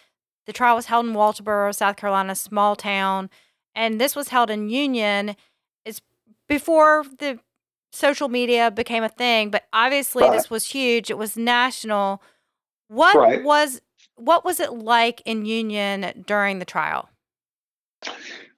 the 0.45 0.54
trial 0.54 0.75
was 0.75 0.86
held 0.86 1.06
in 1.06 1.13
Walterboro, 1.13 1.73
South 1.73 1.95
Carolina, 1.95 2.36
small 2.36 2.75
town, 2.75 3.30
and 3.73 3.99
this 3.99 4.15
was 4.15 4.30
held 4.30 4.49
in 4.49 4.69
Union. 4.69 5.36
It's 5.86 6.01
before 6.47 7.06
the 7.19 7.39
social 7.91 8.28
media 8.28 8.69
became 8.69 9.04
a 9.04 9.10
thing, 9.10 9.49
but 9.49 9.63
obviously 9.73 10.23
Right. 10.23 10.34
this 10.34 10.49
was 10.49 10.67
huge. 10.67 11.10
It 11.10 11.17
was 11.17 11.38
national. 11.38 12.21
What 12.89 13.15
Right. 13.15 13.43
was 13.43 13.82
what 14.15 14.45
was 14.45 14.60
it 14.60 14.73
like 14.73 15.21
in 15.25 15.45
Union 15.45 16.23
during 16.25 16.60
the 16.60 16.65
trial? 16.65 17.10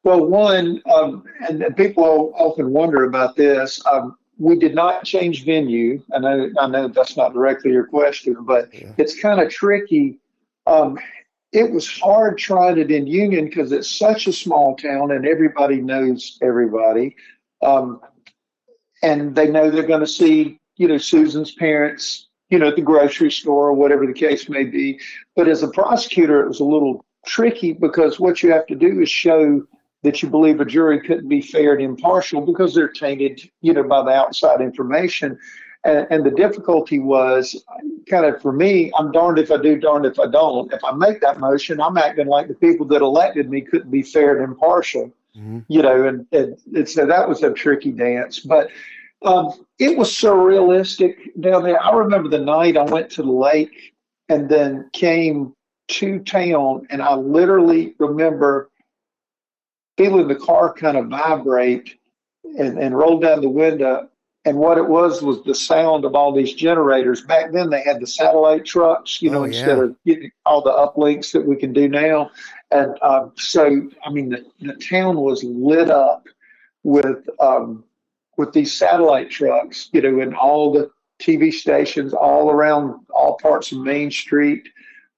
Well, 0.04 0.26
one, 0.26 0.82
um, 0.94 1.24
and, 1.48 1.62
and 1.62 1.76
people 1.76 2.34
often 2.38 2.72
wonder 2.72 3.04
about 3.04 3.36
this. 3.36 3.84
Um, 3.86 4.18
we 4.38 4.58
did 4.58 4.76
not 4.76 5.04
change 5.04 5.46
venue. 5.46 6.02
I 6.14 6.20
know, 6.20 6.50
I 6.60 6.68
know 6.68 6.88
that's 6.88 7.18
not 7.18 7.34
directly 7.34 7.72
your 7.72 7.88
question, 7.88 8.36
but 8.42 8.74
Yeah. 8.74 8.92
it's 8.98 9.20
kind 9.20 9.42
of 9.42 9.50
tricky. 9.50 10.20
Um, 10.68 11.00
it 11.52 11.72
was 11.72 11.90
hard 11.90 12.38
trying 12.38 12.78
it 12.78 12.92
in 12.92 13.08
Union 13.08 13.46
because 13.46 13.72
it's 13.72 13.90
such 13.90 14.28
a 14.28 14.34
small 14.34 14.76
town 14.76 15.12
and 15.12 15.26
everybody 15.26 15.82
knows 15.82 16.38
everybody. 16.42 17.16
Um, 17.64 18.00
and 19.02 19.36
they 19.36 19.50
know 19.50 19.70
they're 19.72 19.84
going 19.84 20.02
to 20.02 20.08
see, 20.08 20.60
you 20.76 20.88
know, 20.88 20.98
Susan's 20.98 21.52
parents, 21.54 22.27
you 22.50 22.60
know, 22.60 22.68
at 22.68 22.76
the 22.76 22.82
grocery 22.82 23.32
store 23.32 23.68
or 23.68 23.74
whatever 23.74 24.06
the 24.06 24.14
case 24.14 24.48
may 24.50 24.64
be. 24.64 25.00
But 25.36 25.48
as 25.48 25.64
a 25.64 25.68
prosecutor, 25.68 26.42
it 26.42 26.48
was 26.48 26.60
a 26.60 26.66
little 26.66 27.06
tricky 27.26 27.74
because 27.74 28.20
what 28.20 28.42
you 28.42 28.52
have 28.52 28.66
to 28.68 28.76
do 28.76 29.02
is 29.02 29.10
show 29.10 29.66
that 30.04 30.22
you 30.22 30.30
believe 30.30 30.62
a 30.62 30.66
jury 30.66 31.02
couldn't 31.02 31.28
be 31.28 31.42
fair 31.42 31.74
and 31.74 31.82
impartial 31.82 32.42
because 32.42 32.74
they're 32.74 32.88
tainted, 32.88 33.50
you 33.62 33.74
know, 33.74 33.84
by 33.84 34.04
the 34.04 34.12
outside 34.12 34.62
information. 34.62 35.38
And, 35.84 36.08
and 36.10 36.26
the 36.26 36.32
difficulty 36.32 37.00
was 37.00 37.64
kind 38.10 38.26
of 38.26 38.42
for 38.42 38.54
me, 38.54 38.92
I'm 38.98 39.12
darned 39.12 39.40
if 39.40 39.52
I 39.52 39.58
do, 39.58 39.78
darned 39.78 40.06
if 40.06 40.20
I 40.20 40.28
don't. 40.28 40.72
If 40.72 40.84
I 40.84 40.94
make 40.94 41.20
that 41.22 41.40
motion, 41.40 41.82
I'm 41.82 41.98
acting 41.98 42.28
like 42.28 42.48
the 42.48 42.56
people 42.56 42.86
that 42.88 43.02
elected 43.02 43.50
me 43.50 43.62
couldn't 43.62 43.92
be 43.92 44.04
fair 44.04 44.36
and 44.36 44.44
impartial 44.44 45.12
Mhm. 45.38 45.66
you 45.68 45.82
know, 45.82 46.08
and, 46.08 46.26
and, 46.32 46.58
and 46.74 46.90
so 46.90 47.06
that 47.06 47.30
was 47.30 47.44
a 47.44 47.54
tricky 47.54 47.92
dance. 47.92 48.40
But 48.40 48.70
um, 49.26 49.52
it 49.80 49.98
was 49.98 50.12
surrealistic 50.12 51.16
down 51.40 51.64
there. 51.64 51.82
I 51.84 51.96
remember 51.96 52.30
the 52.30 52.40
night 52.40 52.78
I 52.78 52.84
went 52.84 53.10
to 53.12 53.24
the 53.24 53.32
lake 53.32 53.94
and 54.30 54.48
then 54.50 54.90
came 54.94 55.54
to 55.90 56.20
town, 56.20 56.86
and 56.90 57.02
I 57.02 57.16
literally 57.16 57.96
remember 57.98 58.70
feeling 59.98 60.28
the 60.28 60.36
car 60.36 60.74
kind 60.74 60.98
of 60.98 61.08
vibrate 61.08 61.96
and, 62.58 62.78
and 62.78 62.98
roll 62.98 63.20
down 63.20 63.42
the 63.42 63.50
window. 63.50 64.10
And 64.46 64.58
what 64.58 64.78
it 64.78 64.88
was 64.88 65.22
was 65.22 65.44
the 65.44 65.56
sound 65.56 66.06
of 66.06 66.16
all 66.16 66.34
these 66.34 66.54
generators. 66.54 67.22
Back 67.22 67.52
then, 67.52 67.70
they 67.70 67.82
had 67.82 68.00
the 68.00 68.08
satellite 68.08 68.64
trucks, 68.64 69.22
you 69.22 69.30
know, 69.30 69.42
Oh, 69.42 69.44
instead 69.44 69.78
of 69.80 69.96
getting 70.06 70.32
all 70.46 70.62
the 70.62 70.72
uplinks 70.72 71.34
that 71.34 71.46
we 71.46 71.58
can 71.58 71.74
do 71.74 71.90
now. 71.90 72.32
And 72.72 72.98
um, 73.02 73.34
so, 73.36 73.90
I 74.06 74.10
mean, 74.10 74.30
the, 74.30 74.46
the 74.62 74.76
town 74.76 75.18
was 75.18 75.44
lit 75.44 75.90
up 75.90 76.28
with 76.84 77.28
um, 77.42 77.84
with 78.38 78.54
these 78.54 78.72
satellite 78.74 79.30
trucks, 79.30 79.90
you 79.92 80.02
know, 80.02 80.22
and 80.22 80.36
all 80.36 80.72
the 80.72 80.90
TV 81.20 81.52
stations 81.52 82.14
all 82.14 82.52
around 82.52 83.00
all 83.10 83.38
parts 83.38 83.72
of 83.72 83.80
Main 83.80 84.12
Street. 84.12 84.70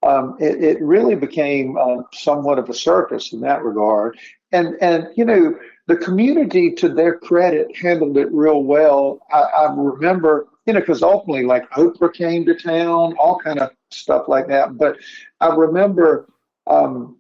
Um, 0.02 0.38
it, 0.40 0.64
it 0.64 0.82
really 0.82 1.16
became 1.16 1.78
uh, 1.78 2.04
somewhat 2.14 2.58
of 2.58 2.70
a 2.70 2.74
circus 2.74 3.34
in 3.34 3.42
that 3.42 3.64
regard. 3.64 4.18
And 4.54 4.78
and 4.82 5.10
you 5.16 5.26
know, 5.26 5.60
the 5.88 5.98
community, 5.98 6.72
to 6.76 6.90
their 6.90 7.20
credit, 7.20 7.76
handled 7.76 8.18
it 8.18 8.32
real 8.32 8.64
well. 8.64 9.20
I, 9.32 9.42
I 9.42 9.74
remember, 9.76 10.48
you 10.66 10.74
know, 10.74 10.80
because 10.80 11.04
ultimately, 11.04 11.46
like 11.46 11.70
Oprah 11.72 12.14
came 12.14 12.46
to 12.46 12.56
town, 12.56 13.16
all 13.18 13.38
kind 13.40 13.60
of 13.60 13.72
stuff 13.92 14.28
like 14.28 14.48
that. 14.48 14.78
But 14.78 14.98
I 15.42 15.54
remember. 15.54 16.28
Um, 16.68 17.19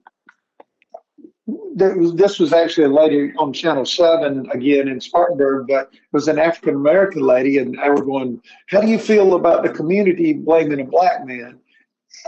this 1.75 2.39
was 2.39 2.53
actually 2.53 2.85
a 2.85 2.89
lady 2.89 3.33
on 3.37 3.53
Channel 3.53 3.85
7 3.85 4.49
again 4.51 4.87
in 4.87 4.99
Spartanburg, 4.99 5.67
but 5.67 5.89
it 5.93 5.99
was 6.11 6.27
an 6.27 6.39
African 6.39 6.75
American 6.75 7.21
lady. 7.21 7.57
And 7.57 7.77
they 7.77 7.89
were 7.89 8.03
going, 8.03 8.41
How 8.67 8.81
do 8.81 8.87
you 8.87 8.99
feel 8.99 9.35
about 9.35 9.63
the 9.63 9.69
community 9.69 10.33
blaming 10.33 10.81
a 10.81 10.85
black 10.85 11.25
man? 11.25 11.59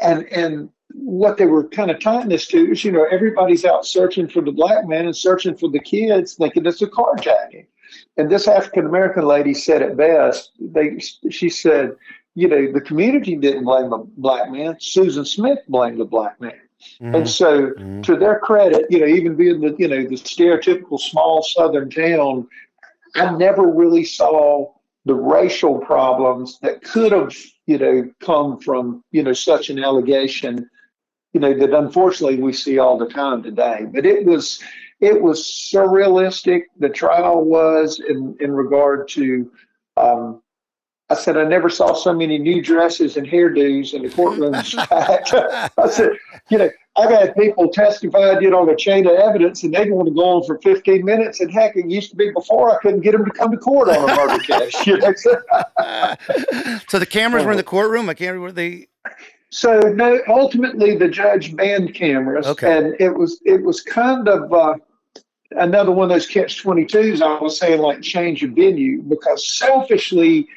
And, 0.02 0.24
and 0.32 0.70
what 0.94 1.38
they 1.38 1.46
were 1.46 1.68
kind 1.68 1.92
of 1.92 2.00
tying 2.00 2.30
this 2.30 2.48
to 2.48 2.72
is, 2.72 2.84
you 2.84 2.92
know, 2.92 3.06
everybody's 3.12 3.66
out 3.66 3.86
searching 3.86 4.28
for 4.28 4.42
the 4.42 4.52
black 4.52 4.88
man 4.88 5.06
and 5.06 5.16
searching 5.16 5.56
for 5.56 5.70
the 5.70 5.80
kids, 5.80 6.36
thinking 6.36 6.66
it's 6.66 6.82
a 6.82 6.88
carjacking. 6.88 7.66
And 8.18 8.30
this 8.30 8.48
African 8.48 8.86
American 8.86 9.26
lady 9.26 9.54
said 9.54 9.82
it 9.82 9.98
best. 9.98 10.52
They, 10.60 11.00
she 11.30 11.50
said, 11.50 11.96
you 12.36 12.48
know, 12.48 12.72
the 12.72 12.82
community 12.82 13.36
didn't 13.36 13.66
blame 13.66 13.90
the 13.90 14.06
black 14.18 14.50
man. 14.52 14.78
Susan 14.80 15.26
Smith 15.26 15.60
blamed 15.68 16.00
the 16.00 16.06
black 16.06 16.40
man. 16.40 16.61
Mm-hmm. 17.02 17.16
And 17.16 17.30
so, 17.30 17.68
mm-hmm. 17.72 18.02
to 18.02 18.16
their 18.16 18.40
credit, 18.40 18.86
you 18.90 19.00
know, 19.00 19.06
even 19.06 19.36
being 19.36 19.62
the 19.62 19.76
you 19.78 19.88
know 19.88 20.04
the 20.04 20.16
stereotypical 20.16 21.00
small 21.00 21.44
southern 21.44 21.90
town, 21.90 22.48
I 23.16 23.36
never 23.36 23.68
really 23.68 24.04
saw 24.04 24.74
the 25.06 25.16
racial 25.16 25.80
problems 25.80 26.60
that 26.60 26.84
could 26.84 27.12
have 27.12 27.36
you 27.66 27.78
know 27.78 28.10
come 28.20 28.60
from 28.60 29.04
you 29.12 29.24
know 29.24 29.34
such 29.34 29.70
an 29.70 29.84
allegation, 29.84 30.70
you 31.34 31.40
know 31.40 31.54
that 31.58 31.74
unfortunately 31.74 32.42
we 32.42 32.54
see 32.54 32.78
all 32.78 32.98
the 32.98 33.10
time 33.10 33.44
today. 33.44 33.86
But 33.92 34.06
it 34.06 34.26
was 34.26 34.62
it 35.00 35.22
was 35.22 35.44
surrealistic. 35.44 36.64
The 36.80 36.90
trial 36.90 37.44
was 37.44 38.00
in 38.00 38.38
in 38.40 38.52
regard 38.52 39.08
to 39.10 39.52
um, 39.98 40.42
I 41.12 41.14
said, 41.14 41.38
I 41.38 41.44
never 41.44 41.70
saw 41.70 41.94
so 41.94 42.14
many 42.14 42.38
new 42.38 42.62
dresses 42.62 43.18
and 43.18 43.28
hairdos 43.28 43.94
in 43.94 44.04
the 44.04 44.08
courtrooms 44.08 44.76
I 45.78 45.90
said, 45.90 46.12
you 46.50 46.58
know, 46.58 46.70
I've 46.96 47.10
had 47.10 47.36
people 47.36 47.68
testify, 47.68 48.40
you 48.40 48.50
know, 48.50 48.62
on 48.62 48.70
a 48.70 48.78
chain 48.78 49.06
of 49.06 49.14
evidence, 49.14 49.64
and 49.64 49.74
they 49.74 49.90
want 49.92 50.08
to 50.08 50.14
go 50.14 50.38
on 50.38 50.46
for 50.46 50.58
15 50.60 51.04
minutes. 51.04 51.42
And 51.42 51.52
heck, 51.52 51.76
it 51.76 51.90
used 51.90 52.12
to 52.12 52.16
be 52.16 52.32
before 52.32 52.74
I 52.74 52.80
couldn't 52.80 53.02
get 53.02 53.12
them 53.12 53.26
to 53.26 53.32
come 53.32 53.52
to 53.52 53.58
court 53.58 53.90
on 53.90 54.10
a 54.10 54.16
murder 54.16 54.40
case. 54.44 54.88
You 54.88 54.98
know? 55.00 55.14
so 56.88 56.98
the 56.98 57.06
cameras 57.06 57.44
were 57.44 57.52
in 57.52 57.58
the 57.58 57.64
courtroom. 57.64 58.08
I 58.08 58.14
can't 58.14 58.34
remember 58.34 58.54
the. 58.54 58.88
So 59.50 59.80
no, 59.80 60.22
ultimately 60.30 60.98
the 60.98 61.10
judge 61.10 61.58
banned 61.58 61.94
cameras, 61.94 62.48
okay. 62.48 62.78
and 62.78 62.96
it 63.02 63.14
was 63.14 63.42
it 63.44 63.62
was 63.62 63.82
kind 63.82 64.30
of. 64.30 64.52
Uh, 64.54 64.76
another 65.58 65.92
one 65.92 66.10
of 66.10 66.16
those 66.16 66.26
catch 66.26 66.64
22s 66.64 67.22
i 67.22 67.38
was 67.42 67.60
saying 67.60 67.82
like 67.82 68.02
change 68.02 68.42
of 68.42 68.52
venue 68.52 69.02
because 69.02 69.54
selfishly 69.54 70.48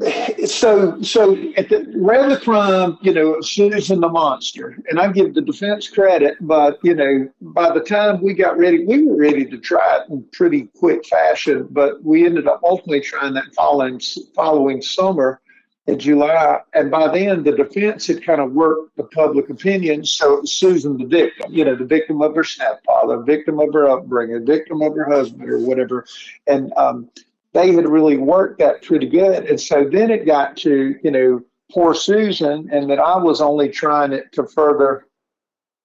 so 0.46 1.00
so 1.02 1.34
at 1.56 1.68
the 1.68 1.92
around 2.02 2.30
the 2.30 2.40
crime, 2.42 2.96
you 3.02 3.12
know, 3.12 3.40
Susan 3.42 4.00
the 4.00 4.08
monster, 4.08 4.78
and 4.88 4.98
I 4.98 5.12
give 5.12 5.34
the 5.34 5.42
defense 5.42 5.88
credit, 5.88 6.36
but 6.40 6.78
you 6.82 6.94
know, 6.94 7.28
by 7.42 7.72
the 7.72 7.80
time 7.80 8.22
we 8.22 8.32
got 8.32 8.56
ready, 8.56 8.86
we 8.86 9.04
were 9.04 9.16
ready 9.16 9.44
to 9.44 9.58
try 9.58 9.98
it 9.98 10.10
in 10.10 10.24
pretty 10.32 10.68
quick 10.78 11.04
fashion, 11.06 11.68
but 11.70 12.02
we 12.02 12.24
ended 12.24 12.48
up 12.48 12.60
ultimately 12.64 13.02
trying 13.02 13.34
that 13.34 13.52
following 13.54 14.00
following 14.34 14.80
summer 14.80 15.42
in 15.86 15.98
July, 15.98 16.60
and 16.72 16.90
by 16.90 17.08
then 17.08 17.42
the 17.42 17.52
defense 17.52 18.06
had 18.06 18.24
kind 18.24 18.40
of 18.40 18.52
worked 18.52 18.96
the 18.96 19.04
public 19.04 19.50
opinion, 19.50 20.06
so 20.06 20.42
Susan 20.44 20.96
the 20.96 21.04
victim, 21.04 21.52
you 21.52 21.66
know, 21.66 21.76
the 21.76 21.84
victim 21.84 22.22
of 22.22 22.34
her 22.34 22.44
stepfather, 22.44 23.22
victim 23.24 23.60
of 23.60 23.74
her 23.74 23.90
upbringing, 23.90 24.46
victim 24.46 24.80
of 24.80 24.94
her 24.94 25.10
husband, 25.10 25.50
or 25.50 25.58
whatever, 25.58 26.06
and 26.46 26.72
um, 26.78 27.10
they 27.54 27.72
had 27.72 27.88
really 27.88 28.16
worked 28.16 28.58
that 28.60 28.82
pretty 28.82 29.06
good. 29.06 29.44
And 29.44 29.60
so 29.60 29.88
then 29.88 30.10
it 30.10 30.26
got 30.26 30.56
to, 30.58 30.96
you 31.02 31.10
know, 31.10 31.40
poor 31.70 31.94
Susan, 31.94 32.68
and 32.72 32.90
that 32.90 32.98
I 32.98 33.16
was 33.16 33.40
only 33.40 33.68
trying 33.68 34.12
it 34.12 34.32
to 34.32 34.46
further 34.46 35.06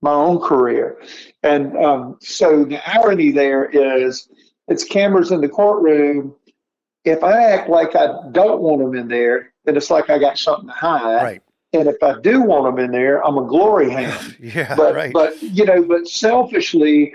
my 0.01 0.13
own 0.13 0.39
career. 0.39 1.01
And 1.43 1.75
um, 1.77 2.17
so 2.21 2.63
the 2.63 2.79
irony 2.89 3.31
there 3.31 3.65
is 3.65 4.29
it's 4.67 4.83
cameras 4.83 5.31
in 5.31 5.41
the 5.41 5.49
courtroom. 5.49 6.35
If 7.05 7.23
I 7.23 7.41
act 7.41 7.69
like 7.69 7.95
I 7.95 8.07
don't 8.31 8.61
want 8.61 8.81
them 8.81 8.95
in 8.95 9.07
there, 9.07 9.53
then 9.65 9.77
it's 9.77 9.89
like 9.89 10.09
I 10.09 10.19
got 10.19 10.37
something 10.37 10.67
to 10.67 10.73
hide. 10.73 11.23
Right. 11.23 11.41
And 11.73 11.87
if 11.87 12.01
I 12.01 12.19
do 12.21 12.41
want 12.41 12.65
them 12.65 12.83
in 12.83 12.91
there, 12.91 13.25
I'm 13.25 13.37
a 13.37 13.45
glory 13.45 13.89
hound. 13.91 14.37
yeah, 14.39 14.75
but, 14.75 14.95
right. 14.95 15.13
But 15.13 15.41
you 15.41 15.65
know, 15.65 15.83
but 15.83 16.07
selfishly, 16.07 17.13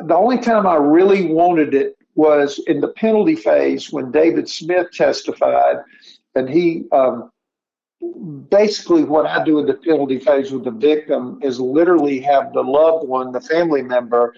the 0.00 0.14
only 0.14 0.38
time 0.38 0.66
I 0.66 0.76
really 0.76 1.26
wanted 1.26 1.74
it 1.74 1.96
was 2.16 2.58
in 2.66 2.80
the 2.80 2.88
penalty 2.88 3.36
phase 3.36 3.92
when 3.92 4.10
David 4.10 4.48
Smith 4.48 4.90
testified, 4.92 5.76
and 6.34 6.48
he 6.48 6.84
um, 6.90 7.30
basically 8.50 9.04
what 9.04 9.26
I 9.26 9.44
do 9.44 9.58
in 9.58 9.66
the 9.66 9.74
penalty 9.74 10.18
phase 10.18 10.50
with 10.50 10.64
the 10.64 10.70
victim 10.70 11.38
is 11.42 11.60
literally 11.60 12.20
have 12.20 12.52
the 12.52 12.62
loved 12.62 13.06
one, 13.06 13.32
the 13.32 13.40
family 13.40 13.82
member, 13.82 14.34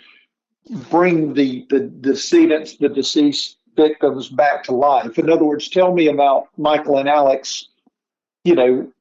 bring 0.90 1.34
the 1.34 1.66
the 1.70 1.80
decedents, 1.80 2.76
the 2.76 2.88
deceased 2.88 3.56
victims 3.76 4.28
back 4.28 4.64
to 4.64 4.72
life. 4.72 5.18
In 5.18 5.30
other 5.30 5.44
words, 5.44 5.68
tell 5.68 5.94
me 5.94 6.08
about 6.08 6.48
Michael 6.56 6.98
and 6.98 7.08
Alex, 7.08 7.68
you 8.44 8.54
know, 8.56 8.92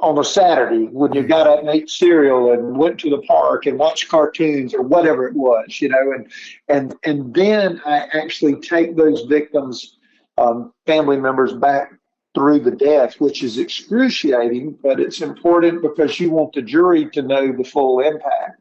on 0.00 0.18
a 0.18 0.24
Saturday 0.24 0.86
when 0.86 1.12
you 1.12 1.22
got 1.22 1.46
up 1.46 1.60
and 1.60 1.68
ate 1.68 1.90
cereal 1.90 2.52
and 2.52 2.76
went 2.76 2.98
to 3.00 3.10
the 3.10 3.22
park 3.22 3.66
and 3.66 3.78
watched 3.78 4.08
cartoons 4.08 4.74
or 4.74 4.82
whatever 4.82 5.26
it 5.26 5.34
was, 5.34 5.80
you 5.80 5.88
know, 5.88 6.12
and 6.12 6.30
and 6.68 6.94
and 7.04 7.34
then 7.34 7.80
I 7.84 8.08
actually 8.14 8.56
take 8.60 8.96
those 8.96 9.22
victims, 9.22 9.98
um, 10.38 10.72
family 10.86 11.18
members 11.18 11.52
back 11.52 11.92
through 12.34 12.60
the 12.60 12.70
death, 12.70 13.20
which 13.20 13.42
is 13.42 13.58
excruciating, 13.58 14.78
but 14.82 15.00
it's 15.00 15.20
important 15.20 15.82
because 15.82 16.18
you 16.20 16.30
want 16.30 16.52
the 16.54 16.62
jury 16.62 17.10
to 17.10 17.22
know 17.22 17.52
the 17.52 17.64
full 17.64 18.00
impact. 18.00 18.60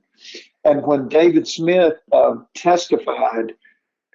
And 0.65 0.83
when 0.83 1.07
David 1.07 1.47
Smith 1.47 1.93
uh, 2.11 2.35
testified, 2.55 3.53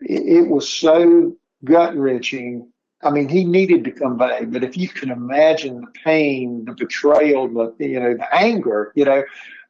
it, 0.01 0.45
it 0.45 0.49
was 0.49 0.69
so 0.69 1.35
gut 1.65 1.97
wrenching 1.97 2.71
I 3.05 3.11
mean, 3.11 3.29
he 3.29 3.45
needed 3.45 3.85
to 3.85 3.93
convey, 3.93 4.47
but 4.47 4.65
if 4.65 4.77
you 4.77 4.89
can 4.89 5.11
imagine 5.11 5.83
the 5.83 5.91
pain, 6.05 6.65
the 6.65 6.73
betrayal, 6.73 7.49
the 7.49 7.75
you 7.79 8.01
know, 8.01 8.15
the 8.15 8.35
anger, 8.35 8.93
you 8.95 9.05
know, 9.05 9.23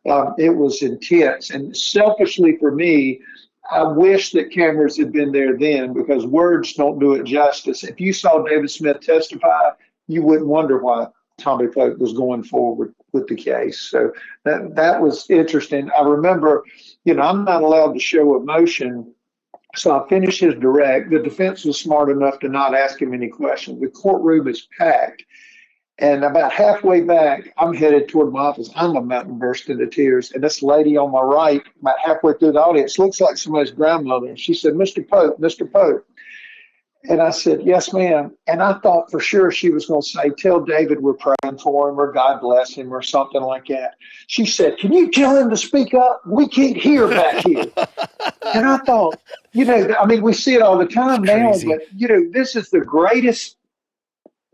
um, 0.08 0.34
it 0.38 0.50
was 0.50 0.82
intense. 0.82 1.50
And 1.50 1.76
selfishly 1.76 2.56
for 2.58 2.70
me, 2.70 3.20
I 3.72 3.82
wish 3.82 4.32
that 4.32 4.52
cameras 4.52 4.96
had 4.96 5.12
been 5.12 5.32
there 5.32 5.56
then 5.56 5.92
because 5.92 6.26
words 6.26 6.74
don't 6.74 6.98
do 6.98 7.14
it 7.14 7.24
justice. 7.24 7.82
If 7.82 8.00
you 8.00 8.12
saw 8.12 8.42
David 8.42 8.70
Smith 8.70 9.00
testify, 9.00 9.70
you 10.06 10.22
wouldn't 10.22 10.46
wonder 10.46 10.78
why 10.78 11.08
Tommy 11.38 11.66
Pope 11.66 11.98
was 11.98 12.12
going 12.12 12.44
forward 12.44 12.94
with 13.12 13.26
the 13.26 13.34
case. 13.34 13.80
So 13.80 14.12
that 14.44 14.76
that 14.76 15.00
was 15.00 15.28
interesting. 15.30 15.90
I 15.96 16.02
remember, 16.02 16.62
you 17.04 17.14
know, 17.14 17.22
I'm 17.22 17.44
not 17.44 17.62
allowed 17.62 17.94
to 17.94 18.00
show 18.00 18.36
emotion 18.36 19.12
so 19.76 19.98
I 19.98 20.08
finished 20.08 20.40
his 20.40 20.54
direct. 20.54 21.10
The 21.10 21.18
defense 21.18 21.64
was 21.64 21.78
smart 21.78 22.10
enough 22.10 22.38
to 22.40 22.48
not 22.48 22.74
ask 22.74 23.00
him 23.00 23.14
any 23.14 23.28
questions. 23.28 23.80
The 23.80 23.88
courtroom 23.88 24.48
is 24.48 24.68
packed. 24.78 25.24
And 25.98 26.24
about 26.24 26.52
halfway 26.52 27.02
back, 27.02 27.52
I'm 27.56 27.72
headed 27.72 28.08
toward 28.08 28.32
my 28.32 28.40
office. 28.40 28.68
I'm 28.74 28.96
about 28.96 29.28
to 29.28 29.32
burst 29.32 29.68
into 29.68 29.86
tears. 29.86 30.32
And 30.32 30.42
this 30.42 30.60
lady 30.60 30.96
on 30.96 31.12
my 31.12 31.20
right, 31.20 31.62
about 31.80 32.00
halfway 32.04 32.32
through 32.32 32.52
the 32.52 32.62
audience, 32.62 32.98
looks 32.98 33.20
like 33.20 33.36
somebody's 33.36 33.70
grandmother. 33.70 34.26
And 34.26 34.38
she 34.38 34.54
said, 34.54 34.74
Mr. 34.74 35.08
Pope, 35.08 35.38
Mr. 35.40 35.70
Pope. 35.70 36.04
And 37.06 37.20
I 37.20 37.30
said, 37.30 37.62
Yes, 37.62 37.92
ma'am. 37.92 38.34
And 38.46 38.62
I 38.62 38.78
thought 38.78 39.10
for 39.10 39.20
sure 39.20 39.50
she 39.50 39.70
was 39.70 39.86
going 39.86 40.00
to 40.00 40.08
say, 40.08 40.30
Tell 40.38 40.60
David 40.60 41.00
we're 41.00 41.14
praying 41.14 41.58
for 41.58 41.88
him 41.88 42.00
or 42.00 42.12
God 42.12 42.40
bless 42.40 42.72
him 42.72 42.92
or 42.92 43.02
something 43.02 43.42
like 43.42 43.66
that. 43.66 43.94
She 44.26 44.46
said, 44.46 44.78
Can 44.78 44.92
you 44.92 45.10
tell 45.10 45.36
him 45.36 45.50
to 45.50 45.56
speak 45.56 45.92
up? 45.92 46.22
We 46.26 46.48
can't 46.48 46.76
hear 46.76 47.08
back 47.08 47.44
here. 47.44 47.66
and 48.54 48.66
I 48.66 48.78
thought, 48.86 49.20
you 49.52 49.64
know, 49.64 49.94
I 50.00 50.06
mean, 50.06 50.22
we 50.22 50.32
see 50.32 50.54
it 50.54 50.62
all 50.62 50.78
the 50.78 50.86
time 50.86 51.22
now, 51.22 51.52
but, 51.66 51.82
you 51.94 52.08
know, 52.08 52.26
this 52.32 52.56
is 52.56 52.70
the 52.70 52.80
greatest 52.80 53.56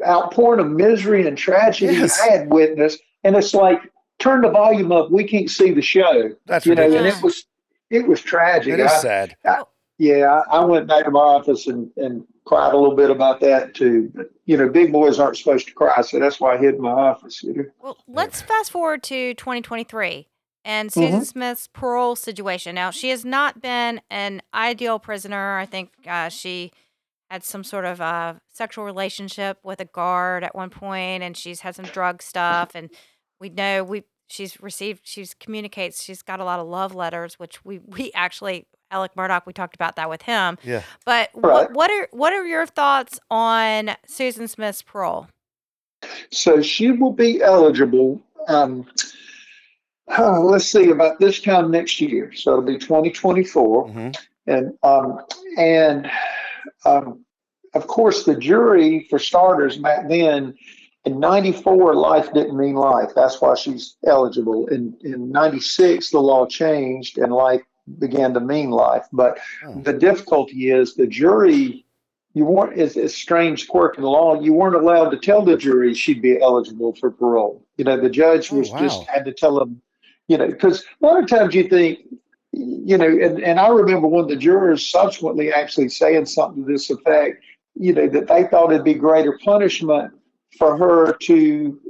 outpouring 0.04 0.60
of 0.60 0.70
misery 0.70 1.26
and 1.26 1.38
tragedy 1.38 1.94
yes. 1.94 2.20
I 2.20 2.30
had 2.30 2.52
witnessed. 2.52 3.00
And 3.22 3.36
it's 3.36 3.54
like, 3.54 3.80
turn 4.18 4.42
the 4.42 4.50
volume 4.50 4.92
up. 4.92 5.10
We 5.10 5.24
can't 5.24 5.50
see 5.50 5.72
the 5.72 5.82
show. 5.82 6.30
That's 6.46 6.66
you 6.66 6.72
ridiculous. 6.72 6.94
know, 6.94 7.08
and 7.08 7.18
it 7.18 7.22
was 7.22 7.44
it 7.90 8.06
was 8.06 8.20
tragic. 8.20 8.74
It 8.74 8.80
is 8.80 8.90
I, 8.90 8.96
sad. 8.98 9.36
I, 9.44 9.62
yeah, 10.00 10.44
I 10.50 10.64
went 10.64 10.86
back 10.86 11.04
to 11.04 11.10
my 11.10 11.20
office 11.20 11.66
and, 11.66 11.90
and 11.98 12.24
cried 12.46 12.72
a 12.72 12.76
little 12.78 12.96
bit 12.96 13.10
about 13.10 13.38
that 13.40 13.74
too. 13.74 14.10
But 14.14 14.30
you 14.46 14.56
know, 14.56 14.70
big 14.70 14.92
boys 14.92 15.18
aren't 15.18 15.36
supposed 15.36 15.68
to 15.68 15.74
cry, 15.74 16.00
so 16.00 16.18
that's 16.18 16.40
why 16.40 16.54
I 16.54 16.56
hid 16.56 16.76
in 16.76 16.80
my 16.80 16.90
office. 16.90 17.42
You 17.42 17.52
know? 17.52 17.64
Well, 17.82 17.98
let's 18.08 18.40
fast 18.40 18.70
forward 18.70 19.02
to 19.04 19.34
2023 19.34 20.26
and 20.64 20.90
Susan 20.90 21.16
mm-hmm. 21.16 21.22
Smith's 21.22 21.68
parole 21.68 22.16
situation. 22.16 22.74
Now, 22.74 22.90
she 22.90 23.10
has 23.10 23.26
not 23.26 23.60
been 23.60 24.00
an 24.08 24.40
ideal 24.54 24.98
prisoner. 24.98 25.58
I 25.58 25.66
think 25.66 25.90
uh, 26.06 26.30
she 26.30 26.72
had 27.30 27.44
some 27.44 27.62
sort 27.62 27.84
of 27.84 28.00
uh, 28.00 28.34
sexual 28.50 28.86
relationship 28.86 29.58
with 29.62 29.80
a 29.80 29.84
guard 29.84 30.44
at 30.44 30.54
one 30.54 30.70
point, 30.70 31.22
and 31.22 31.36
she's 31.36 31.60
had 31.60 31.74
some 31.74 31.84
drug 31.84 32.22
stuff. 32.22 32.70
And 32.74 32.88
we 33.38 33.50
know 33.50 33.84
we 33.84 34.04
she's 34.28 34.58
received 34.62 35.02
she's 35.04 35.34
communicates 35.34 36.02
she's 36.02 36.22
got 36.22 36.40
a 36.40 36.44
lot 36.44 36.58
of 36.58 36.66
love 36.66 36.94
letters, 36.94 37.38
which 37.38 37.62
we 37.66 37.80
we 37.80 38.10
actually 38.14 38.66
Alec 38.90 39.14
Murdaugh. 39.14 39.42
We 39.46 39.52
talked 39.52 39.74
about 39.74 39.96
that 39.96 40.08
with 40.08 40.22
him. 40.22 40.58
Yeah. 40.62 40.82
But 41.04 41.30
right. 41.34 41.70
what, 41.70 41.72
what 41.72 41.90
are 41.90 42.08
what 42.12 42.32
are 42.32 42.44
your 42.44 42.66
thoughts 42.66 43.18
on 43.30 43.90
Susan 44.06 44.48
Smith's 44.48 44.82
parole? 44.82 45.28
So 46.30 46.62
she 46.62 46.90
will 46.92 47.12
be 47.12 47.42
eligible. 47.42 48.22
Um, 48.48 48.86
Oh, 50.18 50.40
let's 50.42 50.66
see 50.66 50.90
about 50.90 51.20
this 51.20 51.40
time 51.40 51.70
next 51.70 52.00
year. 52.00 52.32
So 52.34 52.50
it'll 52.52 52.64
be 52.64 52.78
2024, 52.78 53.86
Mhm. 53.86 54.16
and 54.48 54.72
um, 54.82 55.20
and 55.56 56.10
um, 56.84 57.24
of 57.74 57.86
course 57.86 58.24
the 58.24 58.34
jury, 58.34 59.06
for 59.08 59.20
starters, 59.20 59.76
back 59.76 60.08
then 60.08 60.56
in 61.04 61.20
'94, 61.20 61.94
life 61.94 62.32
didn't 62.32 62.56
mean 62.56 62.74
life. 62.74 63.10
That's 63.14 63.40
why 63.40 63.54
she's 63.54 63.98
eligible. 64.04 64.66
In 64.66 64.96
in 65.02 65.30
'96, 65.30 66.10
the 66.10 66.18
law 66.18 66.44
changed 66.44 67.18
and 67.18 67.32
life 67.32 67.62
began 67.98 68.34
to 68.34 68.40
mean 68.40 68.70
life. 68.70 69.06
But 69.12 69.38
Oh. 69.66 69.80
the 69.82 69.92
difficulty 69.92 70.70
is 70.70 70.94
the 70.94 71.06
jury. 71.06 71.84
You 72.34 72.44
weren't 72.44 72.78
it's 72.78 72.96
a 72.96 73.08
strange 73.08 73.66
quirk 73.68 73.96
in 73.96 74.02
the 74.02 74.08
law. 74.10 74.40
You 74.40 74.52
weren't 74.52 74.76
allowed 74.76 75.10
to 75.10 75.16
tell 75.18 75.42
the 75.44 75.56
jury 75.56 75.94
she'd 75.94 76.22
be 76.22 76.40
eligible 76.40 76.94
for 76.94 77.10
parole. 77.10 77.64
You 77.76 77.84
know, 77.84 78.00
the 78.00 78.10
judge 78.10 78.52
Oh, 78.52 78.56
was 78.58 78.70
wow. 78.70 78.78
just 78.80 79.02
had 79.08 79.24
to 79.24 79.32
tell 79.32 79.58
them 79.58 79.82
you 80.28 80.38
know, 80.38 80.46
because 80.46 80.84
a 81.02 81.06
lot 81.06 81.20
of 81.20 81.28
times 81.28 81.56
you 81.56 81.68
think, 81.68 81.98
you 82.52 82.96
know, 82.96 83.04
and, 83.08 83.42
and 83.42 83.58
I 83.58 83.66
remember 83.68 84.06
one 84.06 84.22
of 84.22 84.28
the 84.30 84.36
jurors 84.36 84.88
subsequently 84.88 85.52
actually 85.52 85.88
saying 85.88 86.26
something 86.26 86.64
to 86.64 86.72
this 86.72 86.88
effect, 86.88 87.42
you 87.74 87.92
know, 87.92 88.06
that 88.08 88.28
they 88.28 88.44
thought 88.44 88.70
it'd 88.72 88.84
be 88.84 88.94
greater 88.94 89.36
punishment 89.44 90.12
for 90.56 90.76
her 90.76 91.14
to 91.14 91.80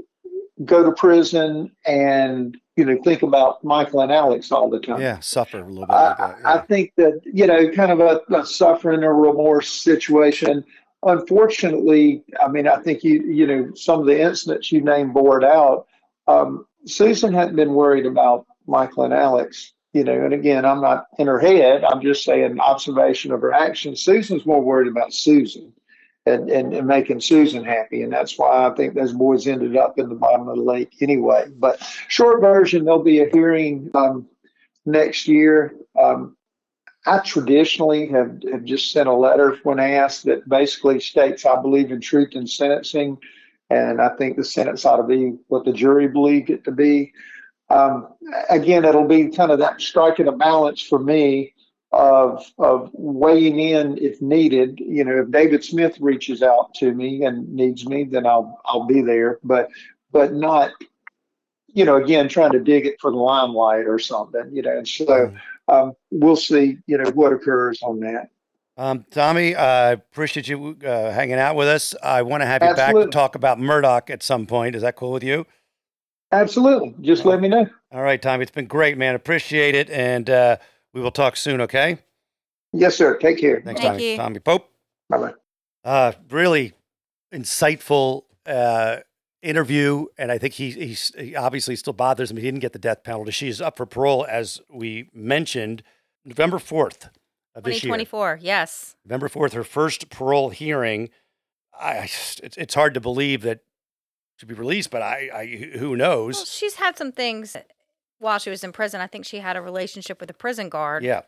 go 0.65 0.83
to 0.83 0.93
prison 0.93 1.71
and, 1.87 2.57
you 2.77 2.85
know, 2.85 2.99
think 3.03 3.23
about 3.23 3.63
Michael 3.65 4.01
and 4.01 4.13
Alex 4.13 4.53
all 4.53 4.69
the 4.69 4.81
time. 4.81 5.01
Yeah, 5.01 5.21
suffer 5.21 5.59
a 5.59 5.67
little 5.67 5.87
bit. 5.87 5.93
like 5.93 6.21
I, 6.21 6.27
that, 6.29 6.47
I 6.47 6.59
think 6.59 6.93
that 6.97 7.21
you 7.25 7.47
know, 7.47 7.71
kind 7.71 7.93
of 7.93 8.01
a, 8.01 8.21
a 8.35 8.45
suffering 8.45 9.03
or 9.05 9.15
remorse 9.15 9.71
situation. 9.71 10.65
Unfortunately, 11.03 12.23
I 12.43 12.49
mean, 12.49 12.69
I 12.69 12.77
think 12.77 13.03
you 13.03 13.23
you 13.23 13.47
know 13.47 13.75
some 13.75 14.01
of 14.01 14.07
the 14.07 14.21
incidents 14.21 14.71
you 14.71 14.83
named 14.83 15.15
bore 15.15 15.39
it 15.39 15.45
out. 15.45 15.87
Um, 16.29 16.67
Susan 16.87 17.33
hadn't 17.33 17.57
been 17.57 17.75
worried 17.75 18.07
about 18.07 18.47
Michael 18.67 19.05
and 19.05 19.15
Alex, 19.15 19.73
you 19.93 20.05
know. 20.05 20.25
And 20.25 20.35
again, 20.35 20.65
I'm 20.65 20.81
not 20.81 21.07
in 21.19 21.27
her 21.27 21.39
head. 21.39 21.85
I'm 21.85 22.03
just 22.03 22.25
saying 22.25 22.61
observation 22.61 23.33
of 23.33 23.41
her 23.41 23.53
actions. 23.53 24.03
Susan's 24.03 24.47
more 24.47 24.63
worried 24.63 24.89
about 24.89 25.15
Susan. 25.15 25.73
And, 26.27 26.51
and, 26.51 26.75
and 26.75 26.87
making 26.87 27.21
Susan 27.21 27.65
happy. 27.65 28.03
And 28.03 28.13
that's 28.13 28.39
why 28.39 28.67
I 28.67 28.75
think 28.75 28.95
those 28.95 29.15
boys 29.15 29.47
ended 29.47 29.75
up 29.77 29.99
in 29.99 30.11
the 30.11 30.15
bottom 30.15 30.49
of 30.49 30.57
the 30.57 30.63
lake 30.63 30.97
anyway. 31.01 31.47
But 31.59 31.83
short 32.09 32.43
version, 32.43 32.85
there'll 32.85 33.03
be 33.03 33.21
a 33.21 33.31
hearing 33.31 33.91
um, 33.95 34.29
next 34.85 35.27
year. 35.27 35.75
Um, 35.99 36.37
I 37.07 37.21
traditionally 37.21 38.07
have, 38.09 38.43
have 38.53 38.65
just 38.65 38.93
sent 38.93 39.09
a 39.09 39.15
letter 39.15 39.57
when 39.63 39.81
asked 39.81 40.25
that 40.27 40.47
basically 40.49 41.01
states 41.01 41.47
I 41.47 41.61
believe 41.61 41.91
in 41.91 42.01
truth 42.01 42.33
in 42.33 42.47
sentencing, 42.47 43.17
and 43.71 44.01
I 44.01 44.11
think 44.11 44.37
the 44.37 44.45
sentence 44.45 44.85
ought 44.85 44.99
to 44.99 45.03
be 45.03 45.39
what 45.49 45.65
the 45.65 45.73
jury 45.73 46.07
believed 46.07 46.51
it 46.51 46.65
to 46.65 46.71
be. 46.71 47.13
Um, 47.71 48.09
again, 48.51 48.85
it'll 48.85 49.09
be 49.09 49.31
kind 49.31 49.51
of 49.51 49.59
that 49.61 49.81
striking 49.81 50.29
a 50.29 50.33
balance 50.33 50.83
for 50.83 50.99
me 50.99 51.55
of 51.93 52.45
of 52.59 52.91
weighing 52.93 53.59
in 53.59 53.99
if 53.99 54.21
needed. 54.23 54.79
You 54.81 55.05
know, 55.05 55.23
if 55.23 55.31
David 55.31 55.65
Smith 55.65 55.97
reaches 56.01 56.43
out 56.43 56.75
to 56.75 56.93
me 56.93 57.25
and 57.25 57.49
needs 57.53 57.87
me, 57.87 58.05
then 58.05 58.27
I'll 58.27 58.61
I'll 58.65 58.87
be 58.87 59.03
there. 59.03 59.39
But 59.43 59.69
but 60.13 60.33
not, 60.33 60.71
you 61.69 61.85
know, 61.85 61.97
again 61.97 62.29
trying 62.29 62.53
to 62.53 62.61
dig 62.61 62.87
it 62.87 63.01
for 63.01 63.11
the 63.11 63.17
limelight 63.17 63.87
or 63.87 63.99
something. 63.99 64.49
You 64.53 64.63
know, 64.63 64.79
and 64.79 64.89
so 64.89 65.35
um, 65.69 65.95
we'll 66.11 66.37
see. 66.37 66.79
You 66.87 66.99
know 66.99 67.11
what 67.11 67.33
occurs 67.33 67.81
on 67.83 68.01
that. 68.01 68.31
Um, 68.77 69.05
Tommy, 69.11 69.55
I 69.55 69.91
appreciate 69.91 70.49
you 70.49 70.79
uh, 70.87 71.11
hanging 71.11 71.35
out 71.35 71.55
with 71.55 71.69
us. 71.69 71.95
I 72.03 72.23
want 72.23 72.43
to 72.43 72.47
have 72.47 72.63
you 72.63 72.75
back 72.75 72.95
to 72.95 73.09
talk 73.09 73.35
about 73.35 73.59
Murdaugh 73.59 74.09
at 74.09 74.23
some 74.23 74.47
point. 74.47 74.75
Is 74.75 74.83
that 74.83 74.97
cool 74.97 75.13
with 75.13 75.25
you? 75.25 75.47
Absolutely. 76.33 76.95
Just 77.03 77.27
let 77.27 77.41
me 77.41 77.49
know. 77.49 77.67
All 77.93 78.03
right, 78.03 78.23
Tommy. 78.23 78.43
It's 78.43 78.53
been 78.53 78.67
great, 78.67 78.97
man. 78.97 79.15
Appreciate 79.17 79.75
it. 79.75 79.91
And 79.91 80.31
uh, 80.31 80.57
we 80.95 81.01
will 81.01 81.11
talk 81.11 81.37
soon, 81.37 81.61
okay? 81.63 81.99
Yes, 82.73 82.97
sir. 82.97 83.17
Take 83.19 83.39
care. 83.39 83.61
Thanks, 83.65 83.81
Thank 83.81 83.93
Tommy. 83.95 84.11
you. 84.13 84.17
Tommy 84.17 84.39
Pope. 84.39 84.71
Bye 85.09 85.19
bye. 85.19 85.33
Uh, 85.85 86.13
really 86.31 86.73
insightful 87.35 88.23
uh, 88.47 88.99
interview. 89.43 90.07
And 90.19 90.31
I 90.31 90.39
think 90.39 90.55
he, 90.55 90.71
he's, 90.71 91.13
he 91.19 91.35
obviously 91.37 91.77
still 91.77 91.93
bothers 91.93 92.31
him. 92.31 92.37
He 92.37 92.43
didn't 92.43 92.61
get 92.61 92.73
the 92.73 92.79
death 92.79 93.03
penalty. 93.03 93.31
She's 93.33 93.61
up 93.61 93.77
for 93.77 93.87
parole, 93.87 94.27
as 94.29 94.61
we 94.71 95.09
mentioned, 95.15 95.83
November 96.25 96.59
4th 96.59 97.09
of 97.55 97.65
this 97.65 97.77
year. 97.83 97.91
2024. 97.95 98.39
Yes. 98.43 98.97
November 99.05 99.29
4th, 99.29 99.53
her 99.55 99.65
first 99.65 100.11
parole 100.11 100.51
hearing. 100.51 101.09
I, 101.79 101.99
I 101.99 102.03
just- 102.03 102.41
it's, 102.41 102.57
it's 102.57 102.75
hard 102.75 102.95
to 102.95 103.01
believe 103.01 103.43
that 103.43 103.61
she'll 104.37 104.49
be 104.49 104.55
released, 104.55 104.91
but 104.91 105.03
I, 105.03 105.31
I 105.35 105.47
who 105.79 105.91
Well, 105.91 105.99
knows? 105.99 106.49
she's 106.51 106.75
had 106.77 106.97
some 106.97 107.11
things 107.13 107.57
while 108.21 108.39
she 108.39 108.51
was 108.51 108.63
in 108.63 108.71
prison. 108.71 109.01
I 109.01 109.09
think 109.09 109.25
she 109.27 109.39
had 109.39 109.57
a 109.57 109.61
relationship 109.61 110.21
with 110.21 110.31
a 110.31 110.35
prison 110.35 110.69
guard. 110.69 111.03
Yeah. 111.03 111.23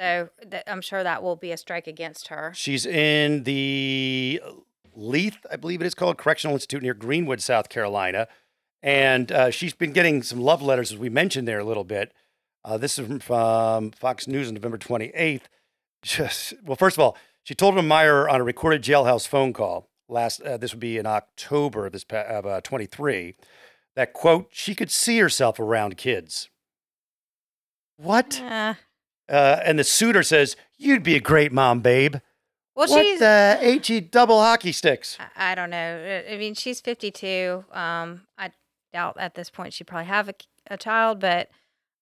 So 0.00 0.30
that, 0.46 0.64
I'm 0.70 0.80
sure 0.80 1.02
that 1.02 1.22
will 1.22 1.36
be 1.36 1.52
a 1.52 1.56
strike 1.56 1.86
against 1.86 2.28
her. 2.28 2.52
She's 2.54 2.86
in 2.86 3.44
the 3.44 4.40
Leath, 4.94 5.38
I 5.50 5.56
believe 5.56 5.80
it 5.82 5.86
is 5.86 5.94
called, 5.94 6.16
Correctional 6.18 6.54
Institute 6.54 6.82
near 6.82 6.94
Greenwood, 6.94 7.40
South 7.40 7.68
Carolina. 7.68 8.28
And 8.82 9.32
uh, 9.32 9.50
she's 9.50 9.74
been 9.74 9.92
getting 9.92 10.22
some 10.22 10.40
love 10.40 10.62
letters, 10.62 10.92
as 10.92 10.98
we 10.98 11.08
mentioned 11.08 11.46
there 11.46 11.58
a 11.58 11.64
little 11.64 11.84
bit. 11.84 12.12
Uh, 12.64 12.76
this 12.78 12.98
is 12.98 13.22
from 13.22 13.90
Fox 13.92 14.26
News 14.26 14.48
on 14.48 14.54
November 14.54 14.78
28th. 14.78 15.42
Just, 16.02 16.54
well, 16.64 16.76
first 16.76 16.96
of 16.96 17.00
all, 17.00 17.16
she 17.42 17.54
told 17.54 17.76
him 17.76 17.88
Meyer 17.88 18.28
on 18.28 18.40
a 18.40 18.44
recorded 18.44 18.82
jailhouse 18.82 19.26
phone 19.26 19.52
call 19.52 19.88
last, 20.08 20.40
uh, 20.42 20.56
this 20.56 20.72
would 20.72 20.80
be 20.80 20.98
in 20.98 21.06
October 21.06 21.86
of 21.86 21.92
this 21.92 22.04
pa- 22.04 22.22
of 22.22 22.46
uh, 22.46 22.60
23, 22.60 23.34
that 23.96 24.12
quote, 24.12 24.48
she 24.52 24.74
could 24.74 24.90
see 24.90 25.18
herself 25.18 25.58
around 25.58 25.96
kids. 25.96 26.48
What? 27.96 28.40
Uh, 28.40 28.74
Uh, 29.28 29.60
and 29.64 29.78
the 29.78 29.84
suitor 29.84 30.22
says, 30.22 30.54
You'd 30.78 31.02
be 31.02 31.16
a 31.16 31.20
great 31.20 31.50
mom, 31.52 31.80
babe. 31.80 32.16
well, 32.76 32.86
what 32.88 33.02
she's. 33.02 33.18
the 33.18 33.58
HE 33.82 34.00
double 34.02 34.40
hockey 34.40 34.70
sticks? 34.70 35.16
I- 35.18 35.52
I 35.52 35.54
don't 35.56 35.70
know. 35.70 36.22
I- 36.28 36.34
I 36.34 36.36
mean, 36.36 36.54
she's 36.54 36.80
52. 36.80 37.64
Um, 37.72 38.26
I 38.38 38.52
doubt 38.92 39.16
at 39.18 39.34
this 39.34 39.50
point 39.50 39.72
she'd 39.72 39.86
probably 39.86 40.06
have 40.06 40.28
a, 40.28 40.34
a 40.70 40.76
child, 40.76 41.18
but 41.20 41.50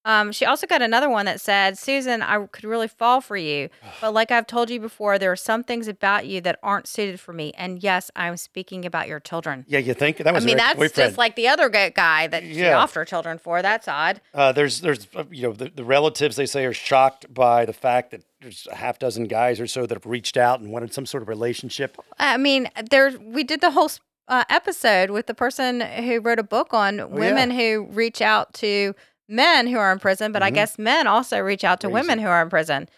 um, 0.04 0.32
she 0.32 0.44
also 0.44 0.66
got 0.66 0.82
another 0.82 1.08
one 1.08 1.26
that 1.26 1.40
said, 1.40 1.78
Susan, 1.78 2.20
I 2.22 2.44
could 2.46 2.64
really 2.64 2.88
fall 2.88 3.20
for 3.20 3.36
you. 3.36 3.68
But 4.00 4.12
like 4.12 4.30
I've 4.30 4.46
told 4.46 4.68
you 4.70 4.80
before, 4.80 5.18
there 5.18 5.32
are 5.32 5.36
some 5.36 5.64
things 5.64 5.88
about 5.88 6.26
you 6.26 6.40
that 6.42 6.58
aren't 6.62 6.86
suited 6.86 7.18
for 7.20 7.32
me. 7.32 7.52
And 7.56 7.82
yes, 7.82 8.10
I'm 8.16 8.36
speaking 8.36 8.84
about 8.84 9.08
your 9.08 9.18
children. 9.20 9.64
Yeah, 9.68 9.78
you 9.78 9.94
think 9.94 10.18
that 10.18 10.34
was. 10.34 10.44
I 10.44 10.46
mean, 10.46 10.56
that's 10.58 10.74
boyfriend? 10.74 11.10
just 11.10 11.18
like 11.18 11.36
the 11.36 11.48
other 11.48 11.68
guy 11.70 12.26
that 12.26 12.42
she 12.42 12.54
Yeah. 12.60 12.76
offered 12.78 13.00
her 13.00 13.04
children 13.06 13.38
for. 13.38 13.62
That's 13.62 13.88
odd. 13.88 14.20
uh, 14.34 14.52
there's, 14.52 14.80
there's, 14.82 15.06
uh, 15.16 15.24
you 15.30 15.42
know, 15.44 15.52
the, 15.52 15.70
the 15.74 15.84
relatives 15.84 16.36
they 16.36 16.46
say 16.46 16.64
are 16.66 16.72
shocked 16.74 17.32
by 17.32 17.64
the 17.64 17.72
fact 17.72 18.10
that 18.10 18.22
there's 18.42 18.68
a 18.70 18.74
half 18.76 18.98
dozen 18.98 19.24
guys 19.24 19.58
or 19.60 19.66
so 19.66 19.86
that 19.86 19.94
have 19.94 20.04
reached 20.06 20.36
out 20.36 20.60
and 20.60 20.70
wanted 20.70 20.92
some 20.92 21.06
sort 21.06 21.22
of 21.22 21.28
relationship. 21.28 21.96
I 22.18 22.36
mean, 22.36 22.68
there 22.90 23.12
we 23.22 23.42
did 23.44 23.60
the 23.62 23.70
whole 23.70 23.90
uh, 24.28 24.44
episode 24.50 25.10
with 25.10 25.26
the 25.26 25.34
person 25.34 25.80
who 25.80 26.20
wrote 26.20 26.38
a 26.38 26.42
book 26.44 26.74
on 26.74 27.00
Oh, 27.00 27.06
women 27.06 27.50
who 27.50 27.86
reach 27.90 28.20
out 28.20 28.52
to 28.54 28.94
men 29.28 29.66
who 29.66 29.78
are 29.78 29.90
in 29.92 29.98
prison, 29.98 30.32
but 30.32 30.42
I 30.42 30.50
Mhm. 30.50 30.54
guess 30.54 30.78
men 30.78 31.06
also 31.06 31.38
reach 31.40 31.64
out 31.64 31.80
to 31.80 31.88
women 31.88 32.18
who 32.18 32.28
are 32.28 32.42
in 32.42 32.50
prison. 32.50 32.88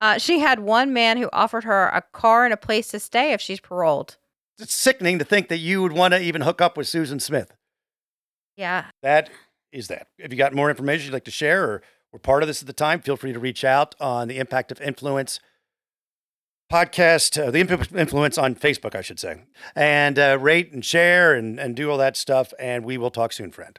Uh, 0.00 0.18
she 0.18 0.40
had 0.40 0.60
one 0.60 0.92
man 0.92 1.16
who 1.16 1.28
offered 1.32 1.64
her 1.64 1.86
a 1.88 2.02
car 2.12 2.44
and 2.44 2.52
a 2.52 2.56
place 2.56 2.88
to 2.88 3.00
stay 3.00 3.32
if 3.32 3.40
she's 3.40 3.60
paroled. 3.60 4.16
It's 4.58 4.74
sickening 4.74 5.18
to 5.18 5.24
think 5.24 5.48
that 5.48 5.58
you 5.58 5.82
would 5.82 5.92
want 5.92 6.12
to 6.12 6.20
even 6.20 6.42
hook 6.42 6.60
up 6.60 6.76
with 6.76 6.86
Susan 6.88 7.20
Smith. 7.20 7.52
Yeah, 8.56 8.86
That 9.02 9.30
is 9.72 9.88
that. 9.88 10.08
If 10.18 10.32
you 10.32 10.38
got 10.38 10.54
more 10.54 10.70
information 10.70 11.06
you'd 11.06 11.12
like 11.12 11.24
to 11.24 11.30
share 11.30 11.62
or 11.64 11.82
were 12.12 12.18
part 12.18 12.42
of 12.42 12.46
this 12.46 12.62
at 12.62 12.66
the 12.66 12.72
time, 12.72 13.00
feel 13.02 13.16
free 13.16 13.32
to 13.34 13.38
reach 13.38 13.64
out 13.64 13.94
on 14.00 14.28
the 14.28 14.38
Impact 14.38 14.72
of 14.72 14.80
Influence 14.80 15.40
podcast, 16.72 17.40
uh, 17.42 17.50
the 17.50 17.60
Impact 17.60 17.90
of 17.90 17.96
Influence 17.96 18.38
on 18.38 18.54
Facebook, 18.54 18.94
I 18.94 19.02
should 19.02 19.20
say, 19.20 19.42
and 19.74 20.18
uh, 20.18 20.38
rate 20.40 20.72
and 20.72 20.84
share 20.84 21.34
and, 21.34 21.60
and 21.60 21.76
do 21.76 21.90
all 21.90 21.98
that 21.98 22.16
stuff. 22.16 22.52
And 22.58 22.84
we 22.84 22.96
will 22.98 23.10
talk 23.10 23.32
soon, 23.32 23.50
friend. 23.52 23.78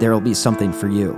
there 0.00 0.12
will 0.12 0.20
be 0.20 0.34
something 0.34 0.72
for 0.72 0.88
you. 0.88 1.12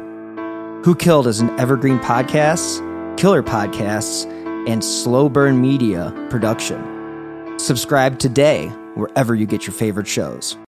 Who 0.85 0.95
Killed 0.95 1.29
is 1.29 1.41
an 1.41 1.59
evergreen 1.59 1.99
podcast, 2.01 2.81
killer 3.17 3.43
podcasts, 3.43 4.27
and 4.69 4.85
slow 4.85 5.29
burn 5.29 5.61
media 5.61 6.13
production. 6.29 7.59
Subscribe 7.59 8.19
today 8.19 8.69
wherever 8.95 9.35
you 9.35 9.47
get 9.47 9.67
your 9.67 9.75
favorite 9.75 10.09
shows. 10.09 10.57